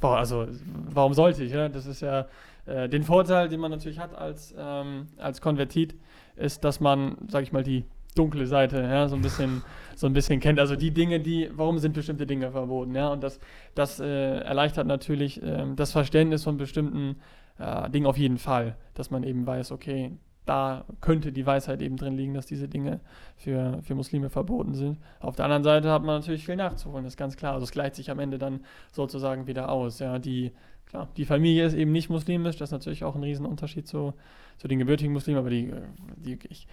[0.00, 0.46] Boah, also,
[0.90, 1.52] warum sollte ich?
[1.52, 1.68] Ja?
[1.68, 2.26] Das ist ja
[2.66, 5.94] äh, den Vorteil, den man natürlich hat als, ähm, als Konvertit,
[6.36, 9.62] ist, dass man, sag ich mal, die dunkle Seite, ja, so ein bisschen,
[9.96, 10.60] so ein bisschen kennt.
[10.60, 13.40] Also die Dinge, die, warum sind bestimmte Dinge verboten, ja, und das,
[13.74, 17.16] das äh, erleichtert natürlich äh, das Verständnis von bestimmten
[17.58, 20.12] äh, Dingen auf jeden Fall, dass man eben weiß, okay,
[20.46, 23.00] da könnte die Weisheit eben drin liegen, dass diese Dinge
[23.36, 24.98] für, für Muslime verboten sind.
[25.20, 27.54] Auf der anderen Seite hat man natürlich viel nachzuholen, das ist ganz klar.
[27.54, 28.60] Also es gleicht sich am Ende dann
[28.92, 30.00] sozusagen wieder aus.
[30.00, 30.52] Ja, die,
[30.86, 34.12] klar, die Familie ist eben nicht muslimisch, das ist natürlich auch ein Riesenunterschied zu,
[34.58, 35.80] zu den gebürtigen Muslimen, aber die, äh,
[36.16, 36.66] die ich,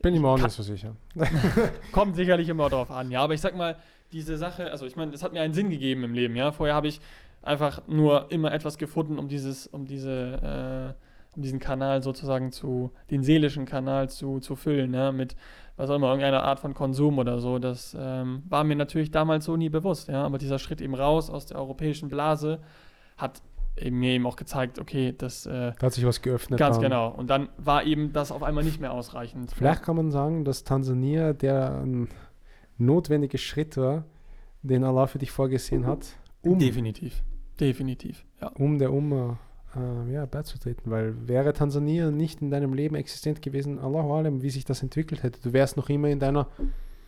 [0.00, 0.94] bin ich mir auch nicht so sicher.
[1.92, 3.22] Kommt sicherlich immer darauf an, ja.
[3.22, 3.76] Aber ich sag mal,
[4.12, 6.52] diese Sache, also ich meine, das hat mir einen Sinn gegeben im Leben, ja.
[6.52, 7.00] Vorher habe ich
[7.42, 12.92] einfach nur immer etwas gefunden, um dieses, um diese, äh, um diesen Kanal sozusagen zu,
[13.10, 15.36] den seelischen Kanal zu, zu füllen, ja, mit
[15.76, 17.58] was auch immer, irgendeiner Art von Konsum oder so.
[17.58, 20.24] Das ähm, war mir natürlich damals so nie bewusst, ja.
[20.24, 22.60] Aber dieser Schritt eben raus aus der europäischen Blase
[23.16, 23.42] hat
[23.90, 26.58] mir eben auch gezeigt, okay, das äh, da hat sich was geöffnet.
[26.58, 26.82] Ganz haben.
[26.82, 27.10] genau.
[27.10, 29.52] Und dann war eben das auf einmal nicht mehr ausreichend.
[29.52, 32.08] Vielleicht kann man sagen, dass Tansania der ähm,
[32.78, 34.04] notwendige Schritt war,
[34.62, 36.06] den Allah für dich vorgesehen hat.
[36.42, 37.22] Um, Definitiv.
[37.60, 38.24] Definitiv.
[38.40, 38.48] Ja.
[38.48, 39.38] Um der Umma
[39.76, 40.90] äh, ja, beizutreten.
[40.90, 45.22] Weil wäre Tansania nicht in deinem Leben existent gewesen, Allahu Alam, wie sich das entwickelt
[45.22, 45.40] hätte.
[45.40, 46.48] Du wärst noch immer in deiner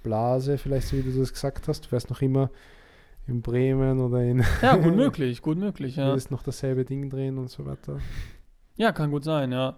[0.03, 2.51] Blase, vielleicht so wie du das gesagt hast, du wärst noch immer
[3.27, 4.45] in Bremen oder in.
[4.63, 6.15] Ja, gut möglich, gut möglich, ja.
[6.15, 7.99] Ist noch dasselbe Ding drehen und so weiter.
[8.77, 9.77] Ja, kann gut sein, ja.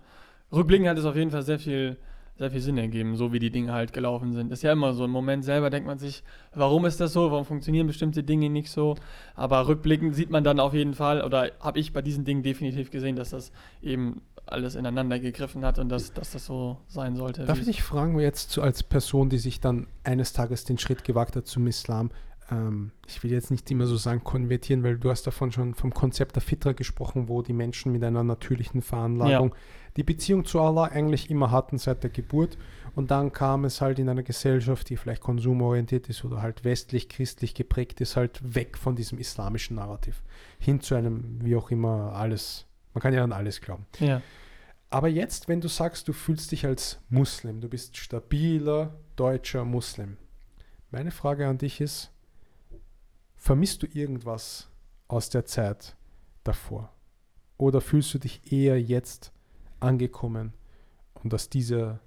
[0.53, 1.97] Rückblickend hat es auf jeden Fall sehr viel,
[2.36, 4.53] sehr viel Sinn ergeben, so wie die Dinge halt gelaufen sind.
[4.53, 5.05] Ist ja immer so.
[5.05, 6.22] Im Moment selber denkt man sich,
[6.55, 7.30] warum ist das so?
[7.30, 8.97] Warum funktionieren bestimmte Dinge nicht so?
[9.34, 12.90] Aber rückblickend sieht man dann auf jeden Fall, oder habe ich bei diesen Dingen definitiv
[12.90, 17.45] gesehen, dass das eben alles ineinander gegriffen hat und dass, dass das so sein sollte.
[17.45, 21.36] Darf ich dich fragen, jetzt als Person, die sich dann eines Tages den Schritt gewagt
[21.36, 22.11] hat zum Islam,
[22.53, 25.92] ähm, ich will jetzt nicht immer so sagen konvertieren, weil du hast davon schon vom
[25.92, 29.57] Konzept der Fitra gesprochen, wo die Menschen mit einer natürlichen Veranlagung ja.
[29.96, 32.59] die Beziehung zu Allah eigentlich immer hatten seit der Geburt.
[32.94, 37.55] Und dann kam es halt in einer Gesellschaft, die vielleicht konsumorientiert ist oder halt westlich-christlich
[37.55, 40.22] geprägt ist, halt weg von diesem islamischen Narrativ
[40.59, 42.66] hin zu einem, wie auch immer, alles.
[42.92, 43.86] Man kann ja an alles glauben.
[43.98, 44.20] Ja.
[44.90, 50.18] Aber jetzt, wenn du sagst, du fühlst dich als Muslim, du bist stabiler deutscher Muslim.
[50.90, 52.12] Meine Frage an dich ist,
[53.43, 54.68] Vermisst du irgendwas
[55.09, 55.97] aus der Zeit
[56.45, 56.93] davor?
[57.62, 59.32] oder fühlst du dich eher jetzt
[59.80, 60.53] angekommen
[61.14, 62.01] und dass dieser,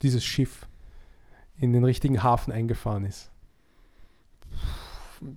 [0.00, 0.66] dieses Schiff
[1.56, 3.30] in den richtigen Hafen eingefahren ist?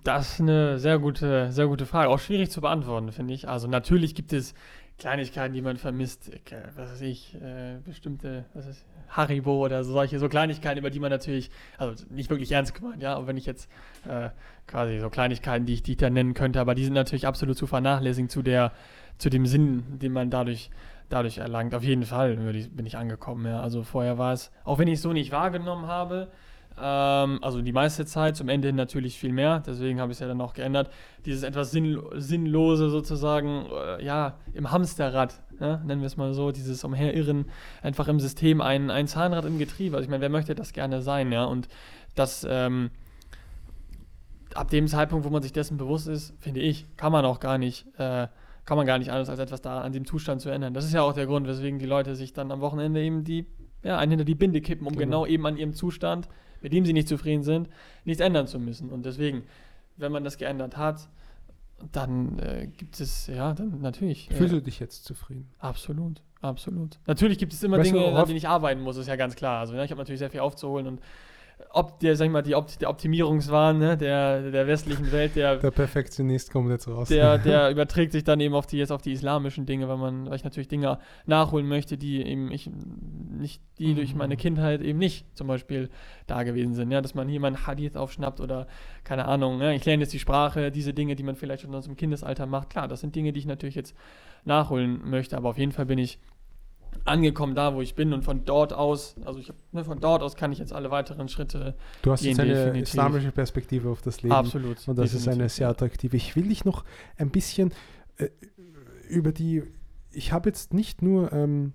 [0.04, 2.10] Das ist eine sehr gute, sehr gute Frage.
[2.10, 3.48] Auch schwierig zu beantworten, finde ich.
[3.48, 4.56] Also natürlich gibt es
[4.98, 6.32] Kleinigkeiten, die man vermisst.
[6.76, 11.12] Was weiß ich, äh, bestimmte, was ist, Haribo oder solche, so Kleinigkeiten, über die man
[11.12, 13.70] natürlich, also nicht wirklich ernst gemeint, ja, aber wenn ich jetzt
[14.08, 14.30] äh,
[14.68, 17.68] quasi so Kleinigkeiten, die ich, die da nennen könnte, aber die sind natürlich absolut zu
[17.68, 18.72] vernachlässigen zu der,
[19.18, 20.72] zu dem Sinn, den man dadurch,
[21.10, 21.76] dadurch erlangt.
[21.76, 23.62] Auf jeden Fall bin ich angekommen, ja.
[23.62, 26.30] Also vorher war es, auch wenn ich es so nicht wahrgenommen habe,
[26.78, 30.20] ähm, also die meiste Zeit, zum Ende hin natürlich viel mehr, deswegen habe ich es
[30.20, 30.90] ja dann auch geändert.
[31.26, 36.52] Dieses etwas Sinn, Sinnlose sozusagen, äh, ja, im Hamsterrad, ja, nennen wir es mal so,
[36.52, 37.46] dieses Umherirren,
[37.82, 39.96] einfach im System, ein, ein Zahnrad im Getriebe.
[39.96, 41.46] Also ich meine, wer möchte das gerne sein, ja?
[41.46, 41.70] Und
[42.16, 42.92] das, ähm,
[44.56, 47.58] ab dem Zeitpunkt, wo man sich dessen bewusst ist, finde ich, kann man auch gar
[47.58, 48.28] nicht, äh,
[48.66, 50.74] kann man gar nicht anders als etwas da an dem Zustand zu ändern.
[50.74, 53.46] Das ist ja auch der Grund, weswegen die Leute sich dann am Wochenende eben die,
[53.84, 56.28] ja, einen hinter die Binde kippen, um genau, genau eben an ihrem Zustand
[56.66, 57.70] mit dem sie nicht zufrieden sind,
[58.06, 58.90] nichts ändern zu müssen.
[58.90, 59.44] Und deswegen,
[59.98, 61.08] wenn man das geändert hat,
[61.92, 64.30] dann äh, gibt es, ja, dann natürlich.
[64.34, 65.48] Fühlst äh, du dich jetzt zufrieden?
[65.60, 66.98] Absolut, absolut.
[67.06, 69.60] Natürlich gibt es immer weißt Dinge, an denen ich arbeiten muss, ist ja ganz klar.
[69.60, 71.02] Also ja, ich habe natürlich sehr viel aufzuholen und
[71.72, 75.58] ob der, sag ich mal, die Opt der Optimierungswahn ne, der, der westlichen Welt, der,
[75.58, 77.10] der Perfektionist kommt jetzt raus.
[77.10, 80.28] Der, der überträgt sich dann eben auf die, jetzt auf die islamischen Dinge, weil man,
[80.28, 82.70] weil ich natürlich Dinge nachholen möchte, die eben ich
[83.30, 83.96] nicht, die mhm.
[83.96, 85.90] durch meine Kindheit eben nicht zum Beispiel
[86.28, 86.92] da gewesen sind.
[86.92, 88.68] Ja, dass man hier mal einen Hadith aufschnappt oder
[89.04, 91.86] keine Ahnung, ja, ich lerne jetzt die Sprache, diese Dinge, die man vielleicht schon aus
[91.86, 92.70] dem Kindesalter macht.
[92.70, 93.96] Klar, das sind Dinge, die ich natürlich jetzt
[94.46, 96.20] nachholen möchte, aber auf jeden Fall bin ich
[97.04, 100.36] angekommen da, wo ich bin und von dort aus, also ich, ne, von dort aus
[100.36, 102.84] kann ich jetzt alle weiteren Schritte Du hast jetzt eine definitiv.
[102.84, 104.34] islamische Perspektive auf das Leben.
[104.34, 104.88] Absolut.
[104.88, 105.16] Und das definitiv.
[105.16, 106.16] ist eine sehr attraktive.
[106.16, 106.84] Ich will dich noch
[107.18, 107.74] ein bisschen
[108.18, 108.30] äh,
[109.10, 109.64] über die,
[110.12, 111.74] ich habe jetzt nicht nur ähm,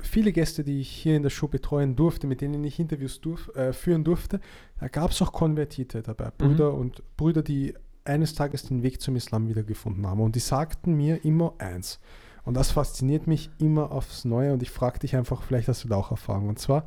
[0.00, 3.48] viele Gäste, die ich hier in der Show betreuen durfte, mit denen ich Interviews durf,
[3.54, 4.40] äh, führen durfte,
[4.80, 6.78] da gab es auch Konvertite dabei, Brüder mhm.
[6.78, 10.20] und Brüder, die eines Tages den Weg zum Islam wiedergefunden haben.
[10.20, 12.00] Und die sagten mir immer eins,
[12.48, 15.88] und das fasziniert mich immer aufs Neue und ich frage dich einfach, vielleicht hast du
[15.88, 16.48] da auch Erfahrung.
[16.48, 16.86] Und zwar,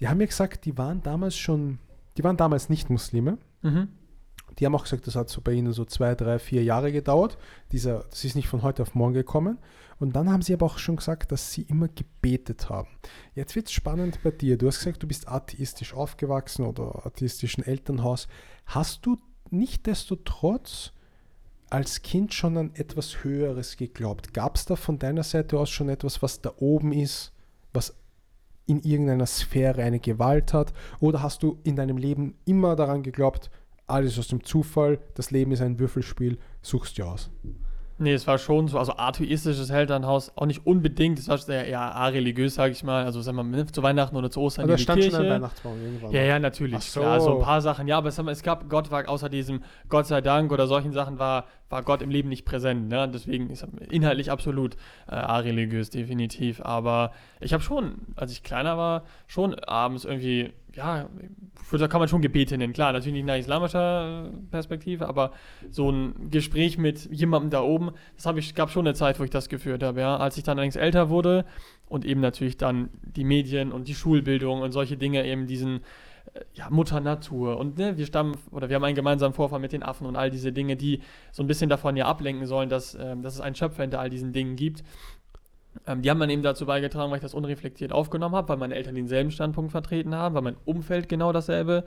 [0.00, 1.78] die haben mir gesagt, die waren damals schon,
[2.16, 3.38] die waren damals nicht Muslime.
[3.62, 3.86] Mhm.
[4.58, 7.38] Die haben auch gesagt, das hat so bei ihnen so zwei, drei, vier Jahre gedauert.
[7.70, 9.58] Dieser, das ist nicht von heute auf morgen gekommen.
[10.00, 12.88] Und dann haben sie aber auch schon gesagt, dass sie immer gebetet haben.
[13.36, 14.58] Jetzt wird es spannend bei dir.
[14.58, 18.26] Du hast gesagt, du bist atheistisch aufgewachsen oder atheistischen Elternhaus.
[18.66, 19.18] Hast du
[19.50, 20.94] nicht desto trotz
[21.70, 24.34] als Kind schon an etwas Höheres geglaubt?
[24.34, 27.32] Gab es da von deiner Seite aus schon etwas, was da oben ist,
[27.72, 27.94] was
[28.66, 30.72] in irgendeiner Sphäre eine Gewalt hat?
[30.98, 33.50] Oder hast du in deinem Leben immer daran geglaubt,
[33.86, 37.30] alles aus dem Zufall, das Leben ist ein Würfelspiel, suchst du aus?
[38.00, 41.94] Nee, es war schon so, also atheistisches Elternhaus, auch nicht unbedingt, es war sehr eher
[42.10, 44.76] religiös, sage ich mal, also sagen wir mal, zu Weihnachten oder zu Ostern aber in
[44.78, 45.16] die stand Kirche.
[45.16, 46.10] schon ein Weihnachtsbaum irgendwann.
[46.10, 47.00] Ja, ja, natürlich, so.
[47.00, 50.06] klar, so ein paar Sachen, ja, aber es, es gab, Gott war außer diesem Gott
[50.06, 53.06] sei Dank oder solchen Sachen war, war Gott im Leben nicht präsent, ne?
[53.06, 54.76] deswegen ist inhaltlich absolut
[55.06, 61.08] äh, areligiös, definitiv, aber ich habe schon, als ich kleiner war, schon abends irgendwie ja,
[61.72, 65.32] da kann man schon Gebete nennen, klar, natürlich nicht nach islamischer Perspektive, aber
[65.70, 69.30] so ein Gespräch mit jemandem da oben, das ich, gab schon eine Zeit, wo ich
[69.30, 70.16] das geführt habe, ja.
[70.16, 71.44] Als ich dann allerdings älter wurde
[71.88, 75.80] und eben natürlich dann die Medien und die Schulbildung und solche Dinge eben diesen,
[76.34, 79.72] äh, ja, Mutter Natur und ne, wir stammen, oder wir haben einen gemeinsamen Vorfall mit
[79.72, 81.00] den Affen und all diese Dinge, die
[81.32, 84.10] so ein bisschen davon ja ablenken sollen, dass, äh, dass es einen Schöpfer hinter all
[84.10, 84.84] diesen Dingen gibt
[85.86, 88.74] ähm, die haben dann eben dazu beigetragen, weil ich das unreflektiert aufgenommen habe, weil meine
[88.74, 91.84] Eltern denselben Standpunkt vertreten haben, weil mein Umfeld genau dasselbe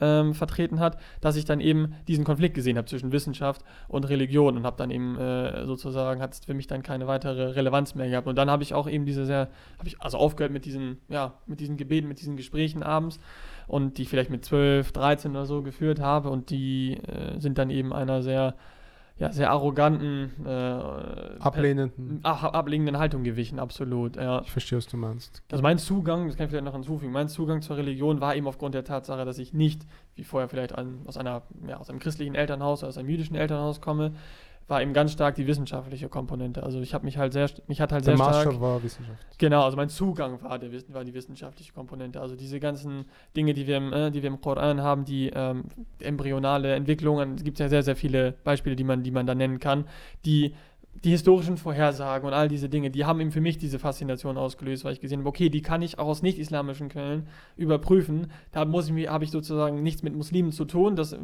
[0.00, 4.56] ähm, vertreten hat, dass ich dann eben diesen Konflikt gesehen habe zwischen Wissenschaft und Religion
[4.56, 8.08] und habe dann eben äh, sozusagen, hat es für mich dann keine weitere Relevanz mehr
[8.08, 8.26] gehabt.
[8.26, 9.48] Und dann habe ich auch eben diese sehr,
[9.78, 13.18] habe ich also aufgehört mit diesen, ja, mit diesen Gebeten, mit diesen Gesprächen abends
[13.66, 17.70] und die vielleicht mit 12, 13 oder so geführt habe und die äh, sind dann
[17.70, 18.54] eben einer sehr
[19.16, 22.18] ja, sehr arroganten, äh, ablehnenden.
[22.24, 24.16] Ach, ablehnenden Haltung gewichen, absolut.
[24.16, 24.42] Ja.
[24.42, 25.42] Ich verstehe, was du meinst.
[25.52, 28.48] Also mein Zugang, das kann ich vielleicht noch hinzufügen, mein Zugang zur Religion war eben
[28.48, 29.82] aufgrund der Tatsache, dass ich nicht,
[30.16, 33.36] wie vorher vielleicht an, aus, einer, ja, aus einem christlichen Elternhaus oder aus einem jüdischen
[33.36, 34.14] Elternhaus komme,
[34.66, 36.62] war eben ganz stark die wissenschaftliche Komponente.
[36.62, 38.60] Also ich habe mich halt sehr, mich hat halt der sehr Maßstab stark...
[38.60, 39.38] war Wissenschaft.
[39.38, 42.20] Genau, also mein Zugang war, der, war die wissenschaftliche Komponente.
[42.20, 43.04] Also diese ganzen
[43.36, 45.64] Dinge, die wir im, äh, die wir im Koran haben, die ähm,
[46.00, 49.60] embryonale Entwicklungen, es gibt ja sehr, sehr viele Beispiele, die man, die man da nennen
[49.60, 49.84] kann,
[50.24, 50.54] die
[51.02, 54.84] die historischen Vorhersagen und all diese Dinge, die haben eben für mich diese Faszination ausgelöst,
[54.84, 57.26] weil ich gesehen habe, okay, die kann ich auch aus nicht-islamischen Quellen
[57.56, 58.28] überprüfen.
[58.52, 60.94] Da muss ich habe ich sozusagen nichts mit Muslimen zu tun.
[60.96, 61.14] Das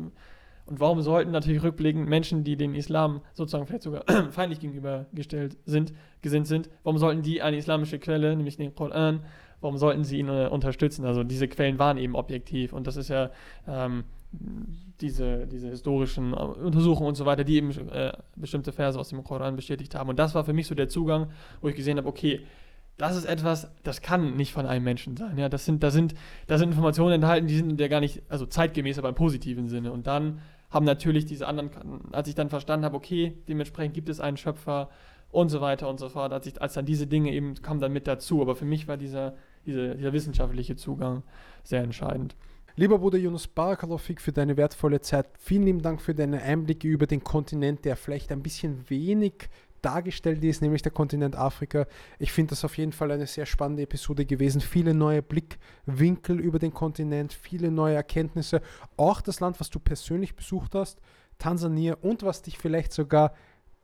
[0.71, 5.93] Und warum sollten natürlich rückblickend Menschen, die den Islam sozusagen vielleicht sogar feindlich gegenübergestellt sind,
[6.23, 9.25] gesinnt sind, warum sollten die eine islamische Quelle, nämlich den Koran,
[9.61, 11.05] warum sollten sie ihn äh, unterstützen?
[11.05, 13.31] Also diese Quellen waren eben objektiv und das ist ja
[13.67, 14.05] ähm,
[15.01, 19.25] diese, diese historischen äh, Untersuchungen und so weiter, die eben äh, bestimmte Verse aus dem
[19.25, 20.09] Koran bestätigt haben.
[20.09, 21.31] Und das war für mich so der Zugang,
[21.61, 22.43] wo ich gesehen habe, okay,
[22.97, 25.37] das ist etwas, das kann nicht von einem Menschen sein.
[25.37, 26.15] Ja, das sind, da sind,
[26.47, 29.91] da sind Informationen enthalten, die sind ja gar nicht, also zeitgemäß, aber im positiven Sinne.
[29.91, 30.41] Und dann
[30.71, 31.71] haben natürlich diese anderen,
[32.13, 34.89] als ich dann verstanden habe, okay, dementsprechend gibt es einen Schöpfer
[35.33, 37.93] und so weiter und so fort, als, ich, als dann diese Dinge eben kamen dann
[37.93, 38.41] mit dazu.
[38.41, 39.35] Aber für mich war dieser,
[39.67, 41.23] dieser, dieser wissenschaftliche Zugang
[41.63, 42.35] sehr entscheidend.
[42.77, 45.27] Lieber Bruder Yunus Barakalofik, für deine wertvolle Zeit.
[45.39, 49.49] Vielen lieben Dank für deine Einblicke über den Kontinent, der vielleicht ein bisschen wenig
[49.82, 51.86] dargestellt ist, nämlich der Kontinent Afrika.
[52.19, 54.61] Ich finde das auf jeden Fall eine sehr spannende Episode gewesen.
[54.61, 58.61] Viele neue Blickwinkel über den Kontinent, viele neue Erkenntnisse.
[58.97, 61.01] Auch das Land, was du persönlich besucht hast,
[61.39, 63.35] Tansania und was dich vielleicht sogar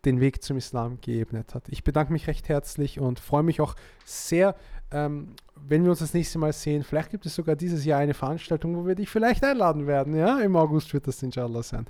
[0.05, 1.69] den Weg zum Islam geebnet hat.
[1.69, 3.75] Ich bedanke mich recht herzlich und freue mich auch
[4.05, 4.55] sehr,
[4.93, 6.85] ähm, wenn wir uns das nächste Mal sehen.
[6.85, 10.15] Vielleicht gibt es sogar dieses Jahr eine Veranstaltung, wo wir dich vielleicht einladen werden.
[10.15, 11.87] Ja, im August wird das inshallah sein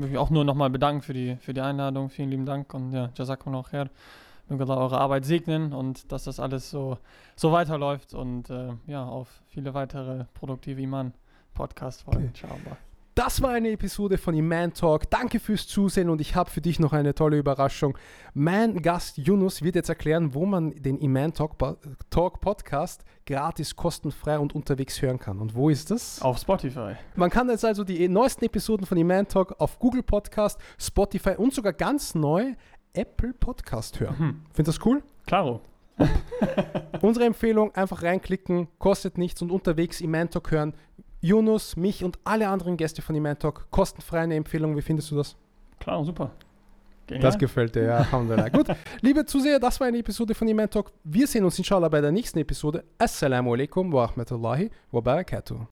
[0.00, 2.10] möchte mich auch nur nochmal bedanken für die, für die Einladung.
[2.10, 3.88] Vielen lieben Dank und ja, Jazakum auch her.
[4.48, 6.98] Möge Allah eure Arbeit segnen und dass das alles so,
[7.36, 12.30] so weiterläuft und äh, ja, auf viele weitere produktive Iman-Podcast-Folgen.
[12.30, 12.48] Okay.
[12.48, 12.58] Ciao.
[13.22, 15.10] Das war eine Episode von Iman Talk.
[15.10, 17.98] Danke fürs Zusehen und ich habe für dich noch eine tolle Überraschung.
[18.32, 21.58] Mein Gast Yunus wird jetzt erklären, wo man den Iman Talk,
[22.08, 25.38] Talk Podcast gratis, kostenfrei und unterwegs hören kann.
[25.38, 26.22] Und wo ist das?
[26.22, 26.94] Auf Spotify.
[27.14, 31.52] Man kann jetzt also die neuesten Episoden von Iman Talk auf Google Podcast, Spotify und
[31.52, 32.54] sogar ganz neu
[32.94, 34.16] Apple Podcast hören.
[34.18, 34.42] Mhm.
[34.54, 35.02] Findest du das cool?
[35.26, 35.60] Klaro.
[37.02, 40.72] Unsere Empfehlung, einfach reinklicken, kostet nichts und unterwegs Iman Talk hören.
[41.20, 43.66] Yunus, mich und alle anderen Gäste von Iman Talk.
[43.70, 44.76] Kostenfrei eine Empfehlung.
[44.76, 45.36] Wie findest du das?
[45.78, 46.30] Klar, super.
[47.06, 47.22] Genial.
[47.22, 48.48] Das gefällt dir, ja.
[48.52, 48.68] Gut,
[49.00, 50.92] liebe Zuseher, das war eine Episode von Iman Talk.
[51.04, 52.84] Wir sehen uns inshallah bei der nächsten Episode.
[52.98, 55.66] Assalamu alaikum wa rahmatullahi wa barakatuh.